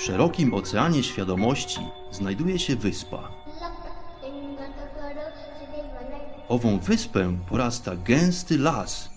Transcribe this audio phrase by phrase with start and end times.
[0.00, 3.28] W szerokim oceanie świadomości znajduje się wyspa.
[6.48, 9.10] Ową wyspę porasta gęsty las.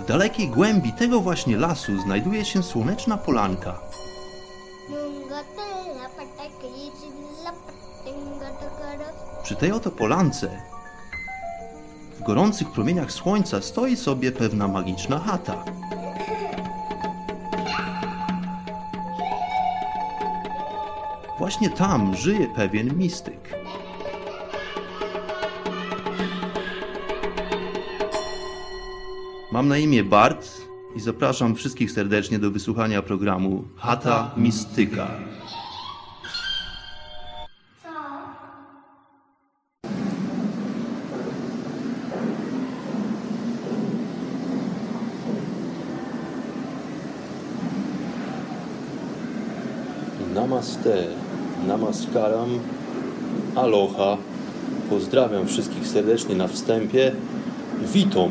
[0.00, 3.80] W dalekiej głębi tego właśnie lasu znajduje się słoneczna polanka.
[9.42, 10.62] Przy tej oto polance,
[12.20, 15.64] w gorących promieniach słońca stoi sobie pewna magiczna chata.
[21.50, 23.54] Właśnie tam żyje pewien mistyk.
[29.52, 30.50] Mam na imię Bart
[30.96, 35.06] i zapraszam wszystkich serdecznie do wysłuchania programu Chata Mistyka.
[52.14, 52.58] Namaskaram,
[53.54, 54.16] aloha.
[54.90, 57.12] Pozdrawiam wszystkich serdecznie na wstępie.
[57.92, 58.30] Witam.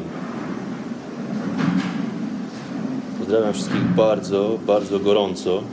[3.20, 5.64] Pozdrawiam wszystkich bardzo, bardzo gorąco,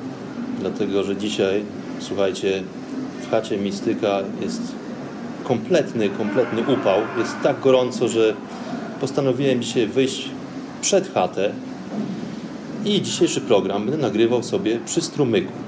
[0.60, 1.62] dlatego że dzisiaj,
[1.98, 2.62] słuchajcie,
[3.22, 4.62] w chacie Mistyka jest
[5.44, 7.00] kompletny, kompletny upał.
[7.18, 8.34] Jest tak gorąco, że
[9.00, 10.30] postanowiłem dzisiaj wyjść
[10.80, 11.52] przed chatę
[12.84, 15.66] i dzisiejszy program będę nagrywał sobie przy strumyku.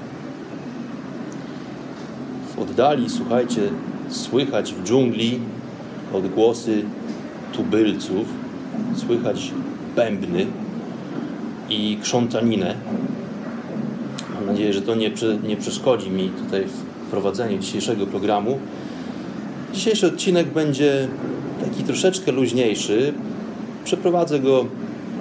[2.71, 3.61] Oddali, słuchajcie,
[4.09, 5.39] słychać w dżungli
[6.13, 6.83] odgłosy
[7.53, 8.27] tubylców,
[8.95, 9.51] słychać
[9.95, 10.45] bębny
[11.69, 12.75] i krzątaninę.
[14.35, 15.11] Mam nadzieję, że to nie,
[15.47, 18.59] nie przeszkodzi mi tutaj w prowadzeniu dzisiejszego programu.
[19.73, 21.07] Dzisiejszy odcinek będzie
[21.65, 23.13] taki troszeczkę luźniejszy.
[23.83, 24.65] Przeprowadzę go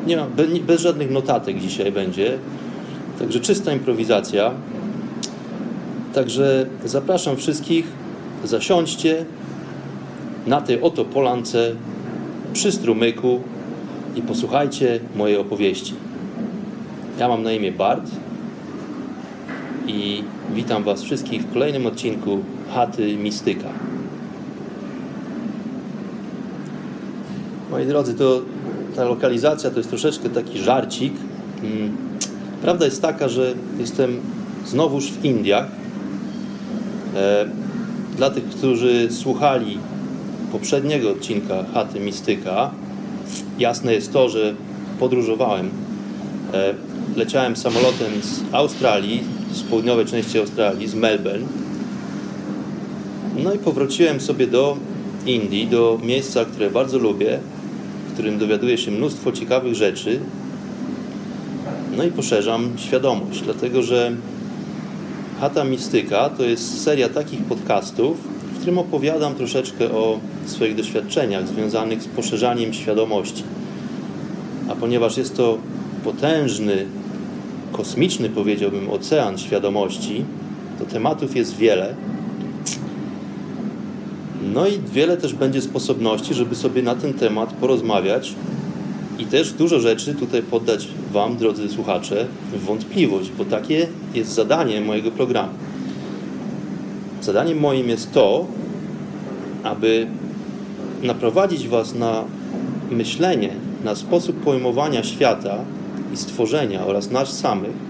[0.07, 0.27] nie ma,
[0.67, 2.39] bez żadnych notatek dzisiaj będzie.
[3.19, 4.51] Także czysta improwizacja.
[6.19, 7.87] Także zapraszam wszystkich,
[8.45, 9.25] zasiądźcie
[10.47, 11.73] na tej oto polance
[12.53, 13.41] przy strumyku
[14.17, 15.95] i posłuchajcie mojej opowieści.
[17.19, 18.11] Ja mam na imię Bart
[19.87, 20.25] i
[20.55, 22.39] witam Was wszystkich w kolejnym odcinku
[22.75, 23.69] Chaty Mistyka.
[27.71, 28.43] Moi drodzy, to
[28.97, 31.13] ta lokalizacja to jest troszeczkę taki żarcik.
[32.63, 34.21] Prawda jest taka, że jestem
[34.67, 35.78] znowuż w Indiach.
[38.17, 39.79] Dla tych, którzy słuchali
[40.53, 42.71] poprzedniego odcinka Chaty Mistyka,
[43.59, 44.55] jasne jest to, że
[45.01, 45.71] podróżowałem.
[47.17, 51.47] Leciałem samolotem z Australii, z południowej części Australii, z Melbourne.
[53.45, 54.77] No i powróciłem sobie do
[55.27, 57.39] Indii, do miejsca, które bardzo lubię,
[58.09, 60.21] w którym dowiaduję się mnóstwo ciekawych rzeczy.
[61.97, 64.13] No i poszerzam świadomość, dlatego że
[65.41, 68.17] Chata Mistyka to jest seria takich podcastów,
[68.53, 73.43] w którym opowiadam troszeczkę o swoich doświadczeniach związanych z poszerzaniem świadomości.
[74.69, 75.59] A ponieważ jest to
[76.05, 76.87] potężny,
[77.73, 80.25] kosmiczny, powiedziałbym, ocean świadomości,
[80.79, 81.95] to tematów jest wiele.
[84.55, 88.35] No i wiele też będzie sposobności, żeby sobie na ten temat porozmawiać
[89.19, 94.81] i też dużo rzeczy tutaj poddać Wam, drodzy słuchacze, w wątpliwość, bo takie jest zadanie
[94.81, 95.53] mojego programu.
[97.23, 98.47] Zadaniem moim jest to,
[99.63, 100.07] aby
[101.03, 102.25] naprowadzić Was na
[102.91, 103.51] myślenie,
[103.85, 105.59] na sposób pojmowania świata
[106.15, 107.89] i stworzenia oraz nas samych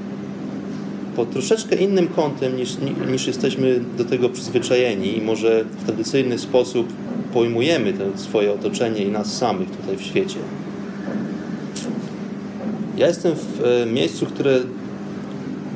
[1.17, 2.77] pod troszeczkę innym kątem niż,
[3.11, 6.93] niż jesteśmy do tego przyzwyczajeni i może w tradycyjny sposób
[7.35, 10.37] pojmujemy swoje otoczenie i nas samych tutaj w świecie.
[12.99, 14.61] Ja jestem w miejscu, które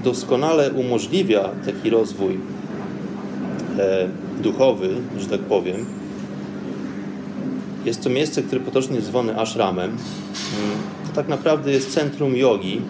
[0.04, 2.38] doskonale umożliwia taki rozwój
[4.42, 4.88] duchowy,
[5.18, 5.86] że tak powiem.
[7.84, 9.96] Jest to miejsce, które potocznie jest zwane ashramem.
[11.06, 12.80] To tak naprawdę jest centrum jogi.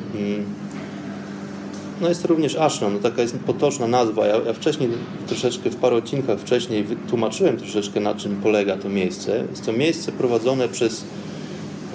[2.00, 4.26] No jest to również ashram, no taka jest potoczna nazwa.
[4.26, 4.88] Ja, ja wcześniej
[5.26, 9.44] troszeczkę, w paru odcinkach wcześniej tłumaczyłem troszeczkę na czym polega to miejsce.
[9.50, 11.04] Jest to miejsce prowadzone przez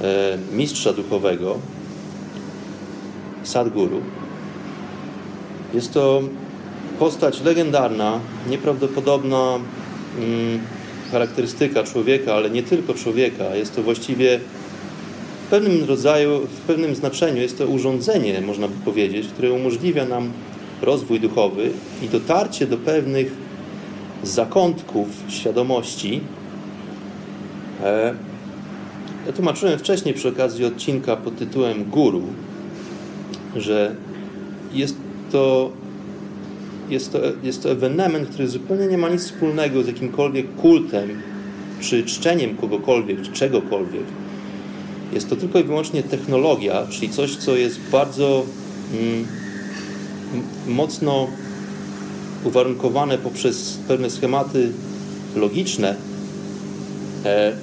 [0.02, 1.60] e, mistrza duchowego,
[3.48, 4.02] Sadguru.
[5.74, 6.22] Jest to
[7.00, 9.60] postać legendarna, nieprawdopodobna
[10.20, 10.60] mm,
[11.12, 13.56] charakterystyka człowieka, ale nie tylko człowieka.
[13.56, 14.40] Jest to właściwie
[15.48, 20.32] w pewnym rodzaju, w pewnym znaczeniu jest to urządzenie, można by powiedzieć, które umożliwia nam
[20.82, 21.70] rozwój duchowy
[22.04, 23.32] i dotarcie do pewnych
[24.24, 26.22] zakątków świadomości.
[29.28, 32.24] Ja tłumaczyłem wcześniej przy okazji odcinka pod tytułem Guru.
[33.58, 33.96] Że
[34.74, 34.96] jest
[35.32, 35.72] to,
[36.90, 41.10] jest to, jest to ewenement, który zupełnie nie ma nic wspólnego z jakimkolwiek kultem,
[41.80, 44.04] czy czczeniem kogokolwiek, czy czegokolwiek.
[45.14, 48.46] Jest to tylko i wyłącznie technologia, czyli coś, co jest bardzo
[48.94, 49.26] mm,
[50.68, 51.28] mocno
[52.44, 54.70] uwarunkowane poprzez pewne schematy
[55.36, 55.96] logiczne.
[57.26, 57.54] E,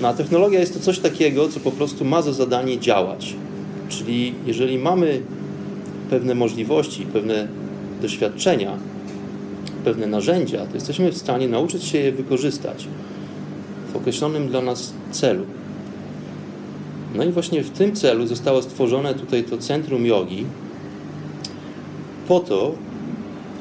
[0.00, 3.34] no a technologia jest to coś takiego, co po prostu ma za zadanie działać.
[3.92, 5.20] Czyli jeżeli mamy
[6.10, 7.48] pewne możliwości, pewne
[8.02, 8.76] doświadczenia,
[9.84, 12.88] pewne narzędzia, to jesteśmy w stanie nauczyć się je wykorzystać
[13.92, 15.44] w określonym dla nas celu.
[17.14, 20.46] No i właśnie w tym celu zostało stworzone tutaj to centrum jogi
[22.28, 22.74] po to,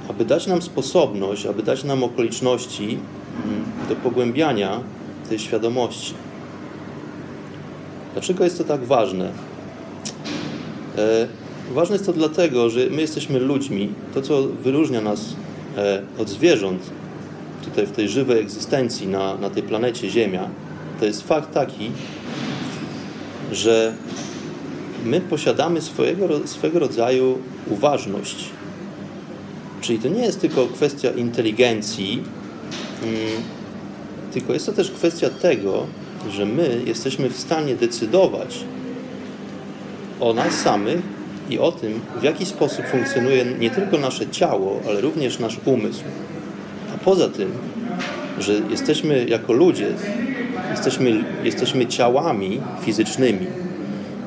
[0.10, 4.80] aby dać nam sposobność, aby dać nam okoliczności mm, do pogłębiania
[5.30, 6.14] tej świadomości.
[8.14, 9.32] Dlaczego jest to tak ważne?
[10.98, 11.28] E,
[11.74, 13.94] ważne jest to dlatego, że my jesteśmy ludźmi.
[14.14, 15.36] To, co wyróżnia nas
[15.78, 16.82] e, od zwierząt
[17.66, 20.50] tutaj w tej żywej egzystencji na, na tej planecie Ziemia,
[21.00, 21.92] to jest fakt taki,
[23.52, 23.94] że
[25.06, 28.50] my posiadamy swojego, swego rodzaju uważność.
[29.82, 32.24] Czyli to nie jest tylko kwestia inteligencji,
[33.04, 33.18] mm,
[34.34, 35.86] tylko jest to też kwestia tego,
[36.32, 38.64] że my jesteśmy w stanie decydować
[40.22, 41.02] o nas samych
[41.50, 46.04] i o tym, w jaki sposób funkcjonuje nie tylko nasze ciało, ale również nasz umysł.
[46.96, 47.52] A poza tym,
[48.40, 49.88] że jesteśmy jako ludzie,
[50.72, 53.48] jesteśmy, jesteśmy ciałami fizycznymi.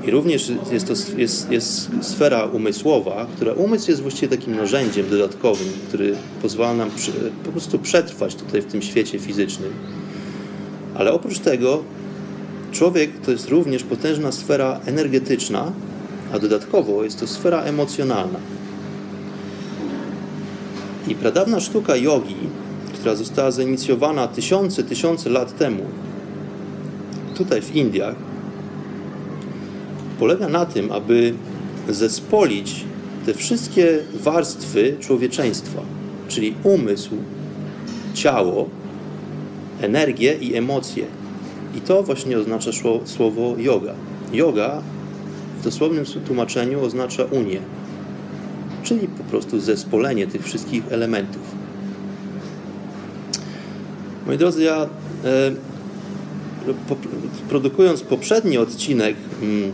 [0.07, 5.69] I również jest to jest, jest sfera umysłowa, która umysł jest właściwie takim narzędziem dodatkowym,
[5.89, 7.13] który pozwala nam przy,
[7.45, 9.71] po prostu przetrwać tutaj w tym świecie fizycznym.
[10.95, 11.83] Ale oprócz tego
[12.75, 15.73] człowiek to jest również potężna sfera energetyczna,
[16.33, 18.39] a dodatkowo jest to sfera emocjonalna.
[21.09, 22.37] I pradawna sztuka jogi,
[22.95, 25.83] która została zainicjowana tysiące, tysiące lat temu,
[27.35, 28.17] tutaj w Indiach,
[30.19, 31.35] polega na tym, aby
[31.89, 32.85] zespolić
[33.27, 35.83] te wszystkie warstwy człowieczeństwa,
[36.29, 37.17] czyli umysł,
[38.15, 38.69] ciało,
[39.81, 41.05] energię i emocje.
[41.77, 42.71] I to właśnie oznacza
[43.05, 43.95] słowo yoga.
[44.33, 44.83] Yoga
[45.61, 47.61] w dosłownym tłumaczeniu oznacza unię,
[48.83, 51.43] czyli po prostu zespolenie tych wszystkich elementów.
[54.27, 54.89] Moi drodzy, ja e,
[57.49, 59.73] produkując poprzedni odcinek mm,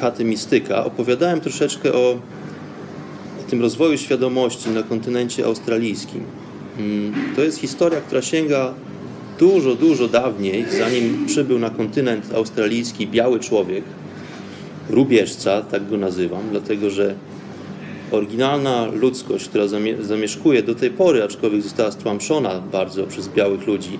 [0.00, 2.18] Chaty Mistyka, opowiadałem troszeczkę o
[3.50, 6.24] tym rozwoju świadomości na kontynencie australijskim.
[6.78, 8.74] Mm, to jest historia, która sięga
[9.38, 13.84] dużo, dużo dawniej, zanim przybył na kontynent australijski biały człowiek,
[14.90, 17.14] rubieżca, tak go nazywam, dlatego że
[18.10, 19.64] oryginalna ludzkość, która
[20.00, 23.98] zamieszkuje do tej pory, aczkolwiek została stłamszona bardzo przez białych ludzi,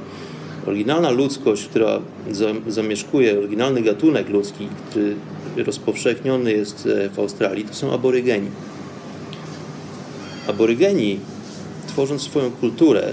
[0.66, 2.00] oryginalna ludzkość, która
[2.68, 5.16] zamieszkuje, oryginalny gatunek ludzki, który
[5.56, 8.48] rozpowszechniony jest e, w Australii, to są aborygeni.
[10.48, 11.20] Aborygeni,
[11.86, 13.12] tworząc swoją kulturę,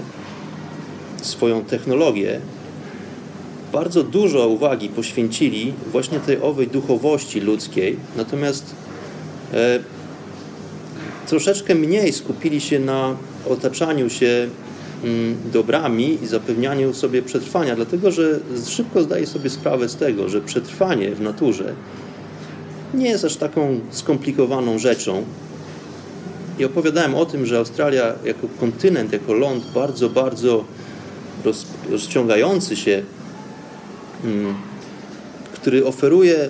[1.24, 2.40] swoją technologię,
[3.72, 8.74] bardzo dużo uwagi poświęcili właśnie tej owej duchowości ludzkiej, natomiast
[9.54, 9.80] e,
[11.26, 13.16] troszeczkę mniej skupili się na
[13.48, 14.48] otaczaniu się
[15.04, 20.40] mm, dobrami i zapewnianiu sobie przetrwania, dlatego że szybko zdaje sobie sprawę z tego, że
[20.40, 21.74] przetrwanie w naturze
[22.94, 25.24] nie jest aż taką skomplikowaną rzeczą.
[26.58, 30.64] I opowiadałem o tym, że Australia jako kontynent, jako ląd bardzo, bardzo
[31.44, 33.02] roz, rozciągający się,
[34.24, 34.54] mm,
[35.52, 36.48] który oferuje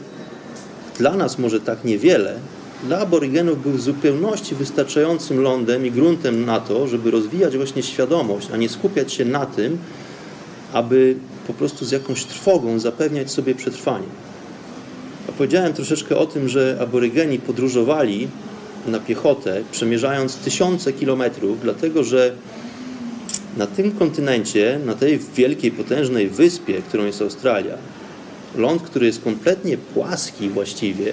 [0.99, 2.39] dla nas może tak niewiele,
[2.85, 8.49] dla aborygenów był w zupełności wystarczającym lądem i gruntem na to, żeby rozwijać właśnie świadomość,
[8.53, 9.79] a nie skupiać się na tym,
[10.73, 14.07] aby po prostu z jakąś trwogą zapewniać sobie przetrwanie.
[15.29, 18.29] Opowiedziałem troszeczkę o tym, że aborygeni podróżowali
[18.87, 22.35] na piechotę, przemierzając tysiące kilometrów, dlatego że
[23.57, 27.75] na tym kontynencie, na tej wielkiej, potężnej wyspie, którą jest Australia,
[28.57, 31.13] ląd, który jest kompletnie płaski właściwie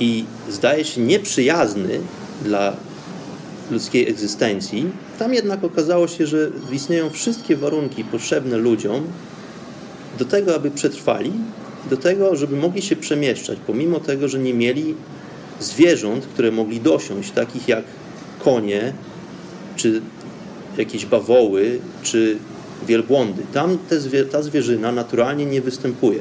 [0.00, 2.00] i zdaje się nieprzyjazny
[2.44, 2.76] dla
[3.70, 9.04] ludzkiej egzystencji, tam jednak okazało się, że istnieją wszystkie warunki potrzebne ludziom
[10.18, 11.32] do tego, aby przetrwali,
[11.90, 14.94] do tego, żeby mogli się przemieszczać, pomimo tego, że nie mieli
[15.60, 17.84] zwierząt, które mogli dosiąść, takich jak
[18.38, 18.92] konie,
[19.76, 20.00] czy
[20.78, 22.38] jakieś bawoły czy
[22.86, 23.42] wielbłądy.
[23.52, 26.18] Tam te, ta zwierzyna naturalnie nie występuje.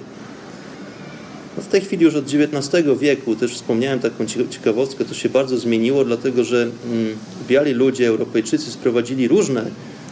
[1.58, 5.58] No w tej chwili już od XIX wieku, też wspomniałem taką ciekawostkę, to się bardzo
[5.58, 7.18] zmieniło, dlatego że mm,
[7.48, 9.66] biali ludzie, Europejczycy sprowadzili różne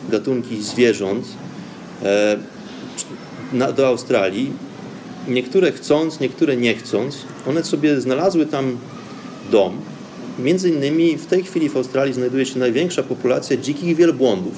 [0.09, 1.25] gatunki zwierząt
[2.03, 2.37] e,
[3.75, 4.51] do Australii.
[5.27, 7.17] Niektóre chcąc, niektóre nie chcąc.
[7.47, 8.77] One sobie znalazły tam
[9.51, 9.77] dom.
[10.43, 14.53] Między innymi w tej chwili w Australii znajduje się największa populacja dzikich wielbłądów.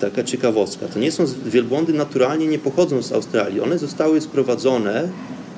[0.00, 0.86] Taka ciekawostka.
[0.88, 3.60] To nie są wielbłądy naturalnie nie pochodzą z Australii.
[3.60, 5.08] One zostały sprowadzone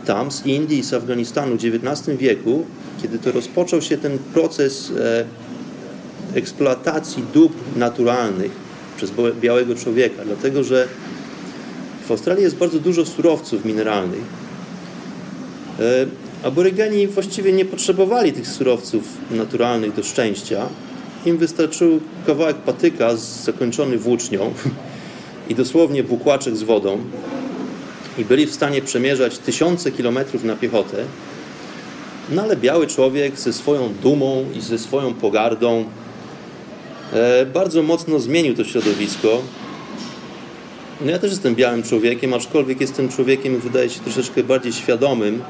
[0.06, 2.64] tam z Indii i z Afganistanu w XIX wieku,
[3.02, 5.24] kiedy to rozpoczął się ten proces e,
[6.34, 8.50] eksploatacji dóbr naturalnych
[8.96, 10.88] przez białego człowieka, dlatego że
[12.06, 14.24] w Australii jest bardzo dużo surowców mineralnych.
[16.42, 20.68] Aborygeni właściwie nie potrzebowali tych surowców naturalnych do szczęścia.
[21.26, 24.54] Im wystarczył kawałek patyka zakończony włócznią
[25.50, 26.98] i dosłownie bukłaczek z wodą
[28.18, 31.04] i byli w stanie przemierzać tysiące kilometrów na piechotę.
[32.30, 35.84] No ale biały człowiek ze swoją dumą i ze swoją pogardą
[37.12, 39.42] e, bardzo mocno zmienił to środowisko.
[41.00, 45.42] No ja też jestem białym człowiekiem, aczkolwiek jestem człowiekiem, wydaje się, troszeczkę bardziej świadomym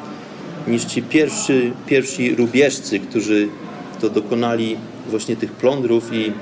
[0.66, 3.48] niż ci pierwszy, pierwsi rubieżcy, którzy
[4.00, 4.76] to dokonali
[5.10, 6.32] właśnie tych plądrów i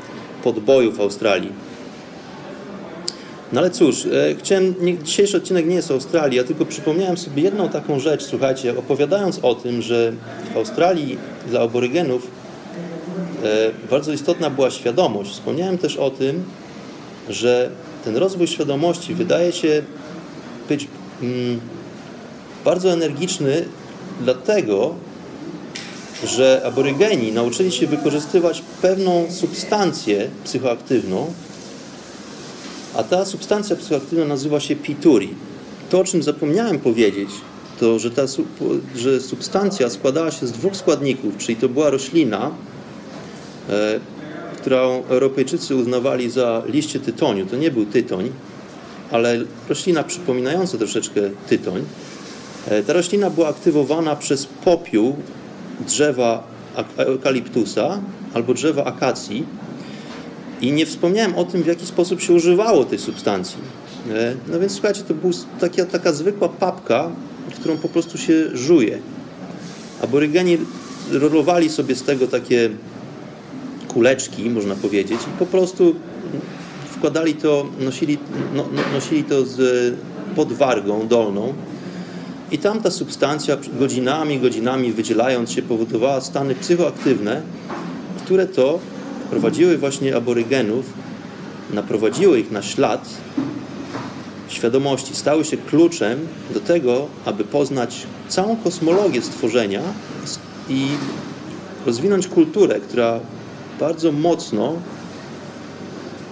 [0.42, 1.52] podbojów w Australii.
[3.52, 7.18] No ale cóż, e, chciałem, nie, dzisiejszy odcinek nie jest o Australii, ja tylko przypomniałem
[7.18, 10.12] sobie jedną taką rzecz, słuchajcie, opowiadając o tym, że
[10.54, 12.30] w Australii dla aborygenów
[13.44, 15.30] e, bardzo istotna była świadomość.
[15.30, 16.44] Wspomniałem też o tym,
[17.28, 17.70] że
[18.04, 19.82] ten rozwój świadomości wydaje się
[20.68, 20.88] być
[21.22, 21.60] mm,
[22.64, 23.64] bardzo energiczny,
[24.20, 24.94] dlatego,
[26.26, 31.32] że aborygeni nauczyli się wykorzystywać pewną substancję psychoaktywną,
[32.96, 35.28] a ta substancja psychoaktywna nazywa się pituri.
[35.90, 37.28] To, o czym zapomniałem powiedzieć,
[37.80, 38.22] to, że ta
[38.96, 42.50] że substancja składała się z dwóch składników, czyli to była roślina,
[43.68, 44.00] e,
[44.60, 47.46] którą Europejczycy uznawali za liście tytoniu.
[47.46, 48.30] To nie był tytoń,
[49.10, 51.84] ale roślina przypominająca troszeczkę tytoń.
[52.68, 55.16] E, ta roślina była aktywowana przez popiół
[55.86, 56.46] drzewa
[56.96, 58.00] eukaliptusa
[58.34, 59.46] albo drzewa akacji
[60.60, 63.58] i nie wspomniałem o tym, w jaki sposób się używało tej substancji.
[64.10, 67.10] E, no więc słuchajcie, to była taka, taka zwykła papka,
[67.60, 68.98] którą po prostu się żuje.
[70.02, 70.58] Aborygeni
[71.12, 72.70] rolowali sobie z tego takie
[73.88, 75.94] kuleczki, można powiedzieć, i po prostu
[76.90, 78.18] wkładali to, nosili,
[78.54, 79.94] no, no nosili to z
[80.36, 81.54] pod wargą dolną
[82.54, 87.42] i tam ta substancja godzinami, godzinami wydzielając się powodowała stany psychoaktywne,
[88.24, 88.78] które to
[89.30, 90.84] prowadziły właśnie aborygenów,
[91.72, 93.08] naprowadziły ich na ślad
[94.48, 96.18] świadomości, stały się kluczem
[96.50, 99.82] do tego, aby poznać całą kosmologię stworzenia
[100.68, 100.86] i
[101.86, 103.20] rozwinąć kulturę, która
[103.80, 104.72] bardzo mocno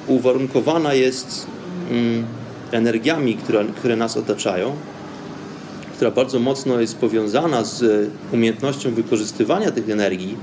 [0.07, 1.47] uwarunkowana jest
[1.91, 2.25] mm,
[2.73, 4.77] energiami, które, które nas otaczają,
[6.03, 10.37] która bardzo mocno jest powiązana z umiejętnością wykorzystywania tych energii,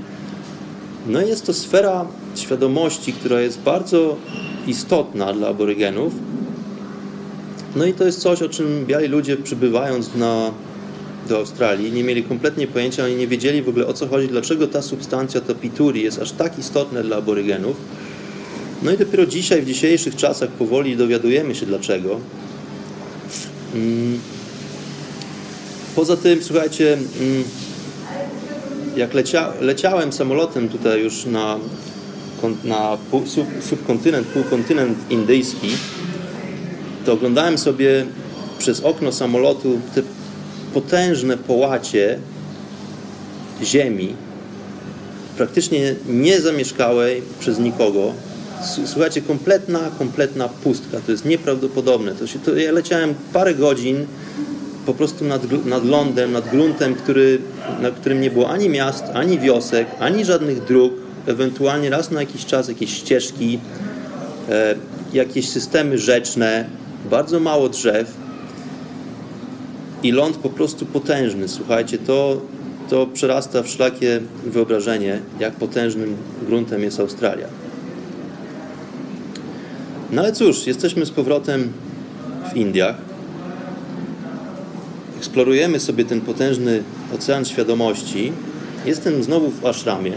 [1.06, 4.16] no jest to sfera świadomości, która jest bardzo
[4.66, 6.12] istotna dla aborygenów.
[7.76, 10.50] No i to jest coś, o czym biali ludzie przybywając na,
[11.28, 14.66] do Australii nie mieli kompletnie pojęcia, oni nie wiedzieli w ogóle o co chodzi, dlaczego
[14.66, 17.76] ta substancja, ta pituri jest aż tak istotna dla aborygenów.
[18.82, 22.20] No i dopiero dzisiaj, w dzisiejszych czasach powoli dowiadujemy się dlaczego.
[23.74, 24.39] Mm.
[25.96, 27.44] Poza tym, słuchajcie, mm,
[28.96, 31.58] jak lecia, leciałem samolotem tutaj już na,
[32.64, 35.68] na pół, sub, subkontynent, półkontynent indyjski,
[37.06, 38.06] to oglądałem sobie
[38.58, 40.02] przez okno samolotu te
[40.74, 42.18] potężne połacie
[43.62, 44.14] ziemi,
[45.36, 48.12] praktycznie niezamieszkałej przez nikogo.
[48.84, 51.00] Słuchajcie, kompletna, kompletna pustka.
[51.06, 52.14] To jest nieprawdopodobne.
[52.14, 54.06] To się, to ja leciałem parę godzin
[54.86, 57.38] po prostu nad, nad lądem, nad gruntem, który,
[57.80, 60.92] na którym nie było ani miast, ani wiosek, ani żadnych dróg,
[61.26, 63.58] ewentualnie raz na jakiś czas jakieś ścieżki,
[64.48, 64.74] e,
[65.12, 66.64] jakieś systemy rzeczne,
[67.10, 68.16] bardzo mało drzew
[70.02, 71.48] i ląd po prostu potężny.
[71.48, 72.40] Słuchajcie, to,
[72.90, 77.46] to przerasta wszelakie wyobrażenie, jak potężnym gruntem jest Australia.
[80.12, 81.72] No ale cóż, jesteśmy z powrotem
[82.52, 83.09] w Indiach
[85.30, 86.82] eksplorujemy sobie ten potężny
[87.14, 88.32] ocean świadomości,
[88.86, 90.12] jestem znowu w ashramie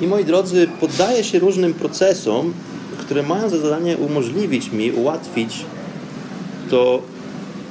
[0.00, 2.52] i moi drodzy, poddaję się różnym procesom,
[2.98, 5.64] które mają za zadanie umożliwić mi, ułatwić
[6.70, 7.02] to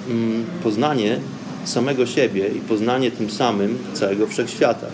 [0.10, 1.20] mm, poznanie
[1.66, 4.88] samego siebie i poznanie tym samym całego wszechświata.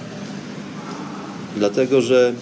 [1.57, 2.33] Dlatego, że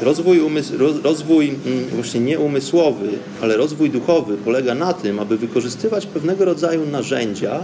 [0.00, 0.72] rozwój, umysł,
[1.02, 3.08] rozwój mm, właśnie nie umysłowy,
[3.42, 7.60] ale rozwój duchowy polega na tym, aby wykorzystywać pewnego rodzaju narzędzia,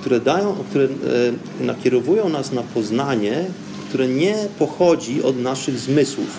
[0.00, 0.88] które, dają, które e,
[1.64, 3.44] nakierowują nas na poznanie,
[3.88, 6.38] które nie pochodzi od naszych zmysłów.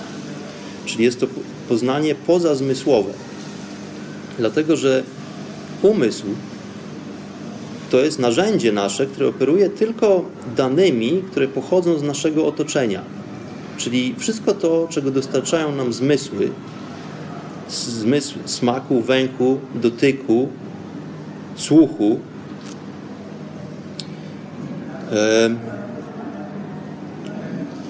[0.86, 1.28] Czyli jest to
[1.70, 3.14] poznanie pozazmysłowe.
[4.38, 5.04] Dlatego, że
[5.82, 6.26] umysł
[7.92, 10.26] to jest narzędzie nasze, które operuje tylko
[10.58, 13.02] danymi, które pochodzą z naszego otoczenia.
[13.80, 16.52] Czyli wszystko to, czego dostarczają nam zmysły,
[17.70, 20.48] zmysł smaku, węchu, dotyku,
[21.56, 22.20] słuchu,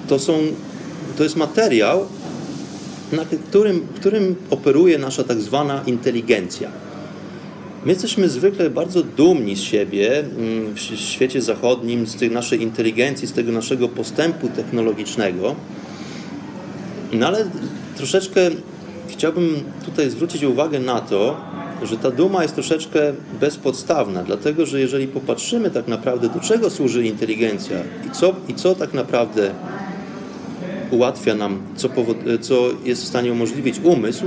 [0.08, 0.32] to, są,
[1.16, 2.06] to jest materiał,
[3.12, 6.70] na którym, którym operuje nasza tak zwana inteligencja.
[7.84, 13.28] My jesteśmy zwykle bardzo dumni z siebie mm, w świecie zachodnim, z tej naszej inteligencji,
[13.28, 15.56] z tego naszego postępu technologicznego.
[17.12, 17.44] No ale
[17.96, 18.40] troszeczkę
[19.08, 21.36] chciałbym tutaj zwrócić uwagę na to,
[21.82, 27.06] że ta duma jest troszeczkę bezpodstawna, dlatego że jeżeli popatrzymy tak naprawdę, do czego służy
[27.06, 29.50] inteligencja i co, i co tak naprawdę
[30.90, 31.88] ułatwia nam, co,
[32.40, 34.24] co jest w stanie umożliwić umysł,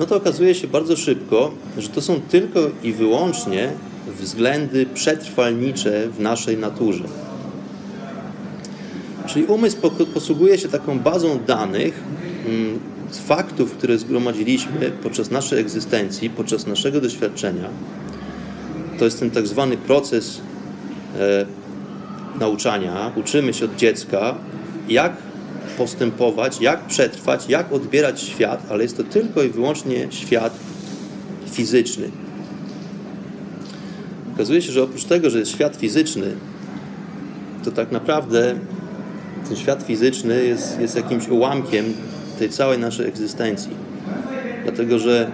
[0.00, 3.72] no to okazuje się bardzo szybko, że to są tylko i wyłącznie
[4.20, 7.04] względy przetrwalnicze w naszej naturze.
[9.26, 9.76] Czyli umysł
[10.14, 12.02] posługuje się taką bazą danych,
[12.46, 12.78] mm,
[13.26, 17.68] faktów, które zgromadziliśmy podczas naszej egzystencji, podczas naszego doświadczenia.
[18.98, 20.40] To jest ten tak zwany proces
[21.18, 21.46] e,
[22.40, 23.12] nauczania.
[23.16, 24.34] Uczymy się od dziecka,
[24.88, 25.12] jak
[25.78, 30.56] postępować, jak przetrwać, jak odbierać świat, ale jest to tylko i wyłącznie świat
[31.50, 32.10] fizyczny.
[34.34, 36.34] Okazuje się, że oprócz tego, że jest świat fizyczny,
[37.64, 38.54] to tak naprawdę
[39.48, 41.84] ten świat fizyczny jest, jest jakimś ułamkiem
[42.38, 43.70] tej całej naszej egzystencji.
[44.62, 45.30] Dlatego, że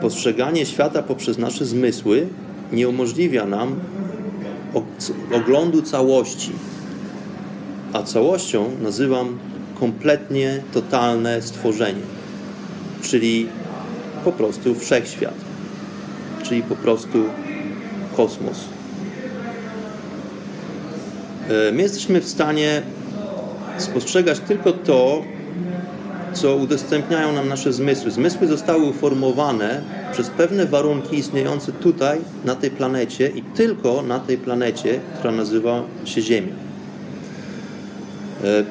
[0.00, 2.26] postrzeganie świata poprzez nasze zmysły
[2.72, 3.76] nie umożliwia nam
[5.32, 6.52] oglądu całości.
[7.92, 9.38] A całością nazywam
[9.80, 12.02] kompletnie totalne stworzenie,
[13.02, 13.48] czyli
[14.24, 15.34] po prostu wszechświat,
[16.42, 17.24] czyli po prostu
[18.16, 18.64] kosmos.
[21.48, 22.82] E, my jesteśmy w stanie
[23.78, 25.22] spostrzegać tylko to,
[26.32, 28.10] co udostępniają nam nasze zmysły.
[28.10, 34.38] Zmysły zostały uformowane przez pewne warunki istniejące tutaj, na tej planecie i tylko na tej
[34.38, 36.52] planecie, która nazywa się Ziemia.
[38.44, 38.64] E,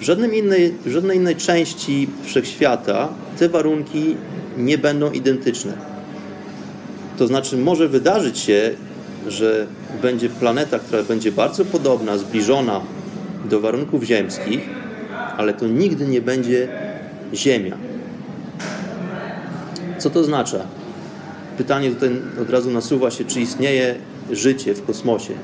[0.00, 4.16] w, innej, w żadnej innej części wszechświata te warunki
[4.56, 5.72] nie będą identyczne.
[7.18, 8.70] To znaczy, może wydarzyć się,
[9.28, 9.66] że
[10.02, 12.80] będzie planeta, która będzie bardzo podobna, zbliżona
[13.44, 14.60] do warunków ziemskich,
[15.36, 16.68] ale to nigdy nie będzie
[17.34, 17.76] Ziemia.
[19.98, 20.58] Co to oznacza?
[21.58, 22.10] Pytanie tutaj
[22.42, 23.94] od razu nasuwa się, czy istnieje
[24.30, 25.34] życie w kosmosie.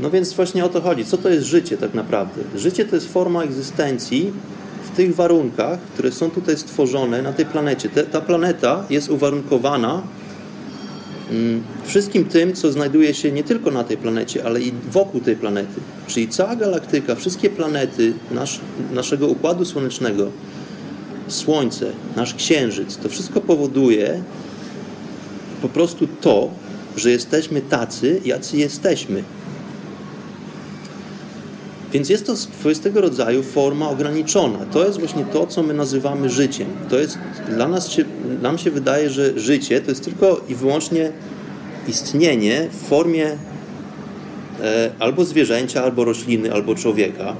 [0.00, 1.04] No więc właśnie o to chodzi.
[1.04, 2.42] Co to jest życie tak naprawdę?
[2.56, 4.32] Życie to jest forma egzystencji
[4.92, 7.88] w tych warunkach, które są tutaj stworzone na tej planecie.
[7.88, 10.02] ta planeta jest uwarunkowana
[11.84, 15.80] wszystkim tym, co znajduje się nie tylko na tej planecie, ale i wokół tej planety.
[16.06, 18.60] Czyli cała galaktyka, wszystkie planety nasz,
[18.92, 20.30] naszego układu słonecznego,
[21.28, 24.22] Słońce, nasz Księżyc, to wszystko powoduje
[25.62, 26.50] po prostu to,
[26.96, 29.22] że jesteśmy tacy, jacy jesteśmy.
[31.92, 34.58] Więc jest to swoistego rodzaju forma ograniczona.
[34.72, 36.66] To jest właśnie to, co my nazywamy życiem.
[36.90, 38.04] To jest, dla nas się,
[38.42, 41.12] nam się wydaje, że życie to jest tylko i wyłącznie
[41.88, 47.36] istnienie w formie e, albo zwierzęcia, albo rośliny, albo człowieka.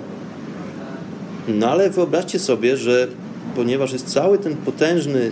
[1.49, 3.09] No ale wyobraźcie sobie, że
[3.57, 5.31] ponieważ jest cały ten potężny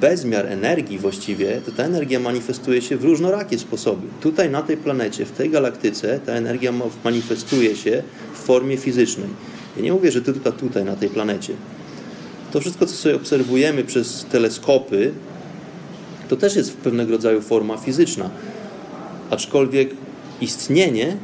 [0.00, 4.06] bezmiar energii właściwie, to ta energia manifestuje się w różnorakie sposoby.
[4.20, 6.72] Tutaj na tej planecie, w tej galaktyce, ta energia
[7.04, 8.02] manifestuje się
[8.34, 9.28] w formie fizycznej.
[9.76, 11.52] Ja nie mówię, że tylko tutaj, na tej planecie.
[12.52, 15.12] To wszystko, co sobie obserwujemy przez teleskopy,
[16.28, 18.30] to też jest pewnego rodzaju forma fizyczna.
[19.30, 19.90] Aczkolwiek
[20.40, 21.16] istnienie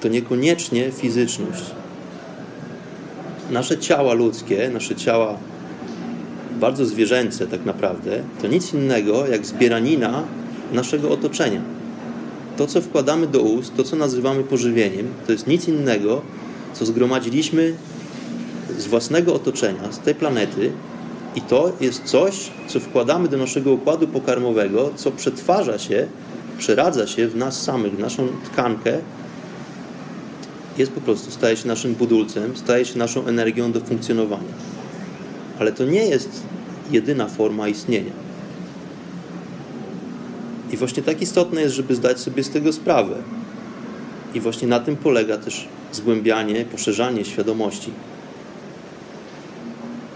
[0.00, 1.62] to niekoniecznie fizyczność.
[3.50, 5.38] Nasze ciała ludzkie, nasze ciała
[6.60, 10.22] bardzo zwierzęce tak naprawdę, to nic innego jak zbieranina
[10.72, 11.60] naszego otoczenia.
[12.56, 16.22] To, co wkładamy do ust, to, co nazywamy pożywieniem, to jest nic innego,
[16.72, 17.74] co zgromadziliśmy
[18.78, 20.72] z własnego otoczenia, z tej planety
[21.36, 26.06] I to jest coś, co wkładamy do naszego układu pokarmowego, co przetwarza się,
[26.58, 28.98] przeradza się w nas samych, w naszą tkankę.
[30.78, 34.79] Jest po prostu, staje się naszym budulcem, staje się naszą energią do funkcjonowania.
[35.60, 36.42] Ale to nie jest
[36.90, 38.12] jedyna forma istnienia.
[40.72, 43.14] I właśnie tak istotne jest, żeby zdać sobie z tego sprawę.
[44.34, 47.90] I właśnie na tym polega też zgłębianie, poszerzanie świadomości.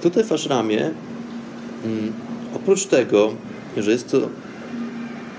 [0.02, 0.90] Tutaj w Ashramie,
[1.84, 2.12] mm,
[2.54, 3.34] oprócz tego,
[3.76, 4.28] że jest to,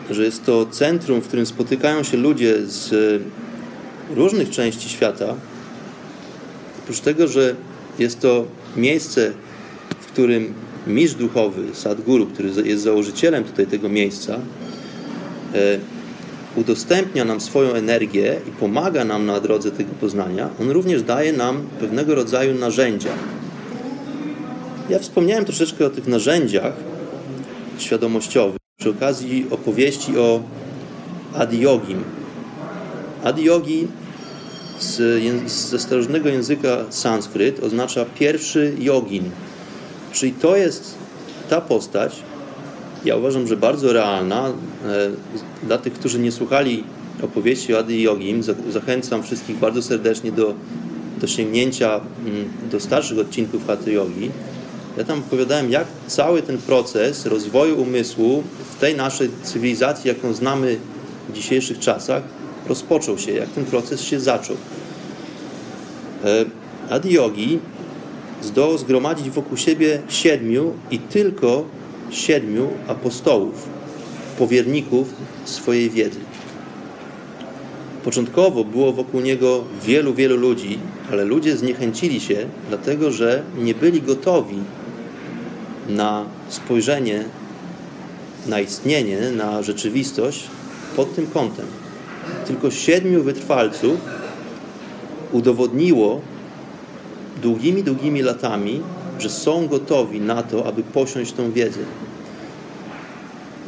[0.10, 3.22] że jest to centrum, w którym spotykają się ludzie z
[4.10, 5.36] różnych części świata,
[6.84, 7.56] oprócz tego, że
[8.00, 9.32] jest to miejsce,
[10.16, 10.54] którym
[10.88, 14.40] mistrz duchowy, Sadguru, który jest założycielem tutaj tego miejsca, e,
[16.56, 21.62] udostępnia nam swoją energię i pomaga nam na drodze tego poznania, on również daje nam
[21.80, 23.10] pewnego rodzaju narzędzia.
[24.90, 26.74] Ja wspomniałem troszeczkę o tych narzędziach
[27.78, 30.44] świadomościowych przy okazji opowieści o
[31.34, 32.04] Adiyogim.
[33.24, 33.88] Adiyogi
[34.80, 34.98] z,
[35.52, 39.30] ze starożytnego języka sanskryt oznacza pierwszy jogin.
[40.16, 40.96] Czyli to jest
[41.50, 42.16] ta postać,
[43.06, 44.48] ja uważam, że bardzo realna.
[44.48, 44.54] E,
[45.64, 46.84] dla tych, którzy nie słuchali
[47.24, 50.54] opowieści o Adi Yogim, zachęcam wszystkich bardzo serdecznie do,
[51.22, 54.32] do sięgnięcia mm, do starszych odcinków Hatha Yogi.
[54.98, 58.44] Ja tam opowiadałem, jak cały ten proces rozwoju umysłu
[58.76, 60.78] w tej naszej cywilizacji, jaką znamy
[61.30, 62.24] w dzisiejszych czasach,
[62.70, 64.56] rozpoczął się, jak ten proces się zaczął.
[66.26, 66.46] E,
[66.90, 67.60] Adi Yogi
[68.46, 71.66] zdołał zgromadzić wokół siebie siedmiu i tylko
[72.12, 73.70] siedmiu apostołów,
[74.38, 75.14] powierników
[75.46, 76.20] swojej wiedzy.
[78.04, 80.80] Początkowo było wokół niego wielu, wielu ludzi,
[81.12, 84.58] ale ludzie zniechęcili się, dlatego że nie byli gotowi
[85.90, 87.26] na spojrzenie
[88.48, 90.44] na istnienie, na rzeczywistość
[90.96, 91.66] pod tym kątem.
[92.48, 93.98] Tylko siedmiu wytrwalców
[95.32, 96.22] udowodniło
[97.46, 98.82] długimi, długimi latami,
[99.20, 101.80] że są gotowi na to, aby posiąść tą wiedzę.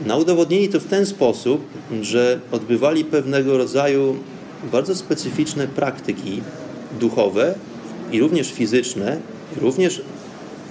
[0.06, 1.62] Na udowodnili to w ten sposób,
[2.02, 4.16] że odbywali pewnego rodzaju
[4.72, 6.42] bardzo specyficzne praktyki
[7.00, 7.56] duchowe
[8.12, 9.18] i również fizyczne,
[9.62, 10.02] również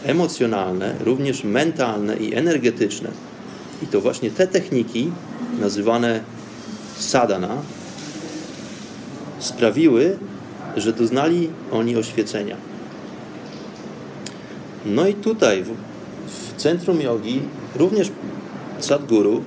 [0.04, 3.10] emocjonalne, również mentalne i energetyczne.
[3.82, 5.10] I to właśnie te techniki,
[5.60, 6.20] nazywane
[6.98, 7.62] sadana,
[9.38, 10.18] sprawiły,
[10.76, 12.56] że doznali oni oświecenia.
[14.86, 15.70] No i tutaj, w,
[16.26, 17.40] w centrum jogi,
[17.74, 18.10] również
[18.80, 19.42] Sadguru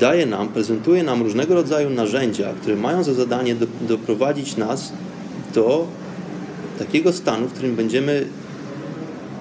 [0.00, 4.92] daje nam, prezentuje nam różnego rodzaju narzędzia, które mają za zadanie do, doprowadzić nas
[5.54, 5.86] do
[6.78, 8.26] takiego stanu, w którym będziemy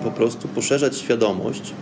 [0.04, 1.74] po prostu poszerzać świadomość.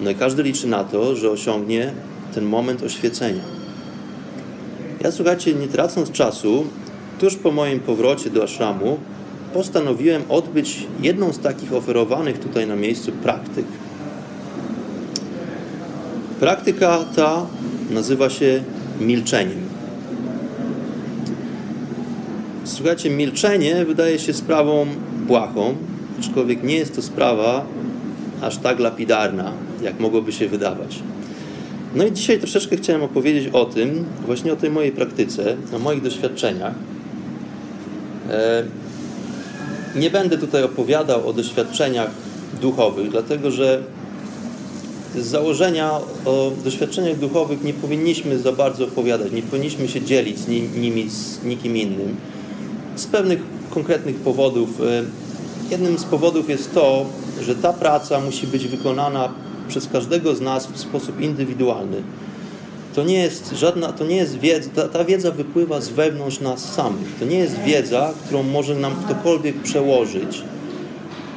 [0.00, 1.92] No i każdy liczy na to, że osiągnie
[2.34, 3.42] ten moment oświecenia.
[5.00, 6.66] Ja, słuchajcie, nie tracąc czasu,
[7.20, 8.98] tuż po moim powrocie do ashramu,
[9.54, 13.66] postanowiłem odbyć jedną z takich oferowanych tutaj na miejscu praktyk.
[16.40, 17.46] Praktyka ta
[17.90, 18.62] nazywa się
[19.00, 19.60] milczeniem.
[22.64, 24.86] Słuchajcie, milczenie wydaje się sprawą
[25.26, 25.74] błahą,
[26.18, 27.64] aczkolwiek nie jest to sprawa
[28.42, 31.02] aż tak lapidarna, jak mogłoby się wydawać.
[31.94, 36.02] No i dzisiaj troszeczkę chciałem opowiedzieć o tym, właśnie o tej mojej praktyce, o moich
[36.02, 36.74] doświadczeniach.
[38.30, 38.64] E,
[39.96, 42.10] nie będę tutaj opowiadał o doświadczeniach
[42.60, 43.82] duchowych, dlatego że
[45.16, 45.90] z założenia
[46.24, 51.44] o doświadczeniach duchowych nie powinniśmy za bardzo opowiadać, nie powinniśmy się dzielić z nimi z
[51.44, 52.16] nikim innym.
[52.96, 53.38] Z pewnych
[53.70, 54.80] konkretnych powodów.
[54.80, 55.04] E,
[55.70, 57.06] jednym z powodów jest to,
[57.42, 59.28] że ta praca musi być wykonana
[59.68, 62.02] przez każdego z nas w sposób indywidualny.
[62.94, 66.74] To nie jest żadna, to nie jest wiedza, ta, ta wiedza wypływa z wewnątrz nas
[66.74, 67.08] samych.
[67.18, 70.42] To nie jest wiedza, którą może nam ktokolwiek przełożyć.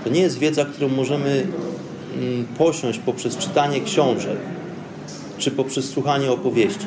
[0.03, 1.47] To nie jest wiedza, którą możemy
[2.17, 4.37] mm, posiąść poprzez czytanie książek
[5.37, 6.85] czy poprzez słuchanie opowieści.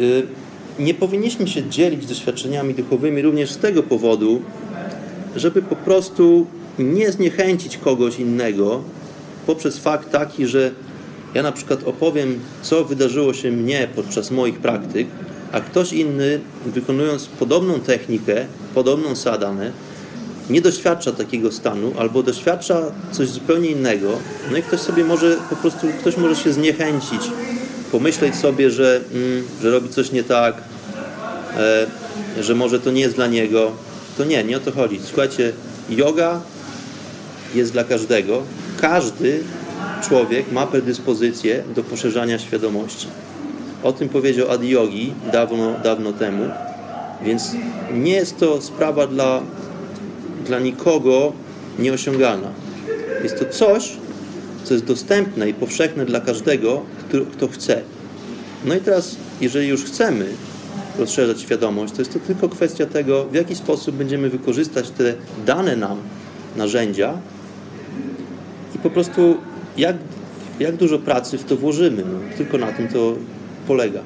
[0.00, 0.26] Y,
[0.78, 4.42] nie powinniśmy się dzielić doświadczeniami duchowymi również z tego powodu,
[5.36, 6.46] żeby po prostu
[6.78, 8.82] nie zniechęcić kogoś innego
[9.46, 10.70] poprzez fakt taki, że
[11.34, 15.06] ja na przykład opowiem, co wydarzyło się mnie podczas moich praktyk,
[15.52, 19.72] a ktoś inny, wykonując podobną technikę, podobną sadanę,
[20.50, 24.18] nie doświadcza takiego stanu, albo doświadcza coś zupełnie innego,
[24.50, 27.20] no i ktoś sobie może, po prostu, ktoś może się zniechęcić,
[27.92, 30.54] pomyśleć sobie, że, mm, że robi coś nie tak,
[31.56, 31.86] e,
[32.42, 33.72] że może to nie jest dla niego.
[34.18, 35.00] To nie, nie o to chodzi.
[35.04, 35.52] Słuchajcie,
[35.90, 36.40] yoga
[37.54, 38.42] jest dla każdego.
[38.80, 39.42] Każdy
[40.02, 43.06] człowiek ma predyspozycję do poszerzania świadomości.
[43.82, 46.44] O tym powiedział Adi Yogi dawno, dawno temu.
[47.22, 47.50] Więc
[47.92, 49.42] nie jest to sprawa dla,
[50.46, 51.32] dla nikogo
[51.78, 52.48] nieosiągalna.
[53.22, 53.92] Jest to coś,
[54.64, 57.80] co jest dostępne i powszechne dla każdego, kto, kto chce.
[58.64, 60.26] No i teraz, jeżeli już chcemy
[60.98, 65.14] rozszerzać świadomość, to jest to tylko kwestia tego, w jaki sposób będziemy wykorzystać te
[65.46, 65.98] dane nam
[66.56, 67.14] narzędzia
[68.74, 69.36] i po prostu
[69.78, 69.96] jak,
[70.60, 72.04] jak dużo pracy w to włożymy.
[72.12, 73.14] No, tylko na tym to
[73.66, 74.00] polega.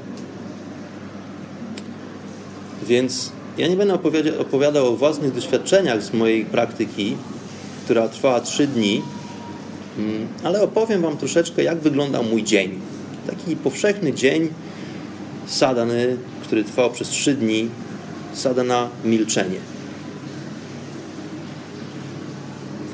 [2.86, 7.16] Więc ja nie będę opowiadał, opowiadał o własnych doświadczeniach z mojej praktyki,
[7.84, 9.02] która trwała trzy dni,
[9.98, 12.80] mm, ale opowiem Wam troszeczkę, jak wyglądał mój dzień.
[13.26, 14.48] Taki powszechny dzień
[15.46, 17.68] sadany, który trwał przez trzy dni,
[18.34, 19.58] sadana milczenie.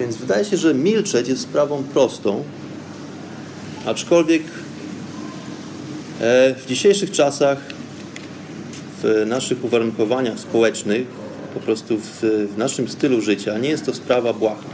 [0.01, 2.45] Więc wydaje się, że milczeć jest sprawą prostą,
[3.89, 4.43] aczkolwiek
[6.21, 7.59] e, w dzisiejszych czasach,
[9.03, 11.07] w naszych uwarunkowaniach społecznych,
[11.55, 12.21] po prostu w,
[12.55, 14.65] w naszym stylu życia, nie jest to sprawa błaha.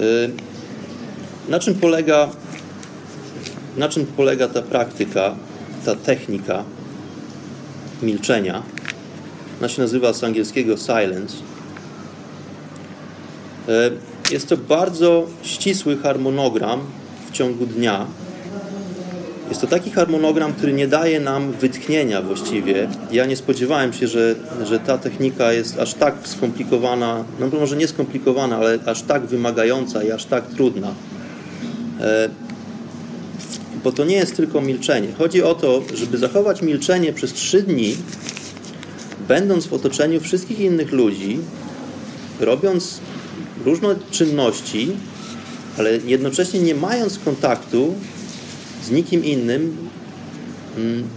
[0.00, 0.02] E,
[1.48, 2.30] na czym polega,
[3.76, 5.34] na czym polega ta praktyka,
[5.84, 6.64] ta technika
[8.02, 8.62] milczenia?
[9.60, 11.36] Ona się nazywa z angielskiego silence.
[14.30, 16.80] Jest to bardzo ścisły harmonogram
[17.28, 18.06] w ciągu dnia.
[19.48, 22.88] Jest to taki harmonogram, który nie daje nam wytchnienia właściwie.
[23.10, 27.88] Ja nie spodziewałem się, że, że ta technika jest aż tak skomplikowana, no może nie
[27.88, 30.94] skomplikowana, ale aż tak wymagająca i aż tak trudna.
[32.00, 32.28] E,
[33.84, 35.08] bo to nie jest tylko milczenie.
[35.18, 37.96] Chodzi o to, żeby zachować milczenie przez trzy dni,
[39.28, 41.38] będąc w otoczeniu wszystkich innych ludzi,
[42.40, 43.00] robiąc
[43.64, 44.88] różne czynności,
[45.78, 47.94] ale jednocześnie nie mając kontaktu
[48.84, 49.76] z nikim innym,
[50.76, 51.08] mm,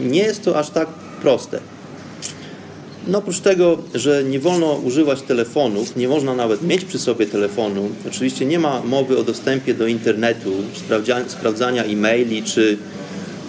[0.00, 0.88] nie jest to aż tak
[1.22, 1.60] proste.
[3.08, 7.88] No oprócz tego, że nie wolno używać telefonów, nie można nawet mieć przy sobie telefonu.
[8.08, 10.52] Oczywiście nie ma mowy o dostępie do internetu,
[11.28, 12.78] sprawdzania e-maili, czy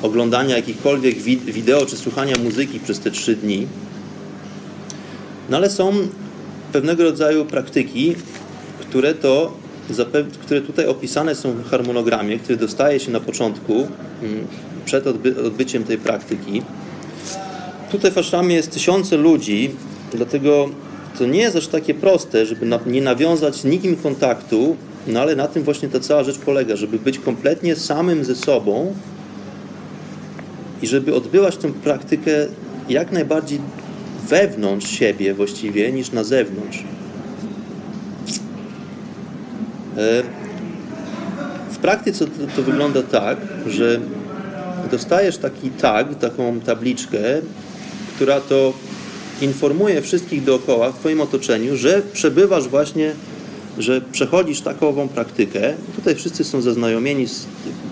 [0.01, 3.67] oglądania jakichkolwiek wideo, czy słuchania muzyki przez te trzy dni.
[5.49, 5.93] No ale są
[6.71, 8.15] pewnego rodzaju praktyki,
[8.91, 9.51] które to
[10.41, 14.47] które tutaj opisane są w harmonogramie, który dostaje się na początku, mm,
[14.85, 15.07] przed
[15.45, 16.61] odbyciem tej praktyki.
[17.91, 19.71] Tutaj w Aszamie jest tysiące ludzi,
[20.13, 20.69] dlatego
[21.17, 24.75] to nie jest aż takie proste, żeby nie nawiązać z nikim kontaktu,
[25.07, 28.93] no ale na tym właśnie ta cała rzecz polega, żeby być kompletnie samym ze sobą
[30.81, 32.31] i żeby odbywać tę praktykę
[32.89, 33.59] jak najbardziej
[34.29, 36.83] wewnątrz siebie właściwie niż na zewnątrz.
[39.90, 39.90] E,
[41.71, 43.37] w praktyce to, to wygląda tak,
[43.67, 43.99] że
[44.91, 47.19] dostajesz taki tag, taką tabliczkę,
[48.15, 48.73] która to
[49.41, 53.13] informuje wszystkich dookoła w Twoim otoczeniu, że przebywasz właśnie,
[53.77, 55.73] że przechodzisz takową praktykę.
[55.95, 57.47] Tutaj wszyscy są zaznajomieni z,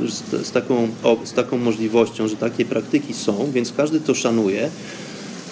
[0.08, 0.88] z, z, taką,
[1.24, 4.70] z taką możliwością, że takie praktyki są, więc każdy to szanuje.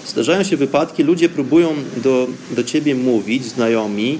[0.07, 1.69] Zdarzają się wypadki, ludzie próbują
[2.03, 4.19] do, do Ciebie mówić, znajomi,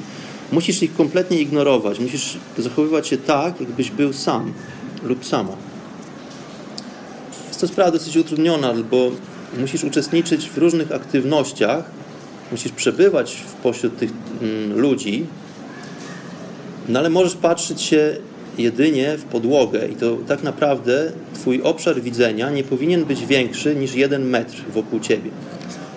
[0.52, 4.54] musisz ich kompletnie ignorować, musisz zachowywać się tak, jakbyś był sam
[5.04, 5.54] lub sama.
[7.48, 9.12] Jest to sprawa dosyć utrudniona, bo
[9.60, 11.86] musisz uczestniczyć w różnych aktywnościach,
[12.52, 15.26] musisz przebywać w pośród tych mm, ludzi,
[16.90, 18.18] no ale możesz patrzeć się
[18.58, 23.96] jedynie w podłogę i to tak naprawdę twój obszar widzenia nie powinien być większy niż
[23.96, 25.32] jeden metr wokół ciebie.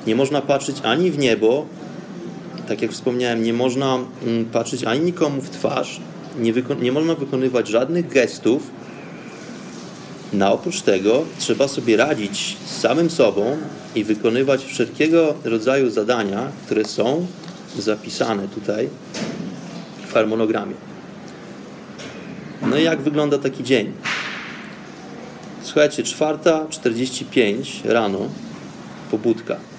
[0.06, 1.66] Nie można patrzeć ani w niebo,
[2.70, 6.00] tak jak wspomniałem, nie można mm, patrzeć ani nikomu w twarz,
[6.38, 8.70] nie, nie można wykonywać żadnych gestów,
[10.32, 13.56] no oprócz tego trzeba sobie radzić z samym sobą
[13.94, 17.26] i wykonywać wszelkiego rodzaju zadania, które są
[17.78, 18.88] zapisane tutaj
[20.08, 20.74] w harmonogramie.
[22.62, 23.92] No i jak wygląda taki dzień?
[25.62, 28.18] Słuchajcie, 4.45 rano,
[29.10, 29.69] pobudka.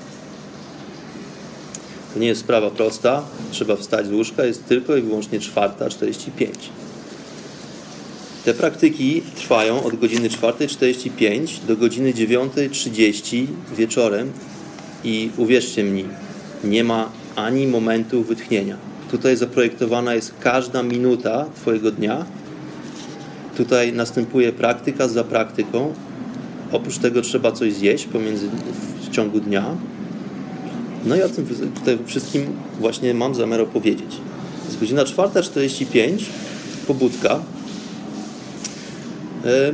[2.14, 6.48] To nie jest sprawa prosta, trzeba wstać z łóżka, jest tylko i wyłącznie 4.45.
[8.46, 13.46] Te praktyki trwają od godziny 4.45 do godziny 9.30
[13.78, 14.32] wieczorem
[15.04, 16.06] i uwierzcie mi,
[16.64, 18.78] nie ma ani momentu wytchnienia.
[19.12, 22.26] Tutaj zaprojektowana jest każda minuta Twojego dnia.
[23.58, 25.94] Tutaj następuje praktyka za praktyką.
[26.72, 28.50] Oprócz tego trzeba coś zjeść pomiędzy,
[29.02, 29.76] w ciągu dnia.
[31.06, 31.48] No i o tym
[32.06, 32.46] wszystkim
[32.80, 34.18] właśnie mam zamiar opowiedzieć.
[34.66, 36.24] Jest godzina 4.45,
[36.88, 37.40] pobudka.
[39.46, 39.74] E,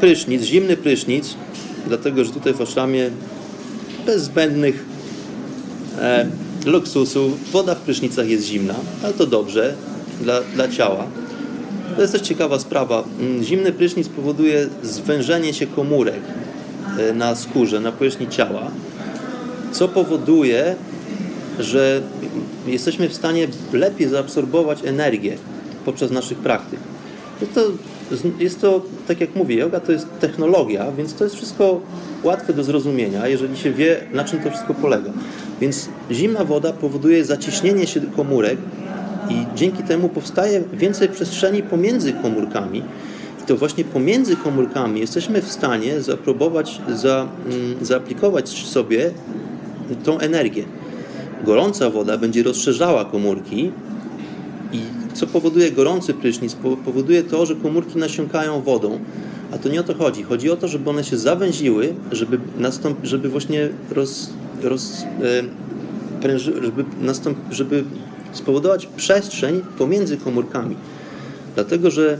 [0.00, 1.34] prysznic, zimny prysznic,
[1.86, 3.10] dlatego że tutaj w Oszamie
[4.06, 4.84] bez zbędnych
[6.00, 6.26] e,
[6.66, 9.74] luksusów woda w prysznicach jest zimna, ale to dobrze
[10.20, 11.06] dla, dla ciała.
[11.96, 13.04] To jest też ciekawa sprawa.
[13.20, 16.20] Mm, Zimny prysznic powoduje zwężenie się komórek
[16.98, 18.70] e, na skórze, na powierzchni ciała,
[19.74, 20.76] co powoduje,
[21.58, 22.02] że
[22.66, 25.36] jesteśmy w stanie lepiej zaabsorbować energię
[25.84, 26.80] podczas naszych praktyk.
[27.54, 27.60] To,
[28.38, 31.80] jest to, tak jak mówię, yoga to jest technologia, więc to jest wszystko
[32.22, 35.10] łatwe do zrozumienia, jeżeli się wie, na czym to wszystko polega.
[35.60, 38.58] Więc zimna woda powoduje zaciśnienie się komórek
[39.30, 42.82] i dzięki temu powstaje więcej przestrzeni pomiędzy komórkami.
[43.42, 46.00] I to właśnie pomiędzy komórkami jesteśmy w stanie
[46.94, 49.10] za, mm, zaaplikować sobie
[50.04, 50.64] tą energię.
[51.44, 53.70] Gorąca woda będzie rozszerzała komórki
[54.72, 54.78] i
[55.14, 56.54] co powoduje gorący prysznic?
[56.54, 58.98] Po- Powoduje to, że komórki nasiąkają wodą.
[59.52, 60.22] A to nie o to chodzi.
[60.22, 64.30] Chodzi o to, żeby one się zawęziły, żeby, nastąp, żeby właśnie roz,
[64.62, 65.42] roz, e,
[66.22, 67.84] pręży, żeby, nastąp, żeby
[68.32, 70.76] spowodować przestrzeń pomiędzy komórkami.
[71.54, 72.18] Dlatego, że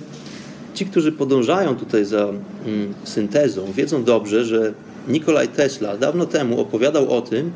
[0.75, 4.73] ci, którzy podążają tutaj za mm, syntezą, wiedzą dobrze, że
[5.09, 7.53] Nikolaj Tesla dawno temu opowiadał o tym,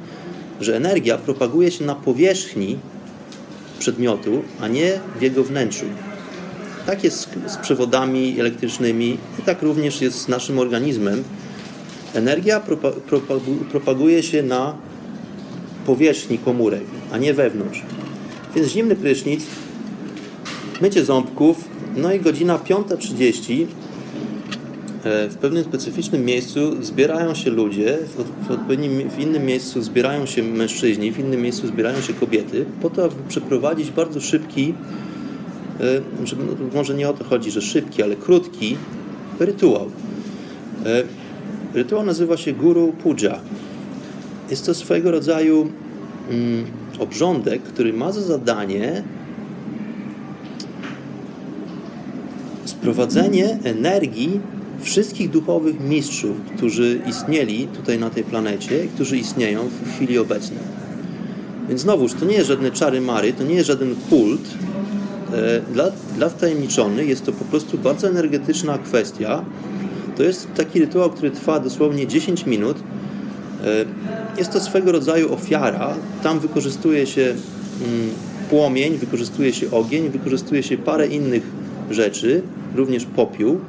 [0.61, 2.79] że energia propaguje się na powierzchni
[3.79, 5.85] przedmiotu, a nie w jego wnętrzu.
[6.87, 11.25] Tak jest z- przewodami elektrycznymi i tak również jest z naszym organizmem.
[12.15, 14.75] Energia propa, propagu- propaguje się na
[15.87, 16.83] powierzchni komórek,
[17.13, 17.83] a nie wewnątrz.
[18.55, 19.45] Więc zimny prysznic,
[20.81, 21.65] mycie ząbków,
[21.97, 23.67] no i godzina 5.30 E,
[25.05, 27.99] W pewnym specyficznym miejscu zbierają się ludzie,
[28.47, 32.91] w, odpowiednim, w innym miejscu zbierają się mężczyźni, w innym miejscu zbierają się kobiety, po
[32.91, 34.75] to, aby przeprowadzić bardzo szybki,
[35.81, 35.85] e,
[36.21, 38.77] no, może nie o to chodzi, że szybki, ale krótki
[39.41, 39.91] rytuał.
[40.87, 41.03] E,
[41.75, 43.41] Rytuał nazywa się Guru Puja.
[44.51, 45.69] Jest to swego rodzaju
[46.31, 46.65] mm,
[46.99, 49.03] obrządek, który ma za zadanie
[52.65, 54.41] sprowadzenie energii
[54.83, 60.61] wszystkich duchowych mistrzów, którzy istnieli tutaj na tej planecie którzy istnieją w chwili obecnej.
[61.69, 64.41] Więc znowuż, to nie jest żadne czary mary, to nie jest żaden kult.
[65.33, 65.85] E, Dla,
[66.17, 69.45] dla wtajemniczonych jest to po prostu bardzo energetyczna kwestia.
[70.17, 72.77] To jest taki rytuał, który trwa dosłownie 10 minut.
[73.65, 73.85] E,
[74.39, 75.95] Jest to swego rodzaju ofiara.
[76.23, 78.11] Tam wykorzystuje się mm,
[78.51, 81.43] płomień, wykorzystuje się ogień, wykorzystuje się parę innych
[81.91, 82.43] rzeczy,
[82.75, 83.61] również popiół.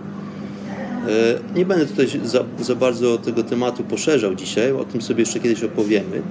[1.08, 5.40] E, Nie będę tutaj za, za bardzo tego tematu poszerzał dzisiaj, o tym sobie jeszcze
[5.40, 6.22] kiedyś opowiemy,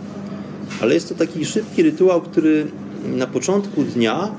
[0.80, 2.66] ale jest to taki szybki rytuał, który
[3.16, 4.30] na początku dnia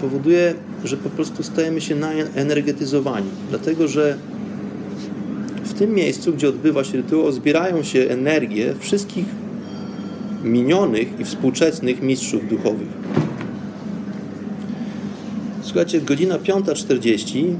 [0.00, 4.16] powoduje, że po prostu stajemy się naenergetyzowani, dlatego że
[5.64, 9.26] w tym miejscu, gdzie odbywa się rytuał, zbierają się energie wszystkich
[10.44, 12.88] minionych i współczesnych mistrzów duchowych.
[15.62, 17.54] Słuchajcie, godzina 5.40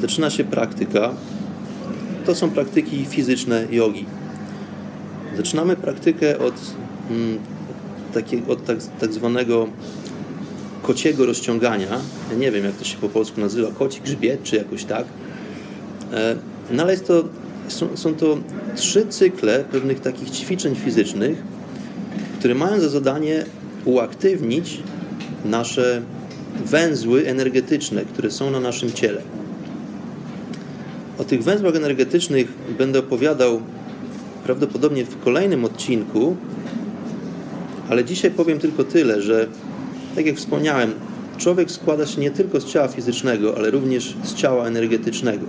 [0.00, 1.10] zaczyna się praktyka.
[2.26, 4.04] To są praktyki fizyczne jogi.
[5.36, 6.54] Zaczynamy praktykę od,
[7.10, 7.38] mm,
[8.14, 9.66] takiego, od tak, tak zwanego
[10.82, 12.00] kociego rozciągania.
[12.30, 15.04] Ja nie wiem, jak to się po polsku nazywa, koci grzbiet, czy jakoś tak.
[16.12, 16.36] E,
[16.72, 17.24] No ale jest to,
[17.68, 18.38] są, są to
[18.76, 21.42] trzy cykle pewnych takich ćwiczeń fizycznych,
[22.38, 23.44] które mają za zadanie
[23.84, 24.80] uaktywnić
[25.44, 26.02] nasze
[26.64, 29.22] węzły energetyczne, które są na naszym ciele.
[31.18, 33.60] O tych węzłach energetycznych będę opowiadał
[34.44, 36.36] prawdopodobnie w kolejnym odcinku,
[37.88, 39.46] ale dzisiaj powiem tylko tyle, że
[40.14, 40.92] tak jak wspomniałem,
[41.38, 45.46] człowiek składa się nie tylko z ciała fizycznego, ale również z ciała energetycznego.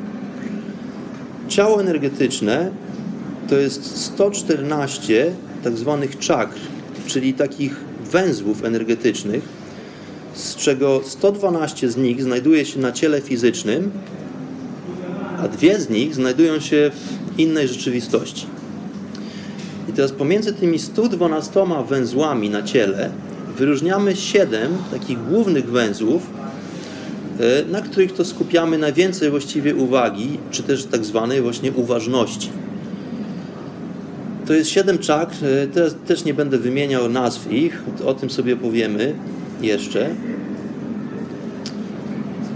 [1.47, 2.71] Ciało energetyczne
[3.49, 5.31] to jest 114
[5.63, 6.59] tak zwanych czakr,
[7.07, 7.75] czyli takich
[8.11, 9.43] węzłów energetycznych,
[10.33, 13.91] z czego 112 z nich znajduje się na ciele fizycznym,
[15.41, 16.91] a dwie z nich znajdują się
[17.35, 18.45] w innej rzeczywistości.
[19.89, 23.09] I teraz pomiędzy tymi 112 węzłami na ciele
[23.57, 26.29] wyróżniamy 7 takich głównych węzłów,
[27.39, 32.49] e, na których to skupiamy najwięcej właściwie uwagi, czy też tak zwanej właśnie uważności.
[34.45, 38.55] To jest 7 czakr, e, teraz też nie będę wymieniał nazw ich, o tym sobie
[38.55, 39.13] powiemy
[39.61, 40.09] jeszcze.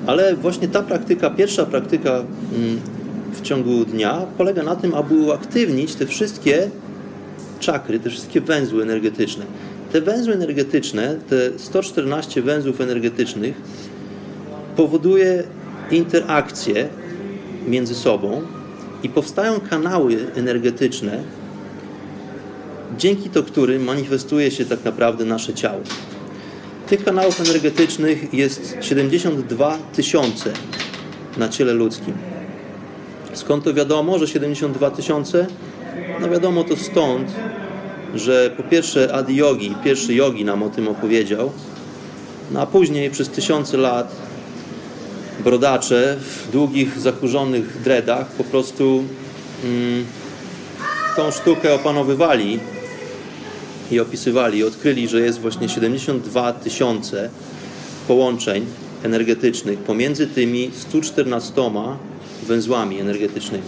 [0.08, 2.80] Ale właśnie ta praktyka, pierwsza praktyka mm,
[3.34, 6.70] w ciągu dnia polega na tym, aby uaktywnić te wszystkie
[7.60, 9.46] czakry, te wszystkie węzły energetyczne.
[9.92, 13.56] te węzły energetyczne, te 114 węzłów energetycznych
[14.76, 15.44] powoduje
[15.92, 16.90] interakcje
[17.68, 18.42] między sobą
[19.04, 21.24] i powstają kanały energetyczne,
[22.98, 25.82] dzięki to którym manifestuje się tak naprawdę nasze ciało.
[26.88, 30.54] Tych kanałów energetycznych jest 72 tysiące
[31.38, 32.14] na ciele ludzkim.
[33.34, 35.48] Skąd to wiadomo, że 72 tysiące?
[36.22, 37.32] No wiadomo to stąd,
[38.16, 41.52] że po pierwsze Adi Yogi, pierwszy yogi nam o tym opowiedział,
[42.52, 44.16] no a później przez tysiące lat
[45.44, 49.04] brodacze w długich, zakurzonych dreadach po prostu
[49.64, 50.06] mm,
[51.16, 52.60] tą sztukę opanowywali
[53.92, 57.30] i opisywali i odkryli, że jest właśnie 72 tysiące
[58.08, 58.66] połączeń
[59.04, 61.54] energetycznych pomiędzy tymi 114
[62.48, 63.64] węzłami energetycznymi.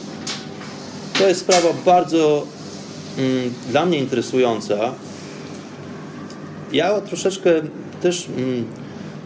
[1.20, 2.47] To jest sprawa bardzo
[3.18, 4.76] mm, dla mnie interesująca.
[6.74, 7.49] Ja troszeczkę
[8.01, 8.66] też, mm,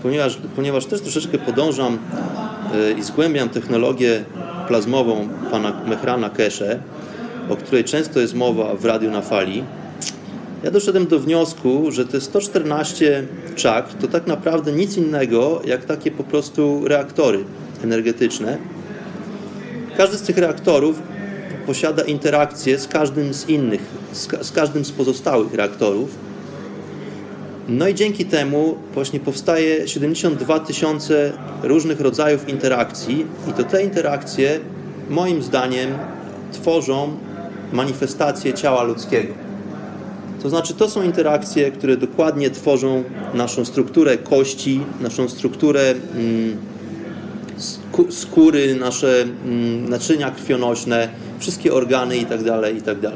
[0.04, 4.24] ponieważ, ponieważ też troszeczkę podążam y, i zgłębiam technologię
[4.68, 6.80] plazmową pana Mehrana Kesze,
[7.50, 9.64] o której często jest mowa w radiu na fali,
[10.64, 13.24] ja doszedłem do wniosku, że te 114
[13.56, 17.44] czakr to tak naprawdę nic innego jak takie po prostu reaktory
[17.84, 18.58] energetyczne.
[19.98, 21.02] Każdy z tych reaktorów
[21.66, 23.82] posiada interakcję z każdym z innych,
[24.12, 26.10] z, z każdym z pozostałych reaktorów.
[27.68, 31.34] No i dzięki temu właśnie powstaje 72 tysiące
[31.64, 34.60] różnych rodzajów interakcji i to te interakcje
[35.10, 35.90] moim zdaniem
[36.52, 37.18] tworzą
[37.74, 39.49] manifestację ciała ludzkiego.
[40.42, 46.58] To znaczy, to są interakcje, które dokładnie tworzą naszą strukturę kości, naszą strukturę mm,
[48.10, 51.10] skóry, nasze mm, naczynia krwionośne,
[51.40, 53.12] wszystkie organy itd., itd.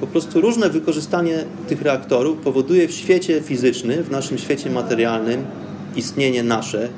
[0.00, 5.44] Po prostu różne wykorzystanie tych reaktorów powoduje w świecie fizycznym, w naszym świecie materialnym
[5.96, 6.88] istnienie nasze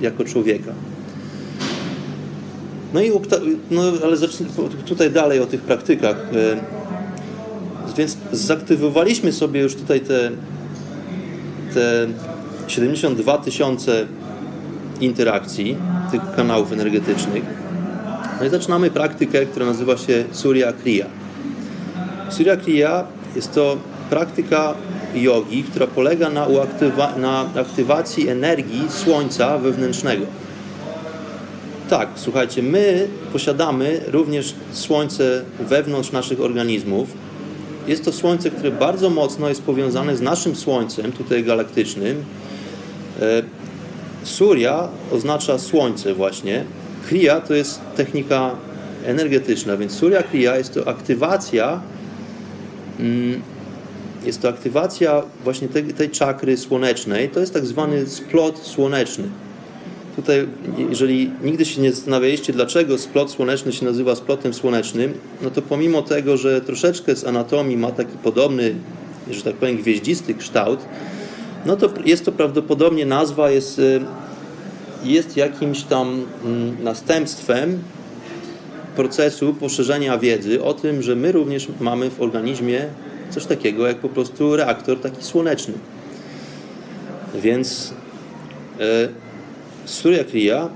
[0.00, 0.72] jako człowieka.
[2.94, 3.10] No i
[3.70, 4.16] no, ale
[4.86, 6.26] tutaj dalej o tych praktykach.
[8.00, 10.30] Więc zaktywowaliśmy sobie już tutaj te,
[11.74, 12.06] te
[12.68, 14.06] 72 tysiące
[15.00, 15.76] interakcji,
[16.10, 17.42] tych kanałów energetycznych.
[18.40, 21.06] No i zaczynamy praktykę, która nazywa się Surya Kriya.
[22.30, 23.04] Surya Kriya
[23.36, 23.76] jest to
[24.10, 24.74] praktyka
[25.14, 30.26] jogi, która polega na, uaktywa- na aktywacji energii słońca wewnętrznego.
[31.90, 37.29] Tak, słuchajcie, my posiadamy również słońce wewnątrz naszych organizmów,
[37.86, 42.24] jest to Słońce, które bardzo mocno jest powiązane z naszym Słońcem, tutaj galaktycznym.
[43.20, 43.42] E,
[44.22, 46.64] Surya oznacza Słońce właśnie.
[47.08, 48.50] Kriya to jest technika
[49.04, 51.80] energetyczna, więc Surya Kriya jest to aktywacja
[53.00, 53.42] mm,
[54.24, 57.28] jest to aktywacja właśnie tej, tej czakry słonecznej.
[57.28, 59.28] To jest tak zwany splot słoneczny.
[60.16, 60.46] Tutaj,
[60.90, 66.02] jeżeli nigdy się nie zastanawialiście, dlaczego splot słoneczny się nazywa splotem słonecznym, no to pomimo
[66.02, 68.74] tego, że troszeczkę z anatomii ma taki podobny,
[69.30, 70.80] że tak powiem, gwieździsty kształt,
[71.66, 74.00] no to jest to prawdopodobnie nazwa jest, y,
[75.04, 77.78] jest jakimś tam mm, następstwem
[78.96, 82.84] procesu poszerzenia wiedzy o tym, że my również mamy w organizmie
[83.30, 85.74] coś takiego jak po prostu reaktor taki słoneczny.
[87.34, 87.92] Więc
[88.80, 89.29] y,
[89.84, 90.68] Surya Kriya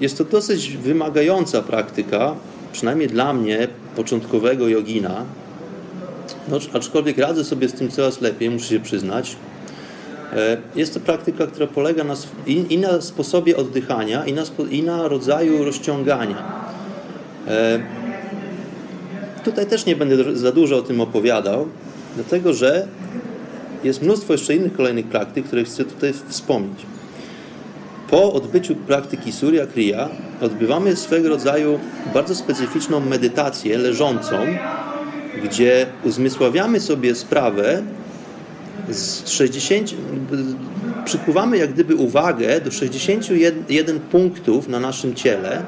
[0.00, 2.34] jest to dosyć wymagająca praktyka,
[2.72, 5.24] przynajmniej dla mnie, początkowego jogina.
[6.48, 9.36] No, aczkolwiek radzę sobie z tym coraz lepiej, muszę się przyznać.
[10.32, 12.14] E, jest to praktyka, która polega na,
[12.46, 16.42] i, na sposobie oddychania, i na, i na rodzaju rozciągania.
[17.48, 17.80] E,
[19.44, 21.68] tutaj też nie będę za dużo o tym opowiadał,
[22.14, 22.88] dlatego że
[23.84, 26.86] jest mnóstwo jeszcze innych kolejnych praktyk, które chcę tutaj wspomnieć.
[28.12, 30.08] Po odbyciu praktyki Surya Kriya
[30.40, 31.78] odbywamy swego rodzaju
[32.14, 34.36] bardzo specyficzną medytację leżącą,
[35.44, 37.82] gdzie uzmysławiamy sobie sprawę
[38.88, 39.94] z 60,
[41.04, 45.62] przykuwamy jak gdyby uwagę do 61 punktów na naszym ciele,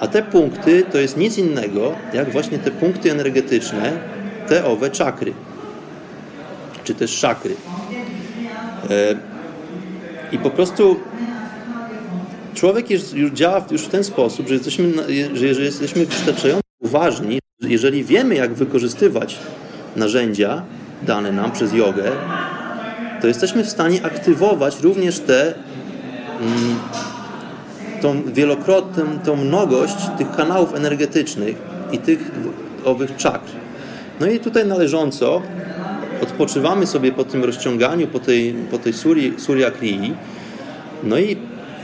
[0.00, 3.92] a te punkty to jest nic innego, jak właśnie te punkty energetyczne,
[4.48, 5.32] te owe czakry,
[6.84, 7.54] czy też szakry.
[8.90, 9.14] E,
[10.32, 10.96] I po prostu
[12.54, 14.92] człowiek już działa już w ten sposób, że jesteśmy,
[15.34, 19.38] że, jesteśmy wystarczająco uważni, jeżeli wiemy, jak wykorzystywać
[19.96, 20.62] narzędzia
[21.02, 22.12] dane nam przez jogę,
[23.20, 25.54] to jesteśmy w stanie aktywować również te
[26.40, 26.78] mm,
[28.02, 31.56] tą wielokrotną, tą mnogość tych kanałów energetycznych
[31.92, 32.30] i tych
[32.84, 33.50] owych czakr.
[34.20, 35.42] No i tutaj należąco
[36.22, 39.32] odpoczywamy sobie po tym rozciąganiu, po tej, po tej suri,
[41.02, 41.36] no i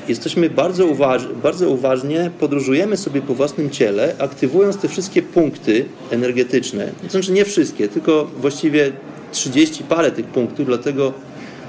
[0.08, 6.90] jesteśmy bardzo, uważ, bardzo uważnie, podróżujemy sobie po własnym ciele, aktywując te wszystkie punkty energetyczne.
[7.10, 8.92] Znaczy nie wszystkie, tylko właściwie
[9.32, 11.12] 30 parę tych punktów, dlatego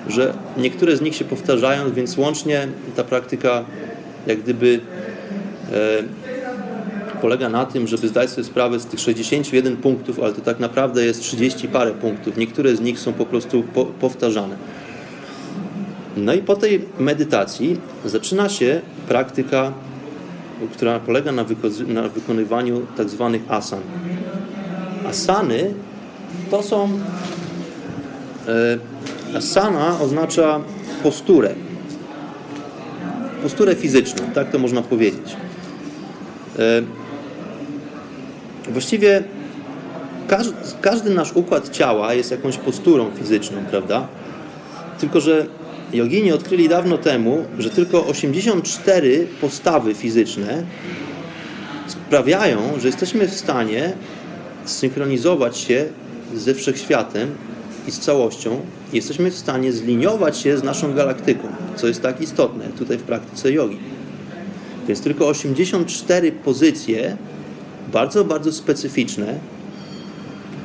[0.08, 3.66] że niektóre z nich się powtarzają, więc łącznie ta praktyka
[4.28, 4.80] jak gdyby
[5.72, 6.04] e,
[7.22, 11.06] polega na tym, żeby zdać sobie sprawę z tych 61 punktów, ale to tak naprawdę
[11.06, 12.38] jest 30 parę punktów.
[12.38, 14.56] Niektóre z nich są po prostu po, powtarzane.
[16.18, 19.74] No i po tej medytacji zaczyna się praktyka,
[20.74, 21.46] która polega na,
[21.88, 23.82] na wykonywaniu tak zwanych asan.
[25.10, 25.74] Asany
[26.52, 26.90] to są.
[29.34, 30.60] E, asana oznacza
[31.04, 31.54] posturę.
[33.44, 35.36] Posturę fizyczną, tak to można powiedzieć.
[36.60, 36.82] E,
[38.72, 39.24] właściwie
[40.28, 44.08] każdy, każdy nasz układ ciała jest jakąś posturą fizyczną, prawda?
[45.00, 45.46] Tylko, że
[45.94, 50.64] Jogini odkryli dawno temu, że tylko 84 postawy fizyczne
[51.88, 53.94] sprawiają, że jesteśmy w stanie
[54.66, 55.86] zsynchronizować się
[56.36, 57.30] ze wszechświatem
[57.88, 58.62] i z całością.
[58.94, 63.52] Jesteśmy w stanie zliniować się z naszą galaktyką, co jest tak istotne tutaj w praktyce
[63.52, 63.78] jogi.
[64.88, 67.18] Więc tylko 84 pozycje,
[67.94, 69.40] bardzo, bardzo specyficzne,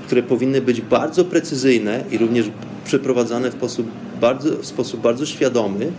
[0.06, 2.50] które powinny być bardzo precyzyjne i również
[2.84, 3.86] przeprowadzane w sposób
[4.22, 5.92] bardzo, w sposób bardzo świadomy,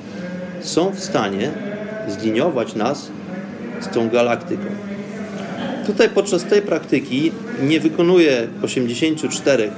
[0.61, 1.51] są w stanie
[2.07, 3.11] zliniować nas
[3.81, 4.65] z tą galaktyką.
[5.85, 9.71] Tutaj podczas tej praktyki nie wykonuję 84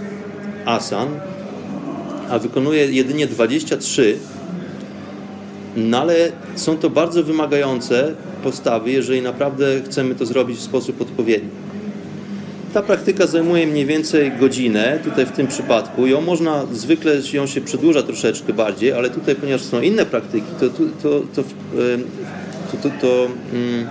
[0.65, 1.07] asan,
[2.29, 4.17] a wykonuję jedynie 23,
[5.75, 6.15] no ale
[6.55, 11.64] są to bardzo wymagające postawy, jeżeli naprawdę chcemy to zrobić w sposób odpowiedni.
[12.75, 16.07] Ta praktyka zajmuje mniej więcej godzinę, tutaj w tym przypadku.
[16.07, 20.69] Ją można, zwykle ją się przedłuża troszeczkę bardziej, ale tutaj, ponieważ są inne praktyki, to,
[20.69, 20.83] to,
[21.35, 21.43] to,
[22.81, 23.87] to, to, mm,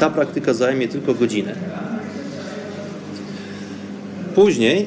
[0.00, 1.54] ta praktyka zajmie tylko godzinę.
[4.34, 4.86] Później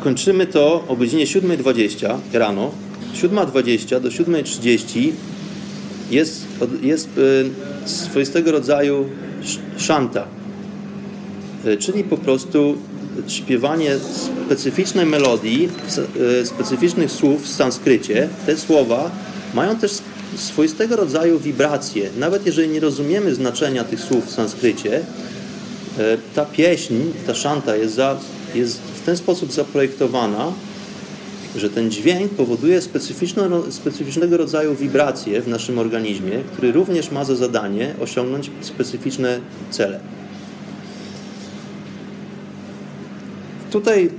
[0.00, 2.70] kończymy to o godzinie 7.20 rano.
[3.14, 5.12] 7.20 do 7.30
[6.10, 6.46] jest,
[6.82, 7.08] jest
[7.84, 9.08] swoistego rodzaju
[9.76, 10.26] szanta,
[11.78, 12.76] czyli po prostu
[13.28, 13.96] śpiewanie
[14.46, 15.68] specyficznej melodii,
[16.44, 18.28] specyficznych słów w sanskrycie.
[18.46, 19.10] Te słowa
[19.54, 19.92] mają też
[20.36, 22.10] swoistego rodzaju wibracje.
[22.18, 25.00] Nawet jeżeli nie rozumiemy znaczenia tych słów w sanskrycie,
[26.34, 26.94] ta pieśń,
[27.26, 28.16] ta szanta jest, za,
[28.54, 30.52] jest w ten sposób zaprojektowana,
[31.56, 32.80] że ten dźwięk powoduje
[33.70, 39.40] specyficznego rodzaju wibracje w naszym organizmie, który również ma za zadanie osiągnąć specyficzne
[39.70, 40.00] cele.
[43.74, 44.10] Tutaj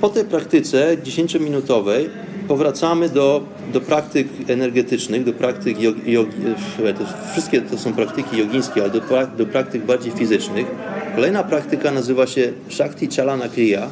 [0.00, 2.08] po tej praktyce 10-minutowej
[2.48, 3.42] powracamy do,
[3.72, 6.44] do praktyk energetycznych, do praktyk jogi,
[6.76, 9.00] to wszystkie to są praktyki jogińskie, ale do,
[9.38, 10.66] do praktyk bardziej fizycznych.
[11.14, 13.88] Kolejna praktyka nazywa się Shakti Chalana Kriya,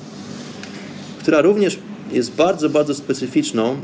[1.20, 1.78] która również
[2.12, 3.76] jest bardzo, bardzo specyficzną,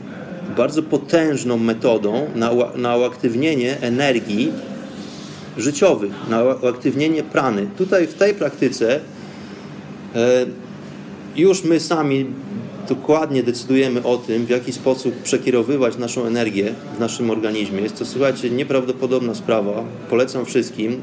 [0.56, 4.52] bardzo potężną metodą na, na uaktywnienie energii
[5.56, 7.66] życiowych, na uaktywnienie prany.
[7.78, 9.00] Tutaj w tej praktyce
[10.14, 10.46] e,
[11.36, 12.26] już my sami
[12.88, 17.80] dokładnie decydujemy o tym, w jaki sposób przekierowywać naszą energię w naszym organizmie.
[17.80, 19.84] Jest to, słuchajcie, nieprawdopodobna sprawa.
[20.10, 21.00] Polecam wszystkim.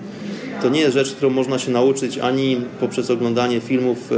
[0.61, 4.15] To nie jest rzecz, którą można się nauczyć ani poprzez oglądanie filmów e,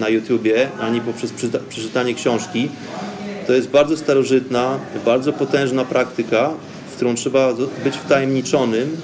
[0.00, 1.32] na YouTubie, ani poprzez
[1.68, 2.68] przeczytanie książki.
[3.46, 6.50] To jest bardzo starożytna, bardzo potężna praktyka,
[6.92, 7.52] w którą trzeba
[7.84, 8.96] być wtajemniczonym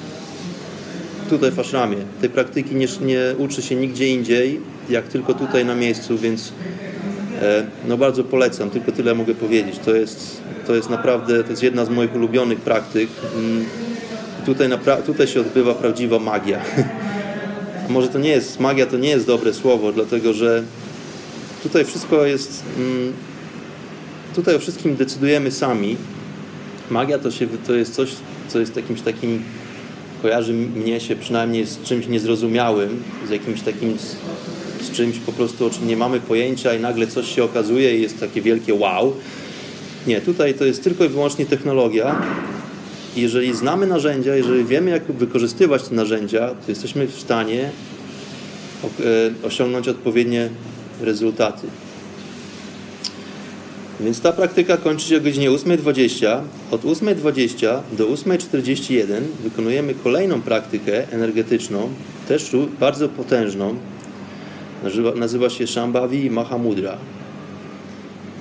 [1.31, 1.97] tutaj w ashramie.
[2.21, 4.61] Tej praktyki nie, nie uczy się nigdzie indziej,
[4.91, 6.53] jak tylko tutaj na miejscu, więc
[7.43, 9.79] e, no bardzo polecam, tylko tyle mogę powiedzieć.
[9.85, 13.09] To jest, to jest naprawdę, to jest jedna z moich ulubionych praktyk.
[13.37, 13.65] Mm,
[14.47, 14.69] tutaj,
[15.07, 16.61] tutaj się odbywa prawdziwa magia.
[17.89, 20.63] Może to nie jest, magia to nie jest dobre słowo, dlatego że
[21.63, 23.13] tutaj wszystko jest, mm,
[24.35, 25.97] tutaj o wszystkim decydujemy sami.
[26.91, 28.11] Magia to, się, to jest coś,
[28.49, 29.43] co jest jakimś takim,
[30.23, 33.97] kojarzy mnie się przynajmniej z czymś niezrozumiałym, z jakimś takim,
[34.83, 38.03] z czymś po prostu, o czym nie mamy pojęcia i nagle coś się okazuje i
[38.03, 39.13] jest takie wielkie wow.
[40.07, 42.23] Nie, tutaj to jest tylko i wyłącznie technologia.
[43.17, 47.71] Jeżeli znamy narzędzia, jeżeli wiemy, jak wykorzystywać te narzędzia, to jesteśmy w stanie
[48.85, 50.49] e, osiągnąć odpowiednie
[51.01, 51.67] rezultaty.
[54.01, 56.41] Więc ta praktyka kończy się o godzinie 8.20.
[56.71, 61.89] Od 8.20 do 8.41 wykonujemy kolejną praktykę energetyczną,
[62.29, 62.51] też
[62.81, 63.75] bardzo potężną.
[64.85, 66.97] Nazywa, nazywa się Shambhavi Mahamudra.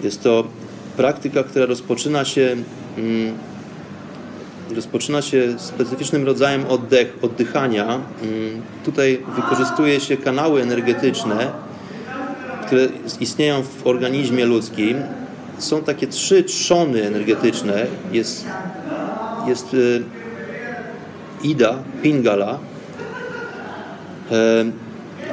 [0.03, 0.43] Jest to
[0.97, 2.55] praktyka, która rozpoczyna się,
[2.97, 3.33] mm,
[4.75, 7.85] rozpoczyna się specyficznym rodzajem oddech, oddychania.
[7.85, 11.51] Mm, Tutaj wykorzystuje się kanały energetyczne,
[12.65, 12.87] które
[13.19, 14.97] istnieją w organizmie ludzkim.
[15.57, 17.85] Są takie trzy trzony energetyczne.
[18.11, 18.45] Jest,
[19.47, 20.03] jest y,
[21.43, 22.59] Ida, Pingala,
[24.31, 24.86] e,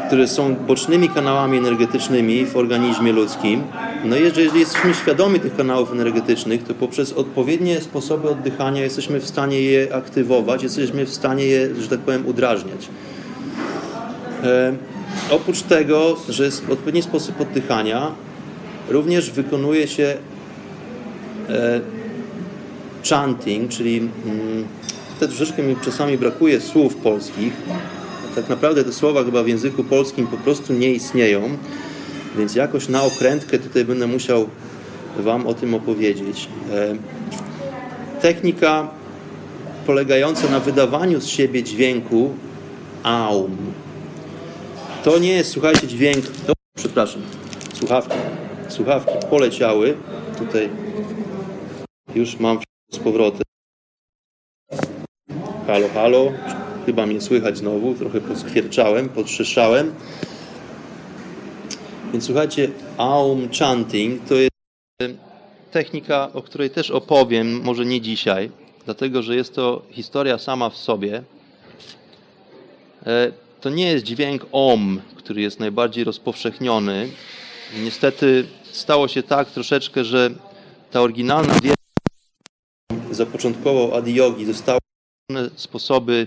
[0.06, 3.62] które są bocznymi kanałami energetycznymi w organizmie ludzkim.
[4.04, 9.26] No i jeżeli jesteśmy świadomi tych kanałów energetycznych, to poprzez odpowiednie sposoby oddychania jesteśmy w
[9.26, 12.88] stanie je aktywować, jesteśmy w stanie je, że tak powiem, udrażniać.
[14.44, 14.74] E,
[15.30, 18.12] oprócz tego, że jest odpowiedni sposób oddychania,
[18.88, 20.16] również wykonuje się
[21.48, 21.80] e,
[23.10, 24.66] chanting, czyli mm,
[25.14, 27.52] tutaj troszeczkę mi czasami brakuje słów polskich.
[28.34, 31.56] Tak naprawdę te słowa chyba w języku polskim po prostu nie istnieją,
[32.38, 34.48] więc jakoś na okrętkę tutaj będę musiał
[35.18, 36.48] Wam o tym opowiedzieć.
[36.72, 36.96] E,
[38.20, 38.88] technika
[39.86, 42.34] polegająca na wydawaniu z siebie dźwięku
[43.02, 43.56] aum.
[45.04, 46.24] To nie jest, słuchajcie, dźwięk.
[46.48, 47.22] O, przepraszam,
[47.74, 48.14] słuchawki.
[48.68, 49.96] Słuchawki poleciały.
[50.38, 50.68] Tutaj
[52.14, 52.58] już mam
[52.92, 53.42] z powrotem.
[55.66, 56.32] Halo, halo.
[56.86, 57.94] Chyba mnie słychać znowu.
[57.94, 59.94] Trochę poskwierczałem, podszeszałem.
[62.12, 64.50] Więc słuchajcie, Aum Chanting to jest
[65.70, 68.50] technika, o której też opowiem, może nie dzisiaj,
[68.84, 71.22] dlatego że jest to historia sama w sobie.
[73.06, 77.08] E, To nie jest dźwięk OM, który jest najbardziej rozpowszechniony.
[77.84, 80.30] Niestety stało się tak troszeczkę, że
[80.90, 81.74] ta oryginalna wiedza
[83.10, 86.26] zapoczątkował Adi Yogi została w różne sposoby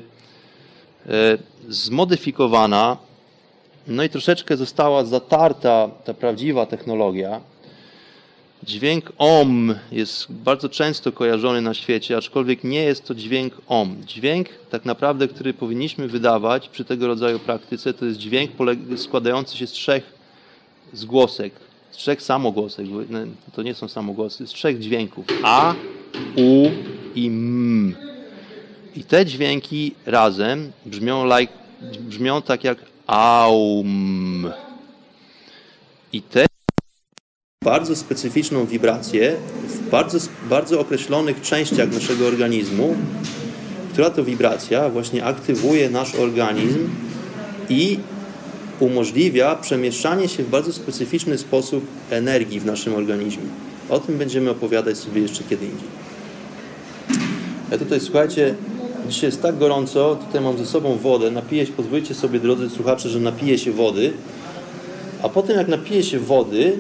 [1.70, 2.98] zmodyfikowana,
[3.88, 7.42] no i troszeczkę została zatarta ta prawdziwa technologia.
[8.64, 13.96] Dźwięk OM jest bardzo często kojarzony na świecie, aczkolwiek nie jest to dźwięk OM.
[14.06, 18.52] Dźwięk tak naprawdę, który powinniśmy wydawać przy tego rodzaju praktyce, to jest dźwięk
[18.96, 20.14] składający się z trzech
[20.94, 21.54] zgłosek,
[21.92, 22.86] z trzech samogłosek.
[23.10, 23.20] no,
[23.56, 25.26] To nie są samogłosy, z trzech dźwięków.
[25.44, 25.74] A,
[26.36, 26.72] U
[27.16, 28.07] i M.
[28.96, 31.54] I te dźwięki razem brzmią, like,
[32.00, 32.78] brzmią tak jak
[33.08, 34.52] aum.
[36.14, 36.46] I te
[37.64, 39.36] bardzo specyficzną wibrację
[39.68, 40.18] w bardzo,
[40.50, 42.96] bardzo określonych częściach naszego organizmu,
[43.94, 46.90] która to wibracja właśnie aktywuje nasz organizm
[47.70, 48.00] i
[48.80, 53.46] umożliwia przemieszczanie się w bardzo specyficzny sposób energii w naszym organizmie.
[53.90, 55.90] O tym będziemy opowiadać sobie jeszcze kiedy indziej.
[57.72, 58.56] Ja tutaj, słuchajcie,
[59.08, 63.10] dzisiaj jest tak gorąco, tutaj mam ze sobą wodę, napiję się, pozwólcie sobie, drodzy słuchacze,
[63.10, 64.14] że napiję się wody,
[65.24, 66.78] a potem jak napiję się wody,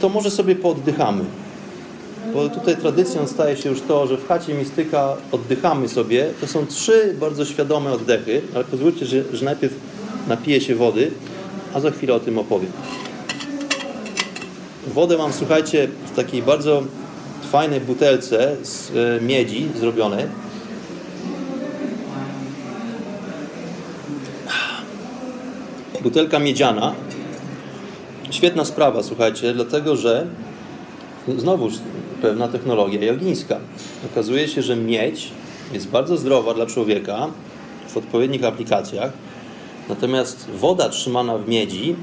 [0.00, 1.24] to może sobie pooddychamy.
[2.34, 6.26] Bo tutaj tradycją staje się już to, że w chacie mistyka oddychamy sobie.
[6.40, 9.74] To są trzy bardzo świadome oddechy, ale pozwólcie, że, że najpierw
[10.28, 11.10] napiję się wody,
[11.74, 12.72] a za chwilę o tym opowiem.
[14.94, 16.82] Wodę mam, słuchajcie, w takiej bardzo
[17.52, 20.24] fajnej butelce z e, miedzi zrobionej.
[26.02, 26.94] Butelka miedziana.
[28.30, 30.26] Świetna sprawa, słuchajcie, dlatego że
[31.38, 31.74] znowuż
[32.22, 33.56] pewna technologia jogińska.
[34.12, 35.30] Okazuje się, że miedź
[35.72, 37.28] jest bardzo zdrowa dla człowieka
[37.88, 39.12] w odpowiednich aplikacjach,
[39.88, 41.96] natomiast woda trzymana w miedzi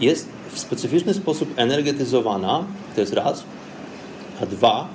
[0.00, 3.44] jest w specyficzny sposób energetyzowana, to jest raz,
[4.42, 4.88] a dwa,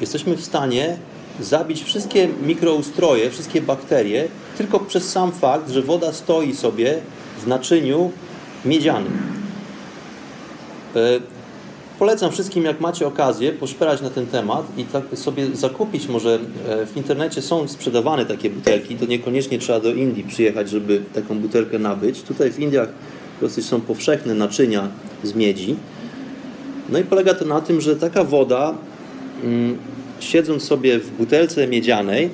[0.00, 0.96] jesteśmy w stanie
[1.40, 6.98] zabić wszystkie mikroustroje, wszystkie bakterie tylko przez sam fakt, że woda stoi sobie
[7.48, 8.10] naczyniu
[8.64, 9.12] miedzianym.
[10.96, 11.20] E,
[11.98, 16.38] Polecam wszystkim, jak macie okazję, poszperać na ten temat i tak sobie zakupić może
[16.68, 21.38] e, w internecie są sprzedawane takie butelki, to niekoniecznie trzeba do Indii przyjechać, żeby taką
[21.38, 22.22] butelkę nabyć.
[22.22, 22.88] Tutaj w Indiach
[23.40, 24.88] dosyć są powszechne naczynia
[25.22, 25.76] z miedzi.
[26.88, 28.74] No i polega to na tym, że taka woda,
[29.44, 29.78] mm,
[30.20, 32.30] siedząc sobie w butelce miedzianej,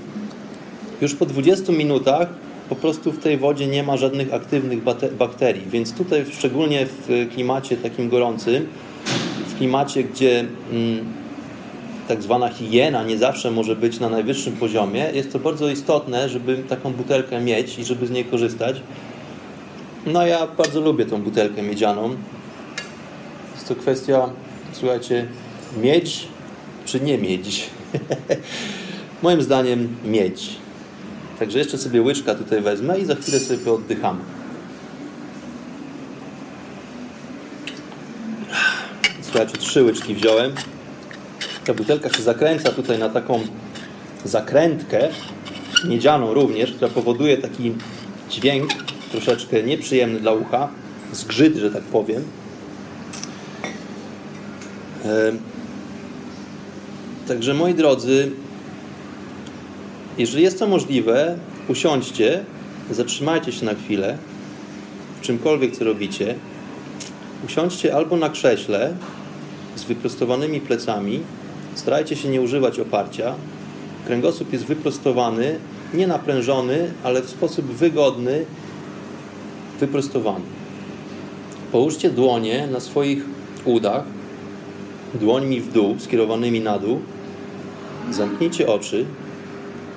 [1.00, 2.28] już po 20 minutach
[2.68, 4.82] po prostu w tej wodzie nie ma żadnych aktywnych
[5.18, 5.62] bakterii.
[5.70, 8.66] Więc tutaj szczególnie w klimacie takim gorącym,
[9.48, 11.04] w klimacie, gdzie mm,
[12.08, 16.56] tak zwana higiena nie zawsze może być na najwyższym poziomie, jest to bardzo istotne, żeby
[16.56, 18.80] taką butelkę mieć i żeby z niej korzystać.
[20.06, 22.16] No ja bardzo lubię tą butelkę miedzianą.
[23.54, 24.28] Jest to kwestia,
[24.72, 25.26] słuchajcie,
[25.82, 26.26] miedź
[26.84, 27.70] czy nie miedź?
[29.22, 30.63] Moim zdaniem miedź.
[31.38, 34.20] Także jeszcze sobie łyczka tutaj wezmę i za chwilę sobie pooddychamy.
[39.22, 40.52] Słuchajcie, trzy łyczki wziąłem.
[41.64, 43.40] Ta butelka się zakręca tutaj na taką
[44.24, 45.08] zakrętkę,
[45.84, 47.74] miedzianą również, która powoduje taki
[48.30, 48.70] dźwięk
[49.12, 50.68] troszeczkę nieprzyjemny dla ucha,
[51.12, 52.24] zgrzyt, że tak powiem.
[57.28, 58.30] Także moi drodzy,
[60.18, 61.38] jeżeli jest to możliwe,
[61.68, 62.44] usiądźcie,
[62.90, 64.18] zatrzymajcie się na chwilę,
[65.20, 66.34] w czymkolwiek co robicie.
[67.46, 68.94] Usiądźcie albo na krześle
[69.76, 71.20] z wyprostowanymi plecami,
[71.74, 73.34] starajcie się nie używać oparcia.
[74.06, 75.58] Kręgosłup jest wyprostowany,
[75.94, 78.44] nie naprężony, ale w sposób wygodny,
[79.80, 80.44] wyprostowany.
[81.72, 83.24] Połóżcie dłonie na swoich
[83.64, 84.04] udach,
[85.14, 87.00] dłońmi w dół, skierowanymi na dół.
[88.10, 89.06] Zamknijcie oczy.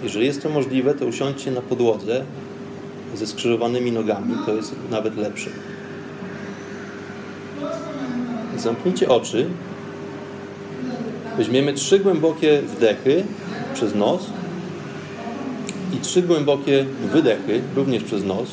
[0.04, 2.24] Jeżeli jest to możliwe, to usiądźcie na podłodze
[3.16, 4.34] ze skrzyżowanymi nogami.
[4.46, 5.50] To jest nawet lepsze.
[8.58, 9.50] Zamknijcie oczy.
[11.38, 13.24] Weźmiemy trzy głębokie wdechy
[13.74, 14.30] przez nos
[15.94, 18.50] i trzy głębokie wydechy również przez nos.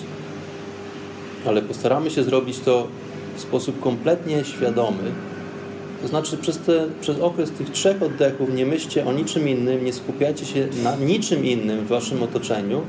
[1.46, 2.88] Ale postaramy się zrobić to
[3.36, 5.02] w sposób kompletnie świadomy,
[6.04, 9.92] to znaczy przez, te, przez okres tych trzech oddechów nie myślcie o niczym innym, nie
[9.92, 12.82] skupiajcie się na niczym innym w waszym otoczeniu,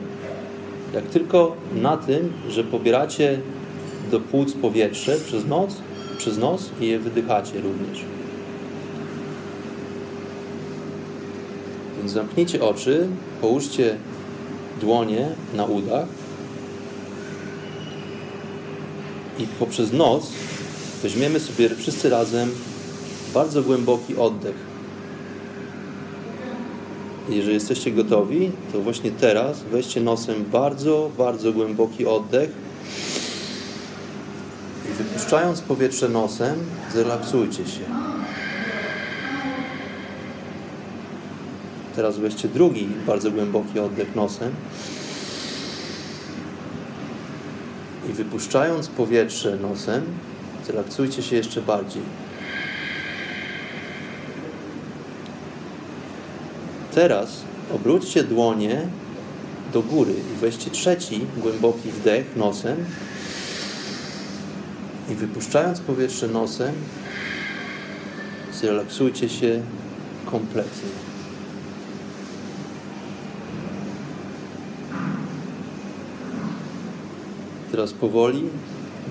[0.93, 3.39] jak tylko na tym, że pobieracie
[4.11, 5.76] do płuc powietrze przez nos,
[6.18, 8.03] przez nos i je wydychacie również.
[11.97, 13.07] Więc zamknijcie oczy,
[13.41, 13.95] połóżcie
[14.82, 16.07] dłonie na udach
[19.39, 20.32] i poprzez nos
[21.03, 22.51] weźmiemy sobie wszyscy razem
[23.36, 24.56] bardzo głęboki oddech.
[27.30, 32.50] Jeżeli jesteście gotowi, to właśnie teraz weźcie nosem bardzo, bardzo głęboki oddech
[34.92, 36.56] i wypuszczając powietrze nosem,
[36.94, 37.82] zrelaksujcie się.
[41.96, 44.52] Teraz weźcie drugi bardzo głęboki oddech nosem
[48.10, 50.04] i wypuszczając powietrze nosem,
[50.66, 52.24] zrelaksujcie się jeszcze bardziej.
[56.96, 57.41] Teraz
[57.76, 58.88] obróćcie dłonie
[59.74, 62.86] do góry i weźcie trzeci głęboki wdech nosem
[65.12, 66.76] i wypuszczając powietrze nosem
[68.54, 69.62] zrelaksujcie się
[70.26, 70.89] kompletnie.
[77.72, 78.43] Teraz powoli,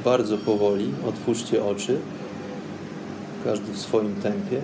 [0.04, 1.98] bardzo powoli otwórzcie oczy,
[3.44, 4.60] każdy w swoim tempie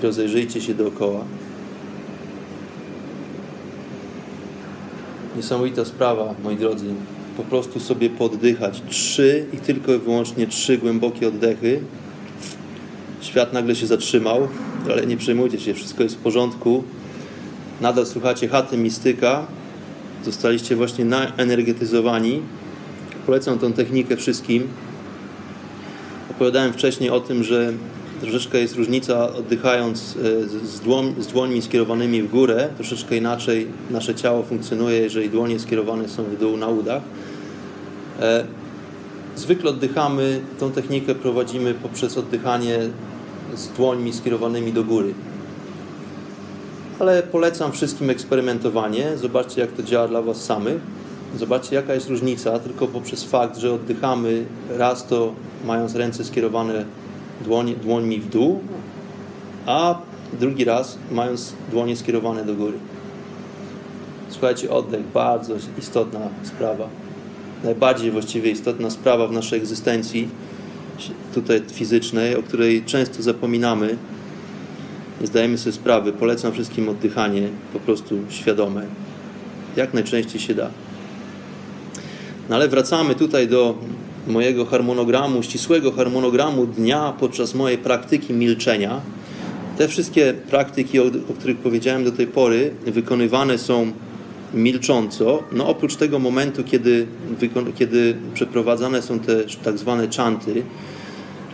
[0.00, 1.24] i rozejrzyjcie się dookoła.
[5.36, 6.86] Niesamowita sprawa, moi drodzy.
[7.36, 8.82] Po prostu sobie poddychać.
[8.88, 11.80] Trzy i tylko i wyłącznie trzy głębokie oddechy.
[13.20, 14.48] Świat nagle się zatrzymał,
[14.90, 16.84] ale nie przejmujcie się, wszystko jest w porządku.
[17.80, 19.46] Nadal słuchacie chaty mistyka.
[20.24, 22.42] Zostaliście właśnie naenergetyzowani.
[23.26, 24.68] Polecam tą technikę wszystkim.
[26.30, 27.72] Opowiadałem wcześniej o tym, że
[28.22, 34.14] troszeczkę jest różnica oddychając e, z, dłoń, z dłońmi skierowanymi w górę, troszeczkę inaczej nasze
[34.14, 37.02] ciało funkcjonuje, jeżeli dłonie skierowane są w dół na udach.
[38.20, 38.44] E,
[39.36, 42.78] zwykle oddychamy, tą technikę prowadzimy poprzez oddychanie
[43.54, 45.14] z dłońmi skierowanymi do góry.
[46.98, 49.16] Ale polecam wszystkim eksperymentowanie.
[49.16, 50.80] Zobaczcie, jak to działa dla Was samych.
[51.38, 55.32] Zobaczcie, jaka jest różnica tylko poprzez fakt, że oddychamy raz to
[55.64, 56.84] mając ręce skierowane
[57.44, 58.60] dłoń, dłońmi w dół,
[59.66, 59.98] a
[60.40, 62.78] drugi raz mając dłonie skierowane do góry.
[64.28, 66.88] Słuchajcie, oddech, bardzo istotna sprawa.
[67.64, 70.28] Najbardziej właściwie istotna sprawa w naszej egzystencji,
[71.34, 73.96] tutaj fizycznej, o której często zapominamy.
[75.20, 76.12] Nie zdajemy sobie sprawy.
[76.12, 78.86] Polecam wszystkim oddychanie po prostu świadome.
[79.76, 80.70] Jak najczęściej się da.
[82.48, 83.74] No ale wracamy tutaj do
[84.26, 89.00] mojego harmonogramu, ścisłego harmonogramu dnia podczas mojej praktyki milczenia.
[89.78, 93.92] Te wszystkie praktyki, o, o których powiedziałem do tej pory, wykonywane są
[94.54, 97.06] milcząco, no oprócz tego momentu, kiedy,
[97.74, 100.62] kiedy przeprowadzane są te tak zwane czanty,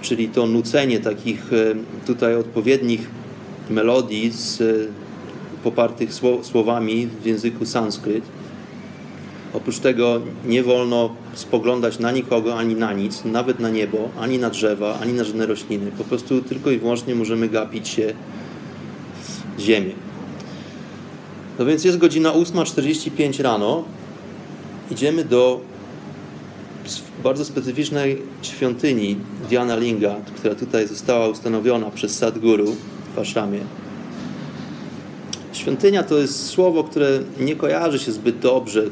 [0.00, 1.74] czyli to nucenie takich e,
[2.06, 3.10] tutaj odpowiednich
[3.70, 4.62] melodii z,
[5.62, 6.10] popartych
[6.42, 8.24] słowami w języku sanskryt.
[9.52, 14.50] Oprócz tego nie wolno spoglądać na nikogo ani na nic, nawet na niebo, ani na
[14.50, 15.90] drzewa, ani na żadne rośliny.
[15.98, 18.14] Po prostu tylko i wyłącznie możemy gapić się
[19.58, 19.92] w ziemię.
[21.58, 23.84] No więc jest godzina 8.45 rano.
[24.90, 25.60] Idziemy do
[27.22, 29.16] bardzo specyficznej świątyni
[29.48, 32.76] Diana Linga, która tutaj została ustanowiona przez Sadguru
[33.14, 33.60] w Ashramie.
[35.52, 38.84] Świątynia to jest słowo, które nie kojarzy się zbyt dobrze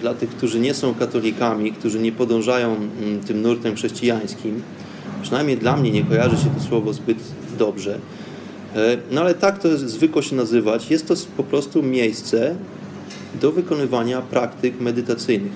[0.00, 4.62] dla tych, którzy nie są katolikami, którzy nie podążają mm, tym nurtem chrześcijańskim.
[5.22, 7.18] Przynajmniej dla mnie nie kojarzy się to słowo zbyt
[7.58, 7.98] dobrze.
[8.76, 10.90] E, no ale tak to zwykło się nazywać.
[10.90, 12.54] Jest to po prostu miejsce
[13.40, 15.52] do wykonywania praktyk medytacyjnych.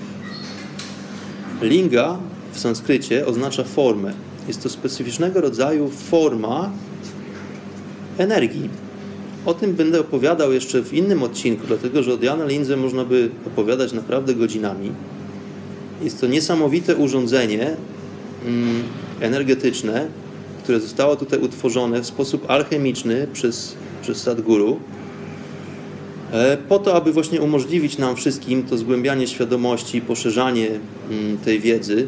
[1.62, 2.19] Linga
[2.53, 4.12] w sanskrycie oznacza formę.
[4.49, 6.71] Jest to specyficznego rodzaju forma
[8.19, 8.86] energii.
[9.47, 13.31] O tym będę opowiadał jeszcze w innym odcinku, dlatego że o Diana Lindze można by
[13.47, 14.93] opowiadać naprawdę godzinami.
[16.03, 17.77] Jest to niesamowite urządzenie
[18.47, 18.83] mm,
[19.21, 20.07] energetyczne,
[20.63, 24.81] które zostało tutaj utworzone w sposób alchemiczny przez, przez Sadguru,
[26.33, 30.69] e, po to, aby właśnie umożliwić nam wszystkim to zgłębianie świadomości, poszerzanie
[31.11, 32.07] mm, tej wiedzy.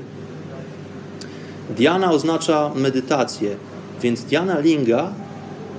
[1.77, 3.57] Diana oznacza medytację,
[4.03, 5.13] więc Diana Linga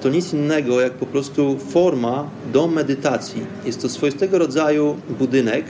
[0.02, 3.42] to nic innego jak po prostu forma do medytacji.
[3.66, 5.66] Jest to swoistego rodzaju budynek,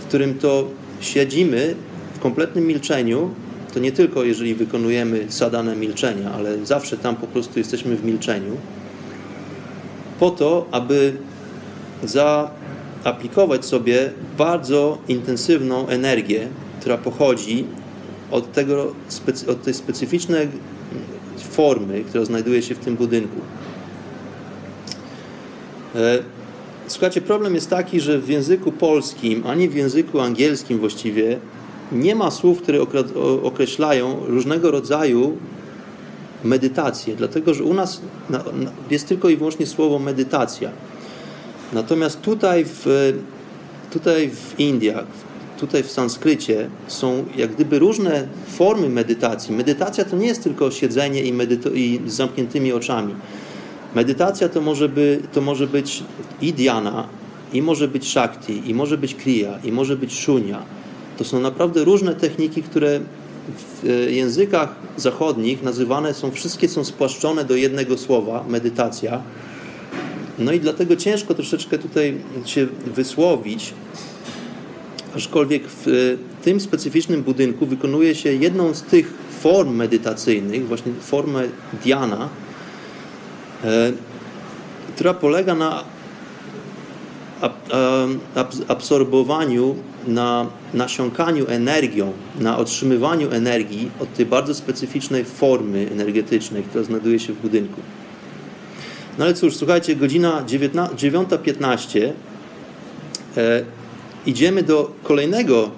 [0.00, 0.68] w którym to
[1.00, 1.74] siedzimy
[2.14, 3.30] w kompletnym milczeniu.
[3.74, 8.56] To nie tylko jeżeli wykonujemy sadanę milczenia, ale zawsze tam po prostu jesteśmy w milczeniu.
[10.20, 11.12] Po to, aby
[12.04, 16.48] zaaplikować sobie bardzo intensywną energię,
[16.80, 17.64] która pochodzi
[18.30, 18.94] od, tego,
[19.48, 20.48] od tej specyficznej
[21.42, 23.40] formy, która znajduje się w tym budynku.
[25.94, 26.18] E,
[26.86, 31.38] słuchajcie, problem jest taki, że w języku polskim, ani w języku angielskim właściwie
[31.92, 32.78] nie ma słów, które
[33.42, 35.36] określają różnego rodzaju
[36.44, 38.00] medytację, dlatego że u nas
[38.90, 40.70] jest tylko i wyłącznie słowo medytacja.
[41.72, 43.12] Natomiast tutaj w,
[43.90, 45.06] tutaj w Indiach,
[45.60, 49.54] tutaj w sanskrycie są jak gdyby różne formy medytacji.
[49.54, 51.32] Medytacja to nie jest tylko siedzenie i,
[51.74, 53.14] i z zamkniętymi oczami.
[53.94, 56.02] Medytacja to może, by, to może być
[56.42, 57.06] i dhyana,
[57.52, 60.62] i może być shakti, i może być kriya, i może być shunya.
[61.18, 63.00] To są naprawdę różne techniki, które
[63.48, 69.22] w e, językach zachodnich nazywane są, wszystkie są spłaszczone do jednego słowa, medytacja.
[70.38, 73.74] No i dlatego ciężko troszeczkę tutaj się wysłowić,
[75.16, 75.90] aczkolwiek w e,
[76.44, 81.42] tym specyficznym budynku wykonuje się jedną z tych form medytacyjnych, właśnie formę
[81.84, 82.28] diana,
[83.64, 83.92] e,
[84.94, 85.84] która polega na
[88.68, 97.18] absorbowaniu, na nasiąkaniu energią, na otrzymywaniu energii od tej bardzo specyficznej formy energetycznej, która znajduje
[97.18, 97.80] się w budynku.
[99.18, 102.12] No ale cóż, słuchajcie, godzina 9.15
[104.26, 105.70] idziemy do kolejnego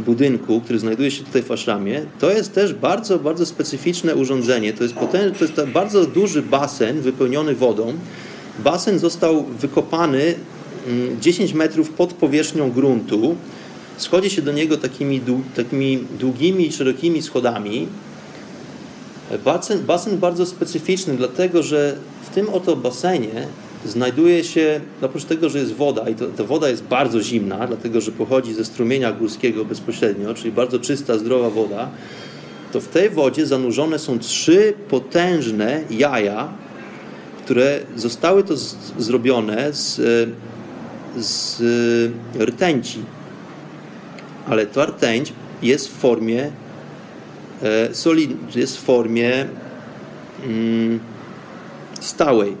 [0.00, 4.72] budynku, który znajduje się tutaj w Aszramie, to jest też bardzo, bardzo specyficzne urządzenie.
[4.72, 7.92] To jest, potężny, to jest bardzo duży basen wypełniony wodą.
[8.58, 10.34] Basen został wykopany
[11.20, 13.36] 10 mm, metrów pod powierzchnią gruntu.
[13.96, 15.20] Schodzi się do niego takimi,
[15.56, 17.88] takimi długimi i szerokimi schodami.
[19.44, 21.96] Basen, basen bardzo specyficzny, dlatego że
[22.30, 23.46] w tym oto basenie
[23.84, 28.00] znajduje się, oprócz tego, że jest woda i to, ta woda jest bardzo zimna, dlatego
[28.00, 31.90] że pochodzi ze strumienia górskiego bezpośrednio, czyli bardzo czysta, zdrowa woda,
[32.72, 36.48] to w tej wodzie zanurzone są trzy potężne jaja,
[37.44, 40.00] które zostały to z, zrobione z,
[41.16, 41.62] z
[42.38, 42.98] rtęci.
[44.46, 45.32] Ale ta rtęć
[45.62, 46.50] jest w formie
[47.62, 49.46] e, solid, jest w formie
[50.46, 51.00] mm,
[52.00, 52.56] stałej.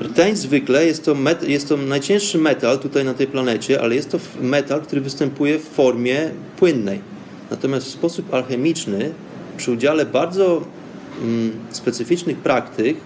[0.00, 4.10] Rtęć zwykle jest to, met, jest to najcięższy metal tutaj na tej planecie, ale jest
[4.10, 7.00] to metal, który występuje w formie płynnej.
[7.50, 9.12] Natomiast w sposób alchemiczny,
[9.56, 10.62] przy udziale bardzo
[11.22, 12.96] mm, specyficznych praktyk,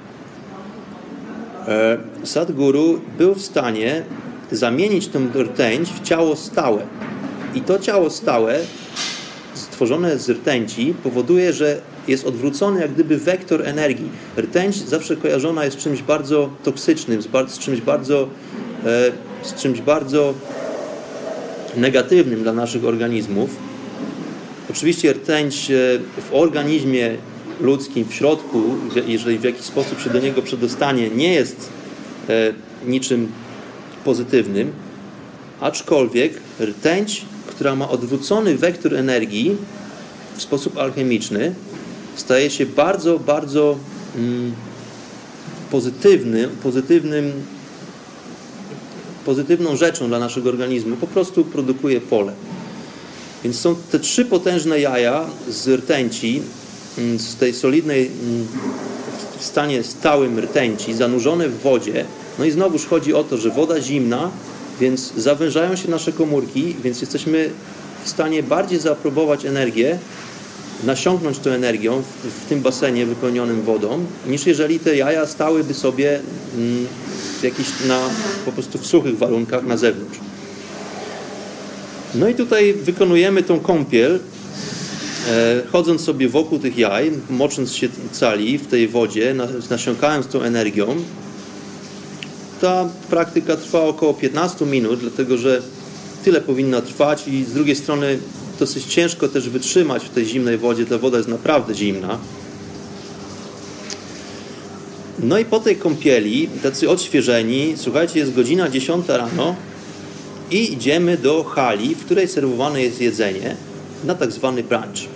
[1.68, 4.02] e, Sadguru był w stanie
[4.52, 6.82] zamienić tę rtęć w ciało stałe.
[7.54, 8.58] I to ciało stałe,
[9.54, 14.08] stworzone z rtęci, powoduje, że jest odwrócony jak gdyby wektor energii.
[14.38, 18.28] Rtęć zawsze kojarzona jest z czymś bardzo toksycznym, z, czymś bardzo,
[18.84, 20.34] e, z czymś bardzo
[21.76, 23.50] negatywnym dla naszych organizmów.
[24.70, 25.74] Oczywiście rtęć e,
[26.20, 27.16] w organizmie
[27.60, 28.62] ludzkim, w środku,
[29.06, 31.68] jeżeli w jakiś sposób się do niego przedostanie, nie jest
[32.28, 32.52] e,
[32.86, 33.32] niczym
[34.04, 34.72] pozytywnym,
[35.60, 39.56] aczkolwiek rtęć, która ma odwrócony wektor energii
[40.36, 41.54] w sposób alchemiczny,
[42.20, 43.76] staje się bardzo, bardzo
[44.16, 44.52] mm,
[45.70, 47.32] pozytywnym, pozytywnym,
[49.24, 50.96] pozytywną rzeczą dla naszego organizmu.
[50.96, 52.32] Po prostu produkuje pole.
[53.44, 56.42] Więc są te trzy potężne jaja z rtęci,
[56.98, 58.46] mm, z tej solidnej, mm,
[59.38, 62.04] w stanie stałym rtęci, zanurzone w wodzie.
[62.38, 64.30] No i znowuż chodzi o to, że woda zimna,
[64.80, 67.50] więc zawężają się nasze komórki, więc jesteśmy
[68.04, 69.98] w stanie bardziej zaaprobować energię,
[70.84, 76.20] nasiąknąć tą energią w, w tym basenie wypełnionym wodą, niż jeżeli te jaja stałyby sobie
[76.56, 76.86] mm,
[77.42, 78.00] jakiś na,
[78.44, 80.18] po prostu w suchych warunkach na zewnątrz.
[82.14, 84.20] No i tutaj wykonujemy tą kąpiel,
[85.28, 89.34] e, chodząc sobie wokół tych jaj, mocząc się cali w tej wodzie,
[89.70, 90.96] nasiąkając tą energią.
[92.60, 95.62] Ta praktyka trwa około 15 minut, dlatego że
[96.24, 98.18] tyle powinna trwać i z drugiej strony
[98.58, 100.86] dosyć ciężko też wytrzymać w tej zimnej wodzie.
[100.86, 102.18] Ta woda jest naprawdę zimna.
[105.22, 109.56] No i po tej kąpieli, tacy odświeżeni, słuchajcie, jest godzina 10 rano
[110.50, 113.56] i idziemy do hali, w której serwowane jest jedzenie
[114.04, 115.08] na tak zwany brunch.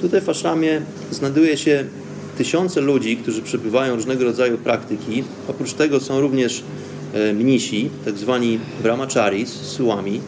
[0.00, 1.84] Tutaj w Aszramie znajduje się
[2.38, 5.24] tysiące ludzi, którzy przebywają różnego rodzaju praktyki.
[5.48, 6.62] Oprócz tego są również
[7.14, 10.20] e, mnisi, tak zwani brahmacharis, sułami.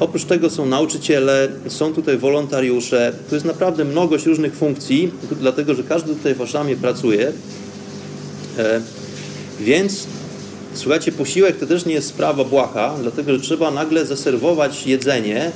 [0.00, 3.12] Oprócz tego są nauczyciele, są tutaj wolontariusze.
[3.28, 7.32] To jest naprawdę mnogość różnych funkcji, dlatego że każdy tutaj w Aszramie pracuje.
[8.58, 8.80] E,
[9.60, 10.06] więc
[10.74, 15.50] słuchajcie, posiłek to też nie jest sprawa błaha, dlatego że trzeba nagle zaserwować jedzenie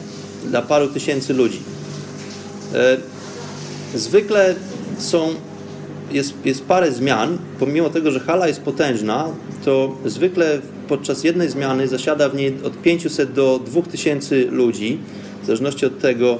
[0.44, 1.58] dla paru tysięcy ludzi.
[2.74, 2.96] E,
[3.94, 4.54] zwykle
[4.98, 5.28] są,
[6.12, 9.28] jest, jest parę zmian, pomimo tego, że hala jest potężna,
[9.64, 14.98] to zwykle podczas jednej zmiany zasiada w niej od 500 do 2000 ludzi,
[15.42, 16.38] w zależności od tego,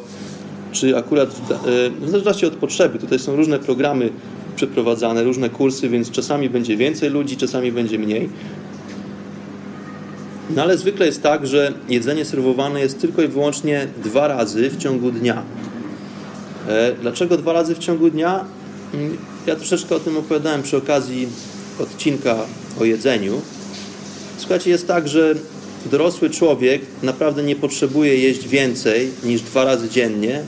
[0.73, 2.99] czy akurat, e, w zależności od potrzeby.
[2.99, 4.11] Tutaj są różne programy
[4.57, 8.29] przeprowadzane, różne kursy, więc czasami będzie więcej ludzi, czasami będzie mniej.
[10.51, 14.77] No ale zwykle jest tak, że jedzenie serwowane jest tylko i wyłącznie dwa razy w
[14.77, 15.43] ciągu dnia.
[16.69, 18.45] E, dlaczego dwa razy w ciągu dnia?
[18.95, 19.17] Mm,
[19.47, 21.29] ja troszeczkę o tym opowiadałem przy okazji
[21.81, 22.37] odcinka
[22.81, 23.41] o jedzeniu.
[24.39, 25.35] Słuchajcie, jest tak, że
[25.91, 30.43] dorosły człowiek naprawdę nie potrzebuje jeść więcej niż dwa razy dziennie.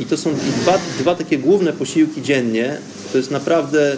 [0.00, 2.78] I to są dwa, dwa takie główne posiłki dziennie.
[3.12, 3.96] To jest naprawdę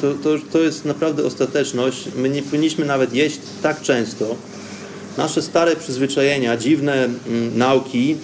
[0.00, 2.04] to, to, to jest naprawdę ostateczność.
[2.16, 4.36] My nie powinniśmy nawet jeść tak często.
[5.16, 8.16] Nasze stare przyzwyczajenia, dziwne mm, nauki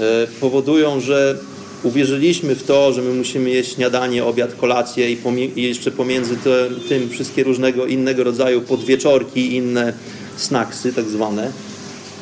[0.00, 1.38] e, powodują, że
[1.82, 5.18] uwierzyliśmy w to, że my musimy jeść śniadanie, obiad, kolację i,
[5.56, 9.92] i jeszcze pomiędzy te, tym wszystkie różnego innego rodzaju podwieczorki, inne
[10.36, 11.52] snacksy tak zwane.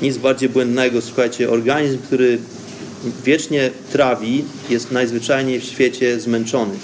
[0.02, 1.00] Nic bardziej błędnego.
[1.00, 2.38] Słuchajcie, organizm, który
[3.24, 6.74] wiecznie trawi, jest najzwyczajniej w świecie zmęczony.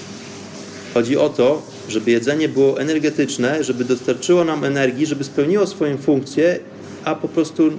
[0.95, 6.59] Chodzi o to, żeby jedzenie było energetyczne, żeby dostarczyło nam energii, żeby spełniło swoją funkcję,
[7.05, 7.71] a po prostu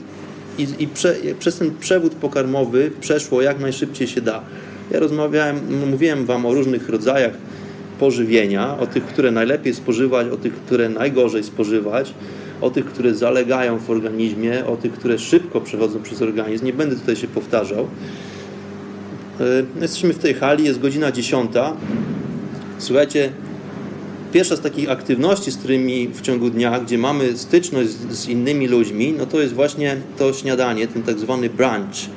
[0.58, 4.44] i, i prze, przez ten przewód pokarmowy przeszło jak najszybciej się da.
[4.92, 5.60] Ja rozmawiałem,
[5.90, 7.34] mówiłem Wam o różnych rodzajach
[8.00, 12.14] pożywienia, o tych, które najlepiej spożywać, o tych, które najgorzej spożywać,
[12.62, 16.66] o tych, które zalegają w organizmie, o tych, które szybko przechodzą przez organizm.
[16.66, 17.88] Nie będę tutaj się powtarzał.
[19.40, 21.52] E, jesteśmy w tej hali, jest godzina 10.
[22.78, 23.30] Słuchajcie,
[24.34, 28.68] pierwsza z takich aktywności, z którymi w ciągu dnia, gdzie mamy styczność z, z innymi
[28.68, 32.10] ludźmi, no to jest właśnie to śniadanie, ten tak zwany brunch.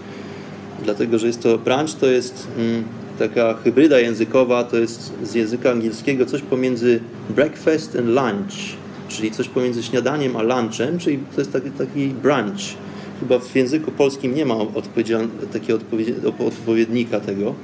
[0.91, 2.85] Dlatego, że jest to brunch, to jest mm,
[3.19, 8.77] taka hybryda językowa, to jest z języka angielskiego coś pomiędzy breakfast and lunch,
[9.09, 12.61] czyli coś pomiędzy śniadaniem a lunchem, czyli to jest taki, taki brunch.
[13.21, 14.55] Chyba w języku polskim nie ma
[15.53, 15.79] takiego
[16.47, 17.55] odpowiednika tego.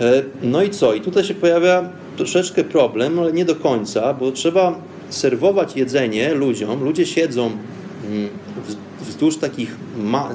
[0.00, 0.94] E, no i co?
[0.94, 4.74] I tutaj się pojawia troszeczkę problem, ale nie do końca, bo trzeba
[5.08, 6.84] serwować jedzenie ludziom.
[6.84, 7.50] Ludzie siedzą
[8.06, 8.28] mm,
[9.20, 9.76] wzdłuż takich,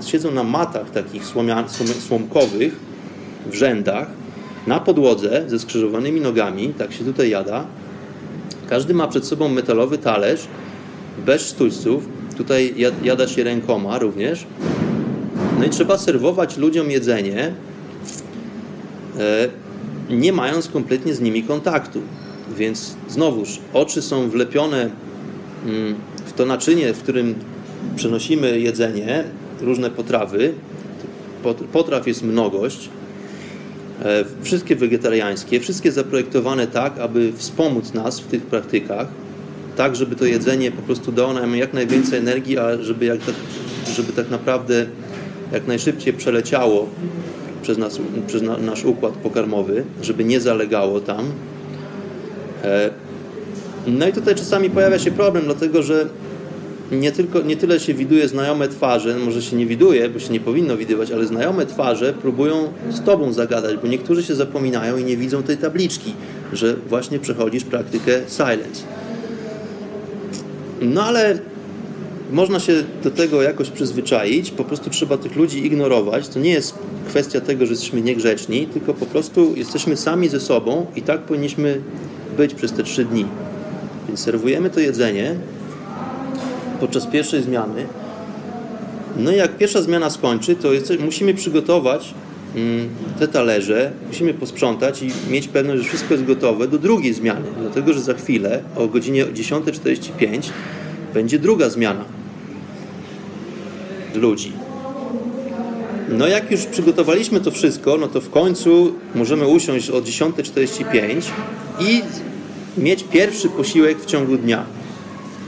[0.06, 1.24] siedzą na matach takich
[2.00, 2.76] słomkowych
[3.46, 4.08] w rzędach,
[4.68, 7.66] na podłodze ze skrzyżowanymi nogami, tak się tutaj jada.
[8.70, 10.48] Każdy ma przed sobą metalowy talerz,
[11.26, 12.08] bez sztućców.
[12.38, 14.46] Tutaj jada się rękoma również.
[15.60, 17.54] No i trzeba serwować ludziom jedzenie
[19.20, 19.48] e,
[20.10, 22.02] nie mając kompletnie z nimi kontaktu.
[22.58, 24.90] Więc znowuż oczy są wlepione
[25.66, 27.36] mm, w to naczynie, w którym
[27.96, 29.24] przenosimy jedzenie,
[29.62, 30.54] różne potrawy.
[31.72, 32.90] Potraw jest mnogość.
[34.04, 39.08] E, wszystkie wegetariańskie, wszystkie zaprojektowane tak, aby wspomóc nas w tych praktykach,
[39.76, 43.36] tak, żeby to jedzenie po prostu dało nam jak najwięcej energii, a żeby, jak tak,
[43.96, 44.86] żeby tak naprawdę
[45.52, 46.90] jak najszybciej przeleciało
[47.62, 51.32] przez, nas, przez na, nasz układ pokarmowy, żeby nie zalegało tam.
[52.64, 52.90] E,
[53.88, 56.08] no i tutaj czasami pojawia się problem, dlatego że
[56.92, 60.40] nie, tylko, nie tyle się widuje znajome twarze, może się nie widuje, bo się nie
[60.40, 65.18] powinno widywać, ale znajome twarze próbują z Tobą zagadać, bo niektórzy się zapominają i nie
[65.18, 66.14] widzą tej tabliczki,
[66.54, 68.84] że właśnie przechodzisz praktykę silence.
[70.82, 71.40] No ale
[72.32, 76.28] można się do tego jakoś przyzwyczaić, po prostu trzeba tych ludzi ignorować.
[76.28, 76.76] To nie jest
[77.08, 81.82] kwestia tego, że jesteśmy niegrzeczni, tylko po prostu jesteśmy sami ze sobą i tak powinniśmy
[82.38, 83.26] być przez te trzy dni.
[84.08, 85.36] Więc serwujemy to jedzenie
[86.80, 87.86] podczas pierwszej zmiany.
[89.18, 90.70] No i jak pierwsza zmiana skończy, to
[91.00, 92.14] musimy przygotować
[92.56, 97.46] mm, te talerze, musimy posprzątać i mieć pewność, że wszystko jest gotowe do drugiej zmiany.
[97.62, 100.50] Dlatego, że za chwilę o godzinie 10.45
[101.14, 102.06] będzie druga zmiana
[104.16, 104.52] ludzi.
[106.10, 111.22] No jak już przygotowaliśmy to wszystko, no to w końcu możemy usiąść o 10.45
[111.80, 112.02] i
[112.78, 114.66] mieć pierwszy posiłek w ciągu dnia.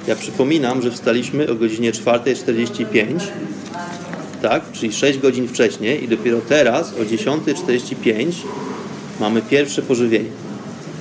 [0.07, 3.19] Ja przypominam, że wstaliśmy o godzinie 4.45,
[4.41, 8.31] tak, czyli 6 godzin wcześniej i dopiero teraz o 10.45
[9.19, 10.29] mamy pierwsze pożywienie,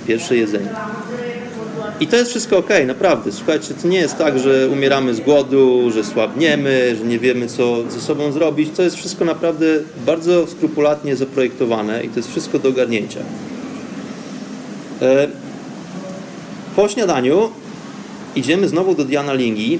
[0.07, 0.68] pierwsze jedzenie.
[2.00, 3.32] I to jest wszystko ok, naprawdę.
[3.32, 7.90] Słuchajcie, to nie jest tak, że umieramy z głodu, że słabniemy, że nie wiemy, co
[7.90, 8.70] ze sobą zrobić.
[8.76, 9.66] To jest wszystko naprawdę
[10.07, 13.20] bardzo skrupulatnie zaprojektowane i to jest wszystko do ogarnięcia.
[15.02, 15.28] E,
[16.76, 17.50] po śniadaniu
[18.37, 19.78] idziemy znowu do Diana Lingi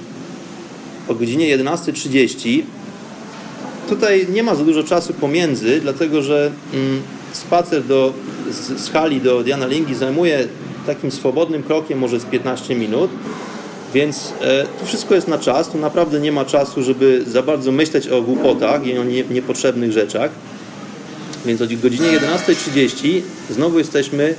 [1.09, 2.63] o godzinie 11.30.
[3.89, 7.03] Tutaj nie ma za dużo czasu pomiędzy, dlatego że mm,
[7.33, 8.13] spacer do,
[8.51, 10.49] z, z hali do Diana Lingi zajmuje
[10.87, 13.11] takim swobodnym krokiem może z 15 minut.
[13.95, 17.73] Więc e, to wszystko jest na czas, to naprawdę nie ma czasu, żeby za bardzo
[17.73, 20.31] myśleć o głupotach i o nie, niepotrzebnych rzeczach.
[21.47, 24.35] Więc o godzinie 11.30 znowu jesteśmy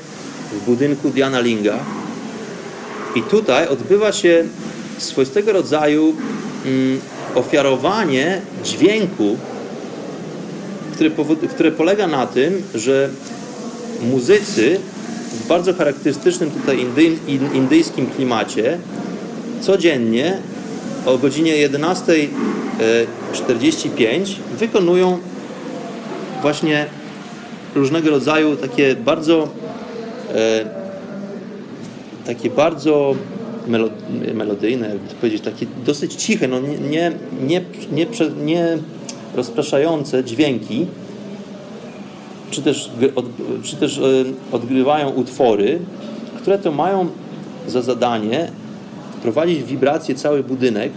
[0.51, 1.79] w budynku Diana Linga.
[3.17, 4.43] I tutaj odbywa się
[4.97, 6.13] swoistego rodzaju
[6.65, 6.99] mm,
[7.35, 9.37] ofiarowanie dźwięku,
[10.93, 11.09] które,
[11.49, 13.09] które polega na tym, że
[14.11, 14.79] muzycy
[15.33, 16.85] w bardzo charakterystycznym tutaj
[17.53, 18.77] indyjskim klimacie
[19.61, 20.37] codziennie
[21.05, 25.19] o godzinie 11.45 wykonują
[26.41, 26.85] właśnie
[27.75, 29.49] różnego rodzaju takie bardzo
[30.35, 30.76] e,
[32.27, 33.15] takie bardzo
[34.33, 37.11] melodyjne, jakby to powiedzieć, takie dosyć ciche, no nie, nie,
[37.47, 37.61] nie,
[37.91, 38.05] nie,
[38.45, 38.77] nie
[39.35, 40.85] rozpraszające dźwięki,
[42.51, 42.91] czy też,
[43.63, 44.01] czy też e,
[44.51, 45.79] odgrywają utwory,
[46.37, 47.07] które to mają
[47.67, 48.51] za zadanie
[49.17, 50.91] wprowadzić w wibrację cały budynek.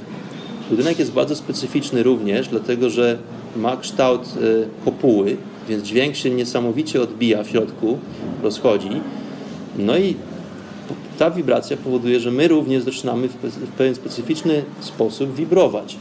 [0.70, 3.18] Budynek jest bardzo specyficzny również, dlatego że
[3.56, 5.36] ma kształt e, kopuły,
[5.68, 7.98] więc dźwięk się niesamowicie odbija w środku,
[8.42, 8.90] rozchodzi.
[9.78, 10.14] No i
[11.20, 15.96] ta wibracja powoduje, że my również zaczynamy w pewien specyficzny sposób wibrować.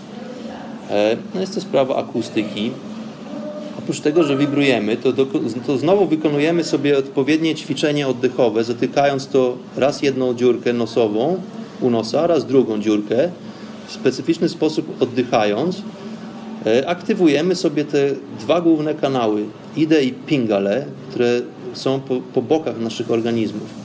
[0.89, 2.71] E, no jest to sprawa akustyki,
[3.79, 5.25] oprócz tego, że wibrujemy, to, do,
[5.67, 11.41] to znowu wykonujemy sobie odpowiednie ćwiczenie oddechowe, zatykając to raz jedną dziurkę nosową
[11.81, 13.29] u nosa, raz drugą dziurkę,
[13.87, 15.81] w specyficzny sposób oddychając,
[16.65, 18.09] e, aktywujemy sobie te
[18.39, 19.45] dwa główne kanały,
[19.75, 21.41] IDE i Pingale, które
[21.73, 23.78] są po, po bokach naszych organizmów.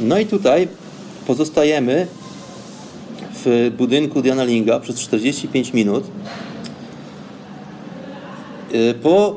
[0.00, 0.68] No i tutaj
[1.26, 2.06] pozostajemy
[3.44, 6.04] w budynku Diana Linga przez 45 minut
[8.74, 9.36] Y, po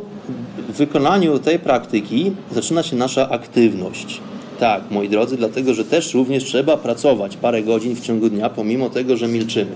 [0.69, 4.21] wykonaniu tej praktyki zaczyna się nasza aktywność.
[4.59, 8.89] Tak, moi drodzy, dlatego że też również trzeba pracować parę godzin w ciągu dnia, pomimo
[8.89, 9.71] tego, że milczymy.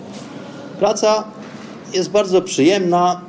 [0.79, 1.23] Praca
[1.93, 3.21] jest bardzo przyjemna,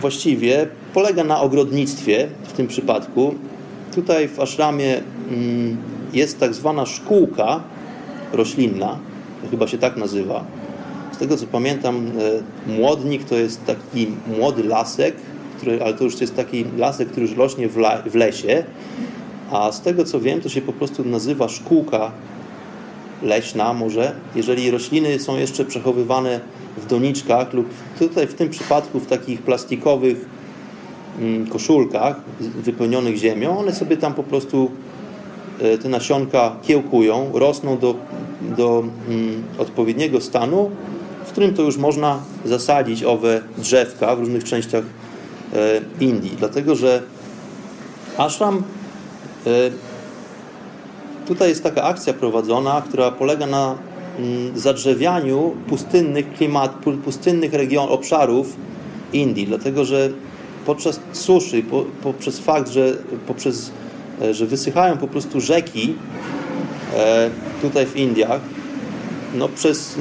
[0.00, 3.34] właściwie polega na ogrodnictwie w tym przypadku.
[3.94, 5.76] Tutaj w ashramie mm,
[6.16, 7.60] jest tak zwana szkółka
[8.32, 8.98] roślinna,
[9.42, 10.44] to chyba się tak nazywa.
[11.12, 12.06] Z tego co pamiętam,
[12.66, 14.06] e, młodnik to jest taki
[14.38, 15.14] młody lasek,
[15.56, 18.64] który, ale to już jest taki lasek, który już rośnie w, la, w lesie,
[19.50, 22.10] a z tego co wiem, to się po prostu nazywa szkółka
[23.22, 26.40] leśna może, jeżeli rośliny są jeszcze przechowywane
[26.76, 27.68] w doniczkach lub
[27.98, 30.26] tutaj w tym przypadku w takich plastikowych
[31.20, 34.70] mm, koszulkach wypełnionych ziemią, one sobie tam po prostu
[35.82, 37.94] te nasionka kiełkują, rosną do,
[38.56, 40.70] do mm, odpowiedniego stanu,
[41.24, 44.84] w którym to już można zasadzić owe drzewka w różnych częściach
[45.54, 47.02] E, Indii, dlatego że
[48.18, 48.62] ashram
[49.46, 49.50] e,
[51.26, 53.74] tutaj jest taka akcja prowadzona, która polega na
[54.18, 56.72] mm, zadrzewianiu pustynnych klimat,
[57.04, 58.56] pustynnych region, obszarów
[59.12, 60.10] Indii, dlatego że
[60.66, 62.96] podczas suszy, po, poprzez fakt, że,
[63.26, 63.70] poprzez,
[64.32, 65.94] że wysychają po prostu rzeki
[67.62, 68.40] tutaj w Indiach,
[69.34, 69.98] no przez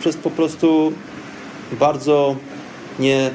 [0.00, 0.92] przez po prostu
[1.80, 2.36] bardzo
[2.98, 3.30] nie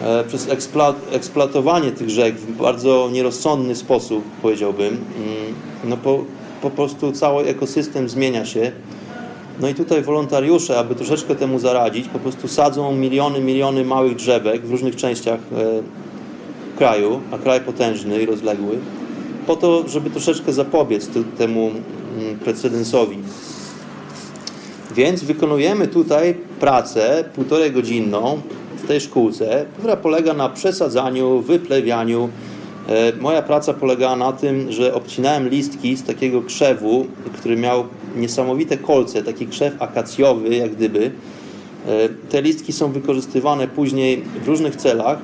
[0.00, 5.00] e, przez eksploat, eksploatowanie tych rzek w bardzo nierozsądny sposób, powiedziałbym, mm,
[5.84, 6.24] no po,
[6.62, 8.72] po prostu cały ekosystem zmienia się.
[9.60, 14.66] No i tutaj wolontariusze, aby troszeczkę temu zaradzić, po prostu sadzą miliony, miliony małych drzewek
[14.66, 15.82] w różnych częściach e,
[16.76, 18.78] kraju, a kraj potężny i rozległy,
[19.46, 23.18] po to, żeby troszeczkę zapobiec temu mm, precedensowi.
[24.94, 28.40] Więc wykonujemy tutaj pracę półtorej godzinną
[28.76, 32.28] w tej szkółce, która polega na przesadzaniu, wyplewianiu.
[32.88, 37.06] E, moja praca polegała na tym, że obcinałem listki z takiego krzewu,
[37.38, 37.84] który miał
[38.16, 41.10] niesamowite kolce, taki krzew akacjowy, jak gdyby.
[41.86, 45.18] E, te listki są wykorzystywane później w różnych celach.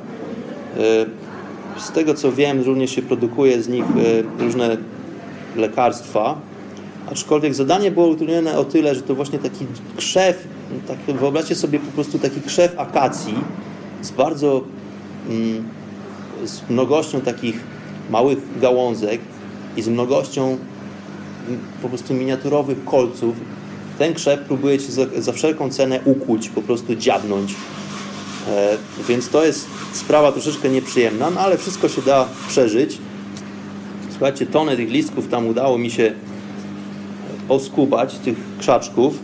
[1.80, 3.84] E, z tego co wiem, również się produkuje z nich
[4.38, 4.76] różne
[5.56, 6.50] lekarstwa
[7.10, 9.66] Aczkolwiek zadanie było utrudnione o tyle, że to właśnie taki
[9.96, 10.48] krzew,
[10.88, 13.34] tak, wyobraźcie sobie po prostu taki krzew akacji
[14.02, 14.64] z bardzo
[15.28, 15.64] mm,
[16.44, 17.60] z mnogością takich
[18.10, 19.20] małych gałązek
[19.76, 23.36] i z mnogością mm, po prostu miniaturowych kolców.
[23.98, 27.54] Ten krzew próbuje ci za, za wszelką cenę ukuć, po prostu dziabnąć.
[28.48, 28.76] E,
[29.08, 32.98] więc to jest sprawa troszeczkę nieprzyjemna, no ale wszystko się da przeżyć.
[34.10, 36.12] Słuchajcie, tonę tych listków tam udało mi się
[37.48, 39.14] oskubać tych krzaczków.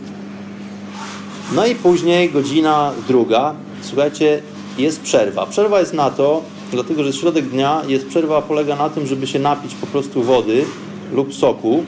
[1.55, 4.41] No i później godzina druga, słuchajcie,
[4.77, 5.45] jest przerwa.
[5.45, 6.41] Przerwa jest na to,
[6.71, 10.65] dlatego że środek dnia jest przerwa, polega na tym, żeby się napić po prostu wody
[11.13, 11.83] lub soku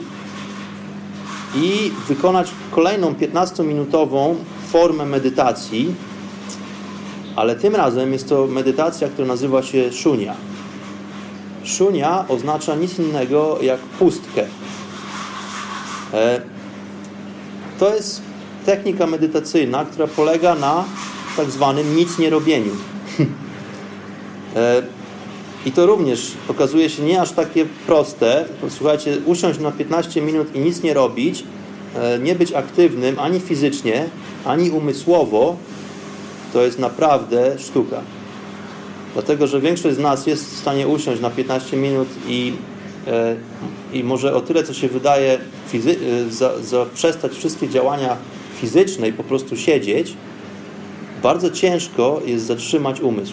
[1.56, 4.34] i wykonać kolejną 15-minutową
[4.72, 5.94] formę medytacji,
[7.36, 10.34] ale tym razem jest to medytacja, która nazywa się szunia.
[11.64, 14.44] Szunia oznacza nic innego jak pustkę.
[16.14, 16.40] E,
[17.78, 18.22] to jest
[18.66, 20.84] technika medytacyjna, która polega na
[21.36, 22.72] tak zwanym nic nie robieniu.
[24.56, 24.82] E,
[25.66, 28.44] I to również okazuje się nie aż takie proste.
[28.68, 31.44] Słuchajcie, usiąść na 15 minut i nic nie robić,
[31.96, 34.08] e, nie być aktywnym ani fizycznie,
[34.44, 35.56] ani umysłowo,
[36.52, 38.00] to jest naprawdę sztuka.
[39.14, 42.52] Dlatego, że większość z nas jest w stanie usiąść na 15 minut i
[43.06, 43.36] E,
[43.92, 45.38] i może o tyle, co się wydaje,
[45.74, 48.16] e, zaprzestać wszystkie działania
[48.60, 50.14] fizyczne i po prostu siedzieć,
[51.22, 53.32] bardzo ciężko jest zatrzymać umysł.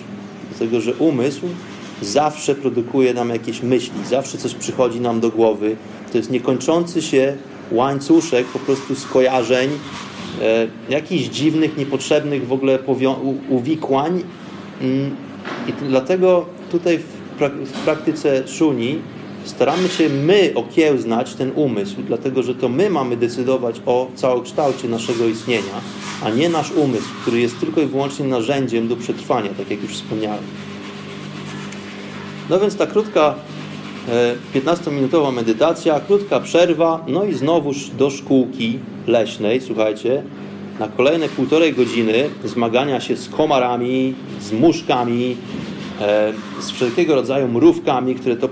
[0.50, 1.42] Dlatego, że umysł
[2.02, 5.76] zawsze produkuje nam jakieś myśli, zawsze coś przychodzi nam do głowy.
[6.12, 7.36] To jest niekończący się
[7.72, 9.70] łańcuszek po prostu skojarzeń,
[10.90, 12.80] jakichś dziwnych, niepotrzebnych w ogóle
[13.50, 14.24] uwikłań.
[14.82, 15.16] Mm,
[15.68, 17.00] I dlatego tutaj
[17.66, 19.00] w praktyce szuni
[19.46, 25.26] staramy się my okiełznać ten umysł, dlatego że to my mamy decydować o całokształcie naszego
[25.26, 25.82] istnienia,
[26.24, 29.92] a nie nasz umysł, który jest tylko i wyłącznie narzędziem do przetrwania, tak jak już
[29.92, 30.44] wspomniałem.
[32.50, 33.36] No więc ta krótka
[34.54, 40.24] 15-minutowa e, medytacja, krótka przerwa, no i znowuż do szkółki leśnej, słuchajcie,
[40.80, 45.38] na kolejne półtorej godziny zmagania się z komarami, z muszkami,
[46.02, 48.50] e, z wszelkiego rodzaju mrówkami, które to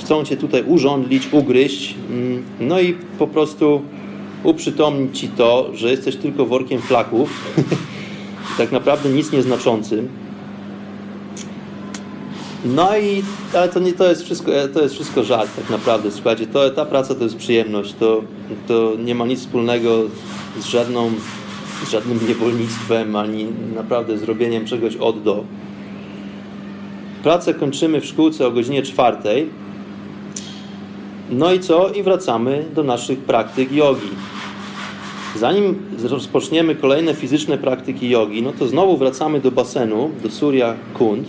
[0.00, 3.82] chcą cię tutaj urządlić, ugryźć, mm, no i po prostu
[4.44, 7.54] uprzytomnić ci to, że jesteś tylko workiem flaków,
[8.58, 10.08] tak naprawdę nic nieznaczącym.
[12.64, 13.22] No i,
[13.54, 16.84] ale to nie to jest wszystko, to jest wszystko żart tak naprawdę, słuchajcie, to, ta
[16.84, 18.22] praca to jest przyjemność, to,
[18.68, 20.02] to nie ma nic wspólnego
[20.58, 21.10] z żadną,
[21.86, 25.44] z żadnym niewolnictwem, ani naprawdę zrobieniem czegoś od do.
[27.22, 29.48] Pracę kończymy w szkółce o godzinie czwartej.
[31.30, 31.88] No i co?
[31.88, 34.08] I wracamy do naszych praktyk jogi.
[35.36, 41.28] Zanim rozpoczniemy kolejne fizyczne praktyki jogi, no to znowu wracamy do basenu, do Surya Kund,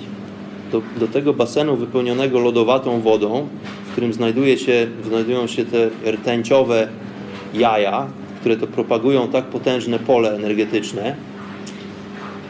[0.72, 3.48] do, do tego basenu wypełnionego lodowatą wodą,
[3.86, 6.88] w którym znajduje się, znajdują się te rtęciowe
[7.54, 8.08] jaja,
[8.40, 11.16] które to propagują tak potężne pole energetyczne.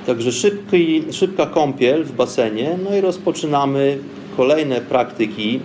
[0.06, 3.98] Także szybki, szybka kąpiel w basenie, no i rozpoczynamy
[4.38, 5.60] kolejne praktyki.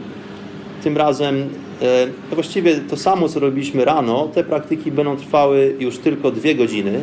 [0.83, 1.49] Tym razem
[1.83, 7.03] E, właściwie to samo, co robiliśmy rano, te praktyki będą trwały już tylko dwie godziny,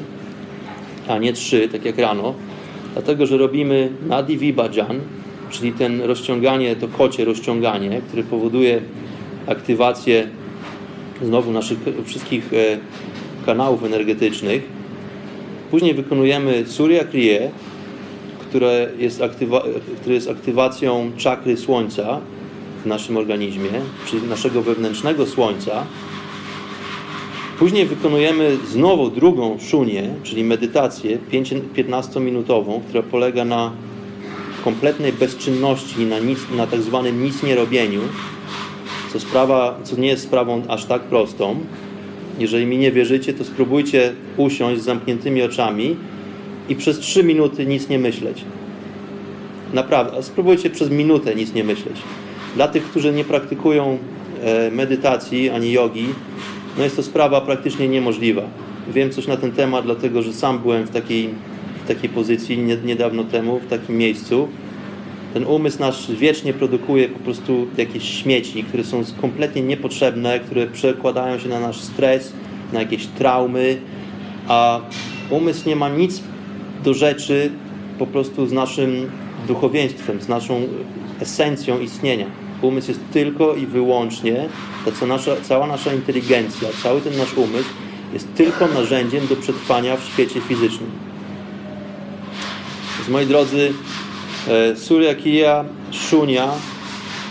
[1.08, 2.34] a nie trzy, tak jak rano,
[2.94, 5.00] dlatego, że robimy Nadi Vibhajan,
[5.54, 8.82] czyli ten rozciąganie, to kocie rozciąganie, które powoduje
[9.48, 10.28] aktywację
[11.22, 12.78] znowu naszych wszystkich e,
[13.46, 14.64] kanałów energetycznych.
[15.72, 17.52] Później wykonujemy Surya Kriya,
[18.40, 19.64] które jest, aktywa,
[20.02, 22.20] które jest aktywacją czakry słońca,
[22.84, 23.70] w naszym organizmie,
[24.06, 25.84] czyli naszego wewnętrznego słońca.
[27.60, 31.18] Później wykonujemy znowu drugą szunię, czyli medytację
[31.76, 33.72] 15-minutową, która polega na
[34.64, 38.02] kompletnej bezczynności, na, nic, na tak zwanym nic nie robieniu,
[39.14, 41.60] co, sprawa, co nie jest sprawą aż tak prostą.
[42.40, 45.96] Jeżeli mi nie wierzycie, to spróbujcie usiąść z zamkniętymi oczami
[46.70, 48.44] i przez 3 minuty nic nie myśleć.
[49.74, 51.96] Naprawdę, spróbujcie przez minutę nic nie myśleć.
[52.56, 53.98] Dla tych, którzy nie praktykują
[54.44, 56.08] e, medytacji ani jogi,
[56.78, 58.42] no jest to sprawa praktycznie niemożliwa.
[58.94, 61.30] Wiem coś na ten temat, dlatego że sam byłem w takiej,
[61.84, 64.48] w takiej pozycji niedawno temu, w takim miejscu.
[65.34, 71.40] Ten umysł nasz wiecznie produkuje po prostu jakieś śmieci, które są kompletnie niepotrzebne, które przekładają
[71.40, 72.34] się na nasz stres,
[72.74, 73.78] na jakieś traumy,
[74.48, 74.82] a
[75.30, 76.22] umysł nie ma nic
[76.84, 77.52] do rzeczy
[78.00, 79.12] po prostu z naszym
[79.48, 80.62] duchowieństwem, z naszą
[81.20, 82.26] esencją istnienia.
[82.62, 84.50] Umysł jest tylko i wyłącznie,
[85.00, 87.70] co nasza, cała nasza inteligencja, cały ten nasz umysł
[88.14, 91.13] jest tylko narzędziem do przetrwania w świecie fizycznym.
[92.98, 93.74] Więc moi drodzy,
[94.48, 96.52] e, Surya Kiya, Shunya,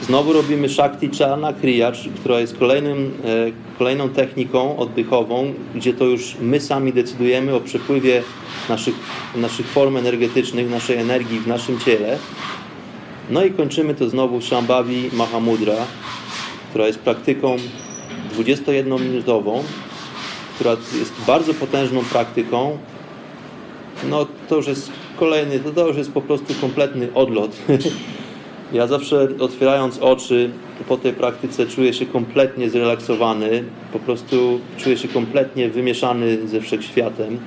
[0.02, 6.36] znowu robimy Shakti Charna Kriya, która jest kolejnym, e, kolejną techniką oddechową, gdzie to już
[6.40, 8.22] my sami decydujemy o przepływie
[8.68, 8.94] naszych,
[9.36, 12.18] naszych form energetycznych, naszej energii w naszym ciele.
[13.30, 15.76] No i kończymy to znowu Shambhavi Mahamudra,
[16.70, 17.56] która jest praktyką
[18.38, 19.62] 21-minutową,
[20.54, 22.78] która jest bardzo potężną praktyką.
[24.10, 24.92] No to już jest
[25.22, 27.50] kolejny, to już jest po prostu kompletny odlot.
[28.72, 30.50] Ja zawsze otwierając oczy
[30.88, 37.38] po tej praktyce czuję się kompletnie zrelaksowany, po prostu czuję się kompletnie wymieszany ze wszechświatem.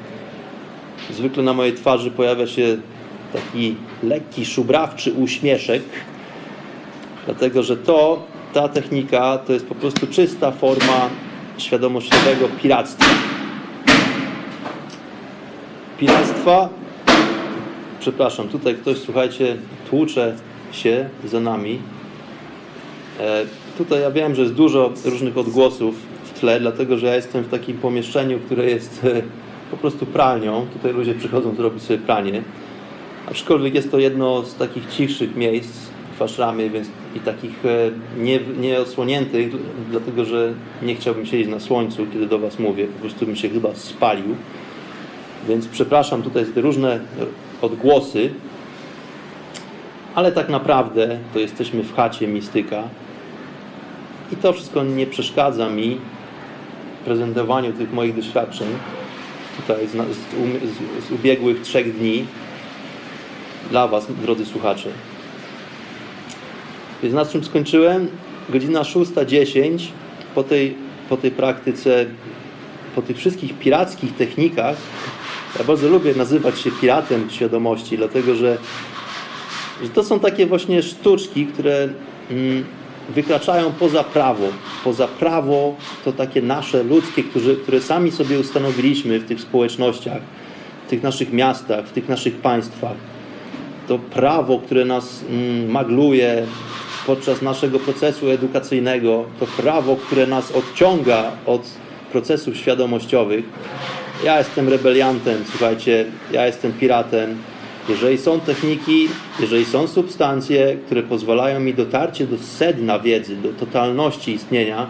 [1.13, 2.77] Zwykle na mojej twarzy pojawia się
[3.33, 5.83] taki lekki, szubrawczy uśmieszek,
[7.25, 8.23] dlatego że to,
[8.53, 11.09] ta technika to jest po prostu czysta forma
[11.57, 13.05] świadomościowego piractwa.
[15.99, 16.69] Piractwa,
[18.05, 19.57] przepraszam, tutaj ktoś, słuchajcie,
[19.89, 20.35] tłucze
[20.71, 21.79] się za nami.
[23.19, 23.45] E,
[23.77, 27.49] tutaj ja wiem, że jest dużo różnych odgłosów w tle, dlatego że ja jestem w
[27.49, 29.21] takim pomieszczeniu, które jest e,
[29.71, 30.65] po prostu pralnią.
[30.73, 32.41] Tutaj ludzie przychodzą zrobić sobie pranie.
[33.31, 38.39] Aczkolwiek jest to jedno z takich cichszych miejsc w Ashramie, więc i takich e, nie,
[38.59, 39.49] nieosłoniętych,
[39.91, 42.87] dlatego że nie chciałbym siedzieć na słońcu, kiedy do Was mówię.
[42.87, 44.35] Po prostu bym się chyba spalił.
[45.47, 46.99] Więc przepraszam tutaj za te różne
[47.65, 48.29] odgłosy,
[50.15, 52.83] ale tak naprawdę to jesteśmy w chacie mistyka
[54.31, 55.97] i to wszystko nie przeszkadza mi
[57.01, 58.67] w prezentowaniu tych moich doświadczeń
[59.57, 62.25] tutaj z, z, z ubiegłych trzech dni
[63.69, 64.89] dla Was, drodzy słuchacze.
[67.03, 68.07] Więc na czym skończyłem?
[68.49, 69.87] Godzina 6.10
[70.35, 70.75] po tej,
[71.09, 72.05] po tej praktyce,
[72.95, 74.77] po tych wszystkich pirackich technikach.
[75.59, 78.57] Ja bardzo lubię nazywać się piratem świadomości, dlatego że,
[79.83, 81.89] że to są takie właśnie sztuczki, które
[82.31, 82.65] mm,
[83.09, 84.47] wykraczają poza prawo.
[84.83, 85.75] Poza prawo
[86.05, 90.21] to takie nasze ludzkie, które, które sami sobie ustanowiliśmy w tych społecznościach,
[90.87, 92.97] w tych naszych miastach, w tych naszych państwach.
[93.87, 96.45] To prawo, które nas mm, magluje
[97.07, 101.61] podczas naszego procesu edukacyjnego, to prawo, które nas odciąga od
[102.11, 103.45] procesów świadomościowych.
[104.23, 107.37] Ja jestem rebeliantem, słuchajcie, ja jestem piratem.
[107.89, 109.07] Jeżeli są techniki,
[109.39, 114.87] jeżeli są substancje, które pozwalają mi dotarcie do sedna wiedzy, do totalności istnienia,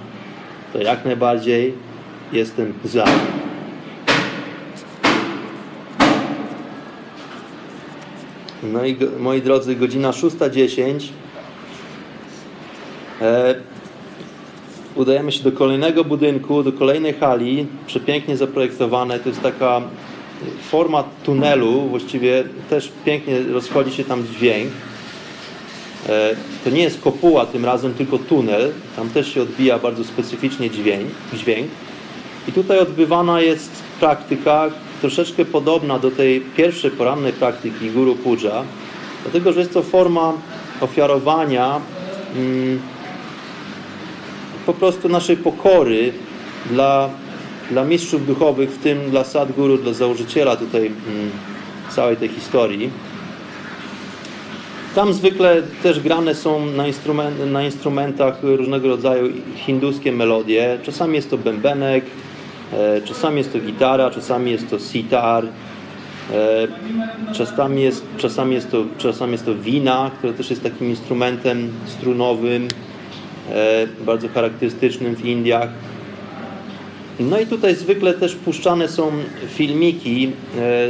[0.73, 1.73] to jak najbardziej
[2.33, 3.05] jestem za.
[8.63, 11.07] No i moi drodzy, godzina 6.10.
[13.21, 13.55] E,
[14.95, 19.19] udajemy się do kolejnego budynku, do kolejnej hali, przepięknie zaprojektowane.
[19.19, 19.81] To jest taka
[20.61, 24.71] forma tunelu, właściwie też pięknie rozchodzi się tam dźwięk.
[26.09, 28.71] E, to nie jest kopuła tym razem, tylko tunel.
[28.95, 31.07] Tam też się odbija bardzo specyficznie dźwięk.
[31.33, 31.67] dźwięk.
[32.47, 34.69] I tutaj odbywana jest praktyka
[35.01, 38.63] troszeczkę podobna do tej pierwszej porannej praktyki Guru Puja,
[39.23, 40.33] dlatego że jest to forma
[40.81, 41.81] ofiarowania
[42.35, 42.79] mm,
[44.65, 46.13] po prostu naszej pokory
[46.69, 47.09] dla,
[47.71, 50.95] dla mistrzów duchowych, w tym dla Sadguru, dla założyciela tutaj mm,
[51.89, 52.89] całej tej historii.
[54.95, 60.77] Tam zwykle też grane są na, instrument, na instrumentach różnego rodzaju hinduskie melodie.
[60.83, 62.05] Czasami jest to bębenek,
[62.73, 65.45] e, czasami jest to gitara, czasami jest to sitar,
[66.33, 66.67] e,
[67.33, 72.67] czasami jest, czasami jest, to, czasami jest to wina, które też jest takim instrumentem strunowym.
[73.51, 75.69] E, bardzo charakterystycznym w Indiach.
[77.19, 79.11] No i tutaj zwykle też puszczane są
[79.47, 80.29] filmiki e,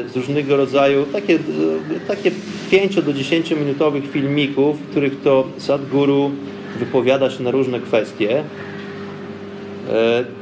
[0.09, 1.39] z różnego rodzaju, takie, e,
[2.07, 2.31] takie
[2.71, 6.31] 5 do 10 minutowych filmików, w których to Sadhguru
[6.79, 8.43] wypowiada się na różne kwestie.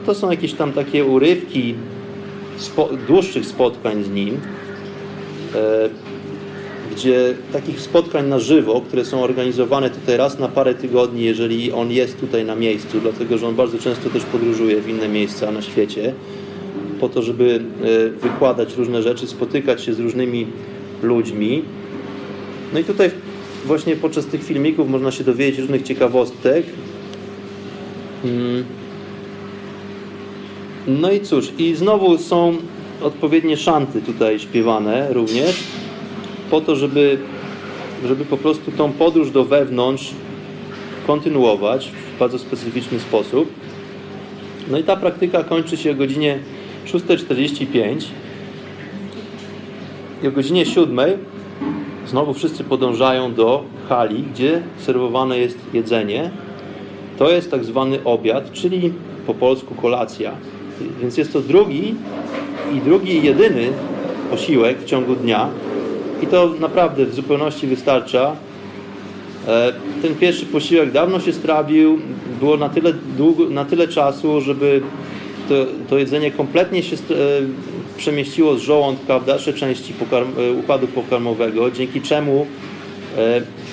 [0.06, 1.76] To są jakieś tam takie urywki
[2.57, 4.40] spo, dłuższych spotkań z nim,
[6.95, 11.91] gdzie takich spotkań na żywo, które są organizowane tutaj raz na parę tygodni, jeżeli on
[11.91, 15.61] jest tutaj na miejscu, dlatego że on bardzo często też podróżuje w inne miejsca na
[15.61, 16.13] świecie,
[16.99, 17.61] po to, żeby
[18.21, 20.47] wykładać różne rzeczy, spotykać się z różnymi
[21.01, 21.63] ludźmi.
[22.73, 23.11] No i tutaj
[23.65, 26.65] właśnie podczas tych filmików można się dowiedzieć różnych ciekawostek.
[28.25, 28.63] Mm.
[30.87, 32.57] No i cóż, i znowu są
[33.01, 35.63] odpowiednie szanty tutaj śpiewane również,
[36.53, 37.17] po to, żeby,
[38.05, 40.11] żeby po prostu tą podróż do wewnątrz
[41.07, 43.49] kontynuować w bardzo specyficzny sposób.
[44.71, 46.39] No i ta praktyka kończy się o godzinie
[46.85, 48.05] 6.45
[50.23, 50.99] i o godzinie 7
[52.07, 56.31] znowu wszyscy podążają do hali, gdzie serwowane jest jedzenie.
[57.17, 58.93] To jest tak zwany obiad, czyli
[59.27, 60.31] po polsku kolacja.
[61.01, 61.95] Więc jest to drugi
[62.75, 63.67] i drugi jedyny
[64.30, 65.49] posiłek w ciągu dnia.
[66.23, 68.35] I to naprawdę w zupełności wystarcza.
[69.47, 71.99] E, ten pierwszy posiłek dawno się strawił,
[72.39, 74.81] było na tyle, długo, na tyle czasu, żeby
[75.49, 75.55] to,
[75.89, 76.99] to jedzenie kompletnie się e,
[77.97, 82.47] przemieściło z żołądka w dalsze części pokarm, e, układu pokarmowego, dzięki czemu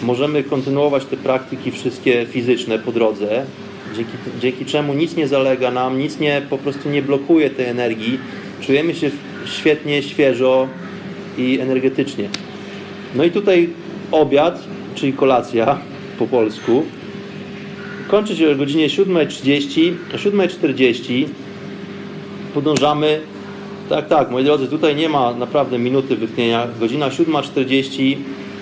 [0.02, 3.44] możemy kontynuować te praktyki wszystkie fizyczne po drodze,
[3.96, 8.18] dzięki, dzięki czemu nic nie zalega nam, nic nie, po prostu nie blokuje tej energii,
[8.60, 9.10] czujemy się
[9.44, 10.68] świetnie, świeżo
[11.40, 12.28] i energetycznie.
[13.14, 13.68] No i tutaj
[14.10, 14.62] obiad,
[14.94, 15.78] czyli kolacja
[16.18, 16.84] po polsku,
[18.08, 21.26] kończy się o godzinie 7.30, o 7.40
[22.54, 23.20] podążamy
[23.88, 26.66] tak, tak, moi drodzy, tutaj nie ma naprawdę minuty wytchnienia.
[26.80, 28.16] Godzina 7.40,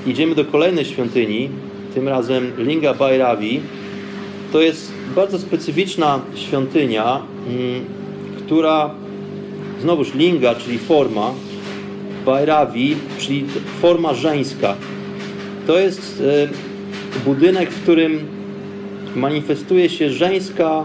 [0.06, 1.48] idziemy do kolejnej świątyni,
[1.94, 3.60] tym razem Linga Bhairavi.
[4.52, 7.84] To jest bardzo specyficzna świątynia, mm,
[8.38, 8.90] która,
[9.82, 11.30] znowuż Linga, czyli forma,
[12.28, 13.44] Bhairavi, czyli
[13.80, 14.74] forma żeńska.
[15.66, 18.26] To jest e, budynek, w którym
[19.16, 20.84] manifestuje się żeńska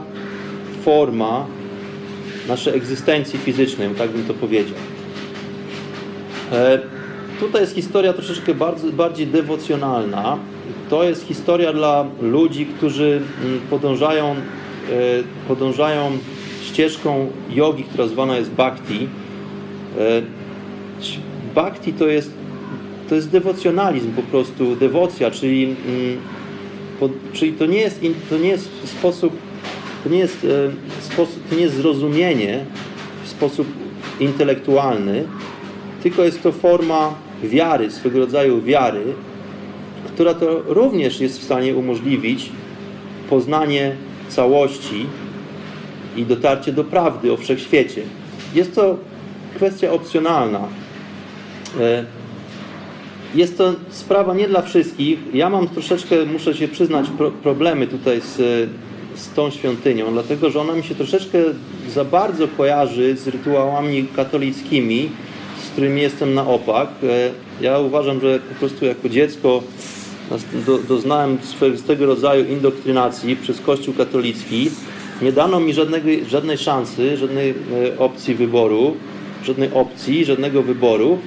[0.84, 1.45] forma
[2.48, 4.76] naszej egzystencji fizycznej, tak bym to powiedział.
[6.52, 6.80] E,
[7.40, 10.38] tutaj jest historia troszeczkę bardzo, bardziej dewocjonalna.
[10.90, 14.36] To jest historia dla ludzi, którzy mm, podążają, e,
[15.48, 16.11] podążają
[16.64, 19.07] ścieżką jogi, która zwana jest bhakti.
[21.55, 22.31] Bhakti to jest,
[23.09, 28.69] to jest dewocjonalizm po prostu, dewocja, czyli, mm, czyli to, nie jest, to nie jest
[28.84, 29.34] sposób
[30.03, 30.47] to nie jest, e,
[31.01, 32.65] sposób, to nie jest zrozumienie
[33.23, 33.67] w sposób
[34.19, 35.23] intelektualny,
[36.03, 37.13] tylko jest to forma
[37.43, 39.03] wiary, swego rodzaju wiary,
[40.07, 42.49] która to również jest w stanie umożliwić
[43.30, 43.95] poznanie
[44.30, 45.05] całości
[46.17, 48.01] i dotarcie do prawdy o wszechświecie.
[48.55, 48.97] Jest to
[49.55, 50.67] kwestia opcjonalna.
[51.79, 52.05] E,
[53.35, 55.19] jest to sprawa nie dla wszystkich.
[55.33, 57.07] Ja mam troszeczkę, muszę się przyznać,
[57.43, 58.69] problemy tutaj z
[59.15, 61.39] z tą świątynią, dlatego że ona mi się troszeczkę
[61.89, 65.09] za bardzo kojarzy z rytuałami katolickimi,
[65.63, 66.89] z którymi jestem na opak.
[67.03, 67.31] E,
[67.61, 69.63] ja uważam, że po prostu jako dziecko
[70.65, 71.37] do, doznałem
[71.75, 74.69] swego rodzaju indoktrynacji przez Kościół katolicki.
[75.21, 78.95] Nie dano mi żadnej, żadnej szansy, żadnej e, opcji wyboru,
[79.43, 81.19] żadnej opcji, żadnego wyboru.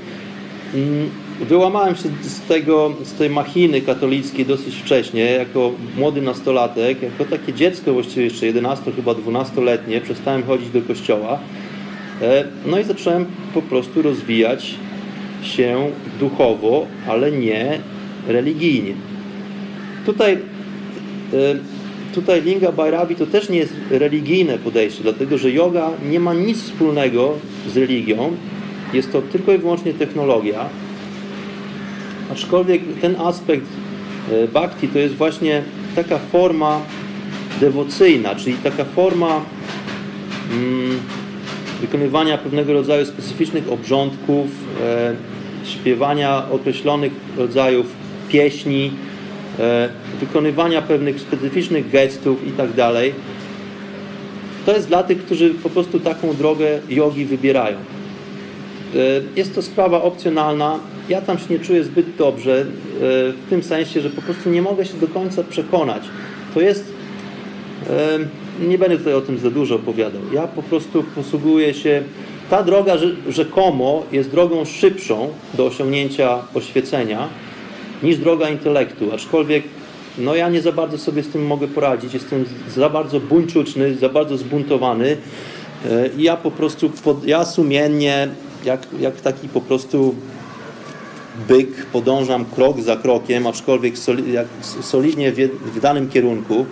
[0.76, 7.24] Mm, wyłamałem się z, tego, z tej machiny katolickiej dosyć wcześnie, jako młody nastolatek, jako
[7.24, 11.38] takie dziecko właściwie jeszcze 11, chyba 12-letnie, przestałem chodzić do kościoła.
[12.22, 14.74] E, no i zacząłem po prostu rozwijać
[15.42, 15.90] się
[16.20, 17.78] duchowo, ale nie
[18.28, 18.94] religijnie.
[20.06, 20.38] Tutaj, e,
[22.14, 26.62] tutaj Linga Bhairavi to też nie jest religijne podejście, dlatego że yoga nie ma nic
[26.62, 27.34] wspólnego
[27.68, 28.32] z religią,
[28.92, 30.68] jest to tylko i wyłącznie technologia.
[32.32, 33.66] Aczkolwiek ten aspekt
[34.32, 35.62] e, bhakti to jest właśnie
[35.96, 36.80] taka forma
[37.60, 39.40] dewocyjna, czyli taka forma
[40.52, 40.98] mm,
[41.80, 44.46] wykonywania pewnego rodzaju specyficznych obrządków,
[44.82, 45.14] e,
[45.64, 47.86] śpiewania określonych rodzajów
[48.28, 48.90] pieśni,
[49.58, 49.88] e,
[50.20, 52.72] wykonywania pewnych specyficznych gestów itd.
[52.76, 52.94] Tak
[54.66, 57.76] to jest dla tych, którzy po prostu taką drogę jogi wybierają.
[58.96, 60.78] E, jest to sprawa opcjonalna.
[61.08, 62.64] Ja tam się nie czuję zbyt dobrze, e,
[63.32, 66.02] w tym sensie, że po prostu nie mogę się do końca przekonać.
[66.54, 66.92] To jest,
[67.90, 68.18] e,
[68.68, 70.20] nie będę tutaj o tym za dużo opowiadał.
[70.32, 72.02] Ja po prostu posługuję się.
[72.50, 72.96] Ta droga
[73.28, 77.28] rzekomo jest drogą szybszą do osiągnięcia oświecenia
[78.02, 79.64] niż droga intelektu, aczkolwiek
[80.18, 82.14] no ja nie za bardzo sobie z tym mogę poradzić.
[82.14, 85.16] Jestem za bardzo buńczuczny, za bardzo zbuntowany
[86.18, 86.90] ja po prostu,
[87.26, 88.28] ja sumiennie,
[88.66, 90.14] jak, jak taki po prostu
[91.48, 93.94] byk, podążam krok za krokiem, aczkolwiek
[94.80, 95.32] solidnie
[95.74, 96.66] w danym kierunku.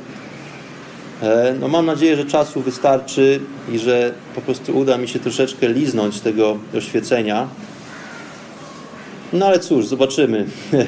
[1.23, 3.41] E, no mam nadzieję, że czasu wystarczy
[3.73, 7.49] i że po prostu uda mi się troszeczkę liznąć tego oświecenia.
[9.33, 10.47] No ale cóż, zobaczymy.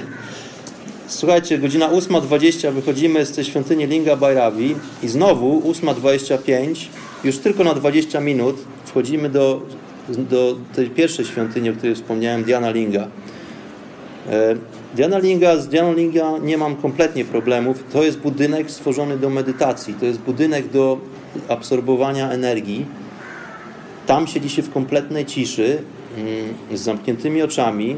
[1.09, 6.87] Słuchajcie, godzina 8.20 wychodzimy z tej świątyni Linga Bajrawi i znowu 8.25,
[7.25, 9.63] już tylko na 20 minut wchodzimy do,
[10.09, 13.09] do tej pierwszej świątyni, o której wspomniałem, Diana Linga.
[14.31, 14.57] E,
[14.95, 17.85] Diana Linga, z Diana Linga nie mam kompletnie problemów.
[17.93, 19.95] To jest budynek stworzony do medytacji.
[19.95, 20.99] To jest budynek do
[21.49, 22.87] absorbowania energii.
[24.07, 25.83] Tam siedzi się w kompletnej ciszy,
[26.17, 26.29] mm,
[26.79, 27.97] z zamkniętymi oczami,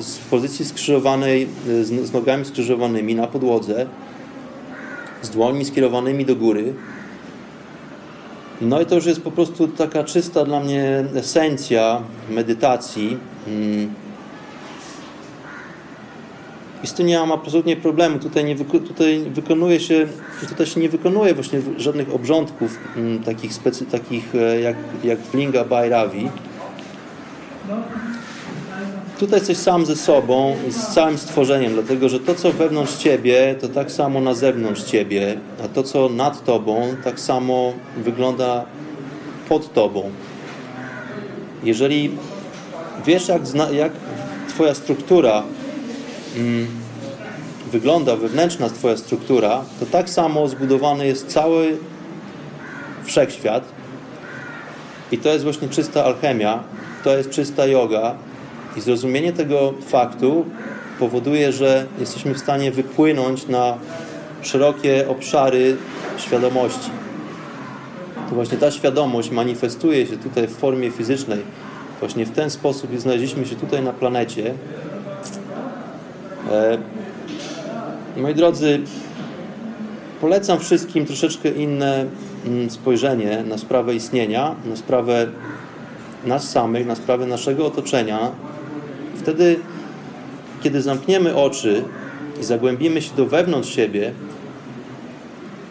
[0.00, 1.48] z, pozycji skrzyżowanej,
[1.82, 3.86] z, z nogami skrzyżowanymi na podłodze,
[5.22, 6.74] z dłońmi skierowanymi do góry.
[8.60, 13.18] No i to już jest po prostu taka czysta dla mnie esencja medytacji.
[13.46, 13.94] Mm,
[16.84, 18.18] i z tym nie mam absolutnie problemu.
[18.18, 20.06] Tutaj, nie wyko tutaj wykonuje się,
[20.48, 25.34] tutaj się nie wykonuje właśnie żadnych obrządków mm, takich, specy, takich e, jak, jak w
[25.34, 26.28] Linga Bajrawi.
[29.18, 33.54] Tutaj jesteś sam ze sobą i z całym stworzeniem, dlatego że to, co wewnątrz ciebie,
[33.60, 38.64] to tak samo na zewnątrz ciebie, a to, co nad tobą, tak samo wygląda
[39.48, 40.10] pod tobą.
[41.64, 42.10] Jeżeli
[43.06, 43.92] wiesz, jak, jak
[44.48, 45.42] twoja struktura
[46.36, 46.66] Mm,
[47.72, 51.78] wygląda wewnętrzna Twoja struktura, to tak samo zbudowany jest cały
[53.04, 53.64] wszechświat.
[55.12, 56.62] I to jest właśnie czysta alchemia,
[57.04, 58.14] to jest czysta yoga.
[58.76, 60.44] I zrozumienie tego faktu
[60.98, 63.78] powoduje, że jesteśmy w stanie wypłynąć na
[64.42, 65.76] szerokie obszary
[66.16, 66.90] świadomości.
[68.28, 71.38] To właśnie ta świadomość manifestuje się tutaj w formie fizycznej.
[72.00, 74.54] Właśnie w ten sposób znaleźliśmy się tutaj na planecie,
[76.50, 76.78] E,
[78.16, 78.80] moi drodzy,
[80.20, 82.06] polecam wszystkim troszeczkę inne
[82.46, 85.26] mm, spojrzenie na sprawę istnienia, na sprawę
[86.24, 88.18] nas samych, na sprawę naszego otoczenia.
[89.26, 89.56] Wtedy,
[90.62, 91.84] kiedy zamkniemy oczy
[92.40, 94.12] i zagłębimy się do wewnątrz siebie,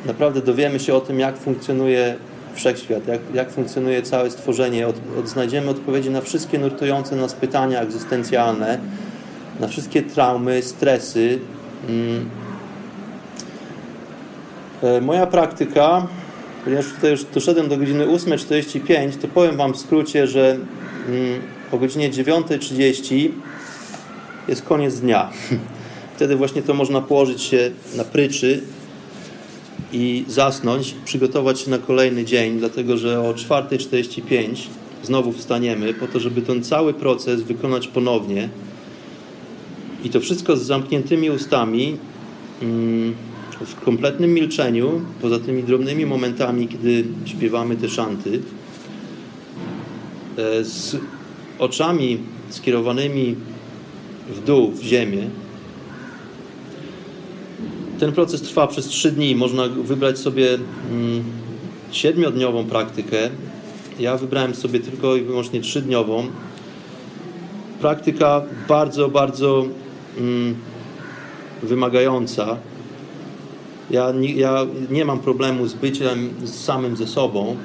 [0.06, 2.15] naprawdę dowiemy się o tym, jak funkcjonuje
[2.53, 4.88] wszechświat, jak, jak funkcjonuje całe stworzenie.
[4.88, 8.80] Od, od, znajdziemy odpowiedzi na wszystkie nurtujące nas pytania egzystencjalne,
[9.60, 11.40] na wszystkie traumy, stresy.
[11.90, 12.30] Mm.
[14.84, 16.07] E, moja praktyka,
[16.64, 20.57] ponieważ tutaj już doszedłem do godziny 8.45, to powiem Wam w skrócie, że
[21.10, 23.30] mm, o godzinie 9.30
[24.48, 25.30] jest koniec dnia.
[26.16, 28.62] Wtedy właśnie to można położyć się na pryczy
[29.94, 34.56] i zasnąć, przygotować się na kolejny dzień, dlatego że o 4.45
[35.04, 38.50] znowu wstaniemy po to, żeby ten cały proces wykonać ponownie.
[40.04, 41.98] I to wszystko z zamkniętymi ustami,
[42.62, 43.16] mm,
[43.66, 48.40] w kompletnym milczeniu, poza tymi drobnymi momentami, kiedy śpiewamy te szanty,
[50.38, 50.98] e, z
[51.60, 52.18] oczami
[52.49, 53.36] skierowanymi
[54.30, 55.30] w dół, w ziemię.
[57.99, 59.36] Ten proces trwa przez trzy dni.
[59.36, 61.23] Można wybrać sobie mm,
[61.91, 63.18] siedmiodniową praktykę.
[63.99, 66.27] Ja wybrałem sobie tylko i wyłącznie trzydniową.
[67.82, 69.65] Praktyka bardzo, bardzo
[70.18, 70.56] mm,
[71.64, 72.57] wymagająca.
[73.91, 77.56] Ja ja nie mam problemu z byciem samym ze sobą,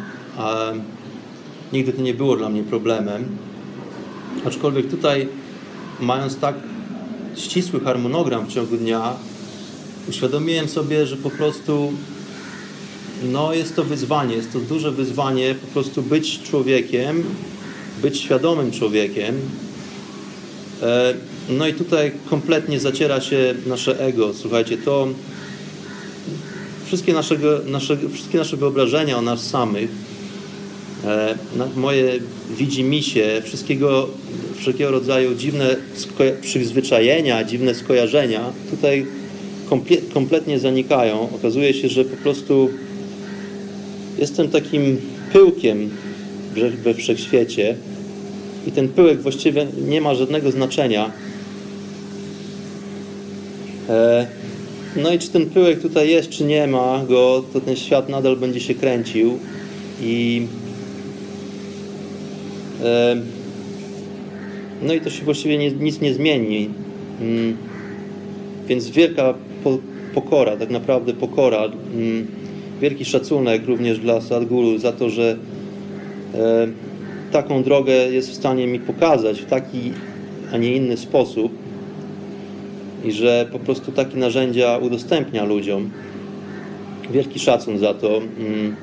[1.72, 3.24] nigdy to nie było dla mnie problemem.
[4.46, 5.28] Aczkolwiek tutaj,
[6.00, 6.54] mając tak
[7.36, 9.12] ścisły harmonogram w ciągu dnia,
[10.08, 11.92] uświadomiłem sobie, że po prostu
[13.32, 17.24] no, jest to wyzwanie, jest to duże wyzwanie po prostu być człowiekiem,
[18.02, 19.34] być świadomym człowiekiem.
[20.82, 21.14] E,
[21.48, 24.34] no i tutaj kompletnie zaciera się nasze ego.
[24.34, 25.08] Słuchajcie, to
[26.86, 29.90] wszystkie, naszego, nasze, wszystkie nasze wyobrażenia o nas samych,
[31.76, 32.12] moje
[32.58, 34.08] widzimisię, wszystkiego,
[34.56, 35.76] wszelkiego rodzaju dziwne
[36.40, 39.06] przyzwyczajenia, dziwne skojarzenia tutaj
[40.14, 41.28] kompletnie zanikają.
[41.34, 42.70] Okazuje się, że po prostu
[44.18, 45.00] jestem takim
[45.32, 45.90] pyłkiem
[46.84, 47.76] we wszechświecie
[48.66, 51.12] i ten pyłek właściwie nie ma żadnego znaczenia
[53.90, 54.26] E,
[54.96, 58.36] No i czy ten pyłek tutaj jest, czy nie ma go, to ten świat nadal
[58.36, 59.38] będzie się kręcił
[60.02, 60.69] i e,
[64.82, 66.70] no i to się właściwie nic nie zmieni.
[67.20, 67.56] Mm,
[68.68, 69.34] Więc wielka
[69.64, 69.78] po,
[70.14, 72.26] pokora, tak naprawdę pokora, mm,
[72.80, 75.36] wielki szacunek również dla Sadhguru za to, że
[77.32, 79.92] taką drogę jest w stanie mi pokazać w taki,
[80.52, 81.52] a nie inny sposób
[83.04, 85.90] i że po prostu takie narzędzia udostępnia ludziom.
[87.10, 88.16] Wielki szacun za to.
[88.16, 88.76] Mm.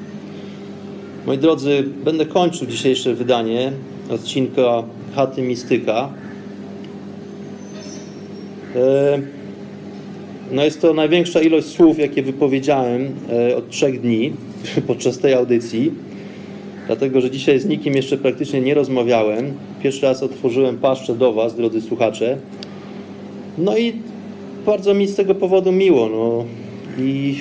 [1.26, 3.72] Moi drodzy, będę kończył dzisiejsze wydanie
[4.10, 4.84] odcinka
[5.16, 6.10] Chaty Mistyka.
[8.76, 9.20] E,
[10.52, 14.34] No jest to największa ilość słów, jakie wypowiedziałem e, od trzech dni
[14.88, 15.92] podczas tej audycji.
[16.88, 19.54] Dlatego, że dzisiaj z nikim jeszcze praktycznie nie rozmawiałem.
[19.84, 22.38] Pierwszy raz otworzyłem paszczę do Was, drodzy słuchacze.
[23.58, 23.94] No i
[24.66, 26.10] bardzo mi z tego powodu miło.
[26.10, 26.46] No.
[27.04, 27.36] I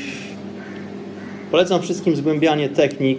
[1.51, 3.19] polecam wszystkim zgłębianie technik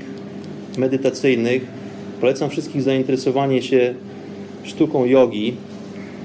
[0.78, 1.77] medytacyjnych.
[2.22, 3.94] Polecam wszystkim zainteresowanie się
[4.64, 5.54] sztuką jogi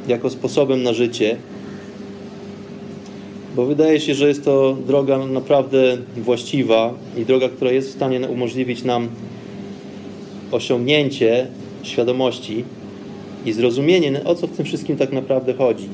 [0.09, 1.37] jako sposobem na życie.
[3.57, 8.29] Bo wydaje się, że jest to droga naprawdę właściwa i droga, która jest w stanie
[8.29, 9.09] umożliwić nam
[10.53, 11.47] osiągnięcie
[11.83, 12.65] świadomości
[13.47, 15.89] i zrozumienie, o co w tym wszystkim tak naprawdę chodzi.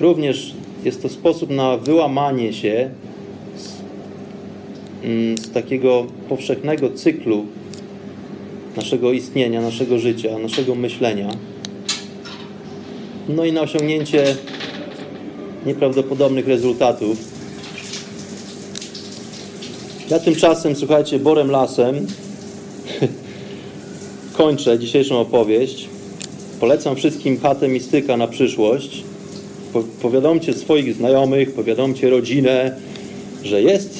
[0.00, 0.54] Również
[0.84, 2.90] jest to sposób na wyłamanie się
[3.56, 3.72] z,
[5.04, 7.46] mm, z takiego powszechnego cyklu
[8.76, 11.30] naszego istnienia, naszego życia, naszego myślenia.
[13.28, 14.36] No i na osiągnięcie
[15.66, 17.18] nieprawdopodobnych rezultatów.
[20.10, 22.06] Ja tymczasem, słuchajcie, borem lasem
[24.36, 25.88] kończę dzisiejszą opowieść.
[26.60, 29.04] Polecam wszystkim chatę mistyka na przyszłość.
[29.72, 32.76] Po- Powiadomcie swoich znajomych, powiadomcie rodzinę,
[33.44, 33.98] że jest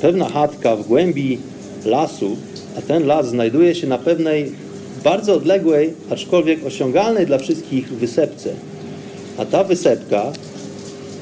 [0.00, 1.38] pewna chatka w głębi
[1.84, 2.36] lasu,
[2.78, 4.52] a ten las znajduje się na pewnej
[5.04, 8.52] bardzo odległej, aczkolwiek osiągalnej dla wszystkich wysepce.
[9.38, 10.32] A ta wysepka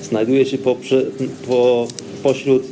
[0.02, 1.02] znajduje się poprze,
[1.48, 1.86] po,
[2.22, 2.62] pośród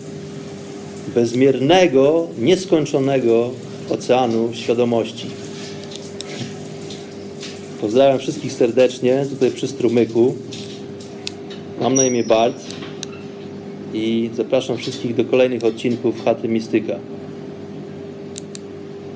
[1.14, 3.50] bezmiernego, nieskończonego
[3.90, 5.26] oceanu świadomości.
[7.80, 10.34] Pozdrawiam wszystkich serdecznie tutaj przy strumyku.
[11.80, 12.64] Mam na imię Bart
[13.94, 16.98] i zapraszam wszystkich do kolejnych odcinków Chaty Mistyka.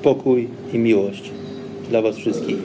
[0.03, 1.31] Pokój i miłość
[1.89, 2.57] dla Was wszystkich.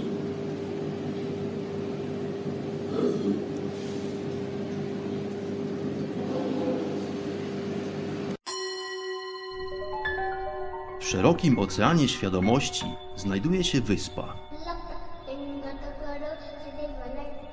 [11.00, 12.84] W szerokim oceanie świadomości
[13.16, 14.34] znajduje się wyspa.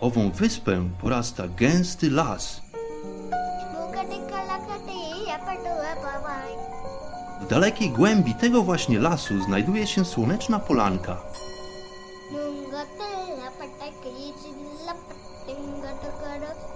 [0.02, 2.69] Ową wyspę porasta gęsty las.
[7.50, 11.18] Dalekiej głębi tego właśnie lasu znajduje się słoneczna polanka.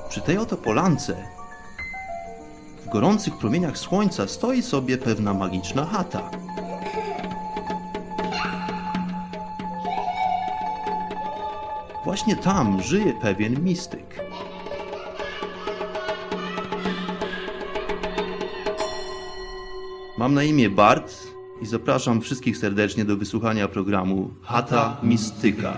[0.09, 1.27] Przy tej oto polance,
[2.85, 6.29] w gorących promieniach słońca stoi sobie pewna magiczna chata.
[12.03, 14.32] Właśnie tam żyje pewien mistyk.
[20.23, 21.27] Mam na imię Bart
[21.61, 25.73] i zapraszam wszystkich serdecznie do wysłuchania programu Chata Mistyka.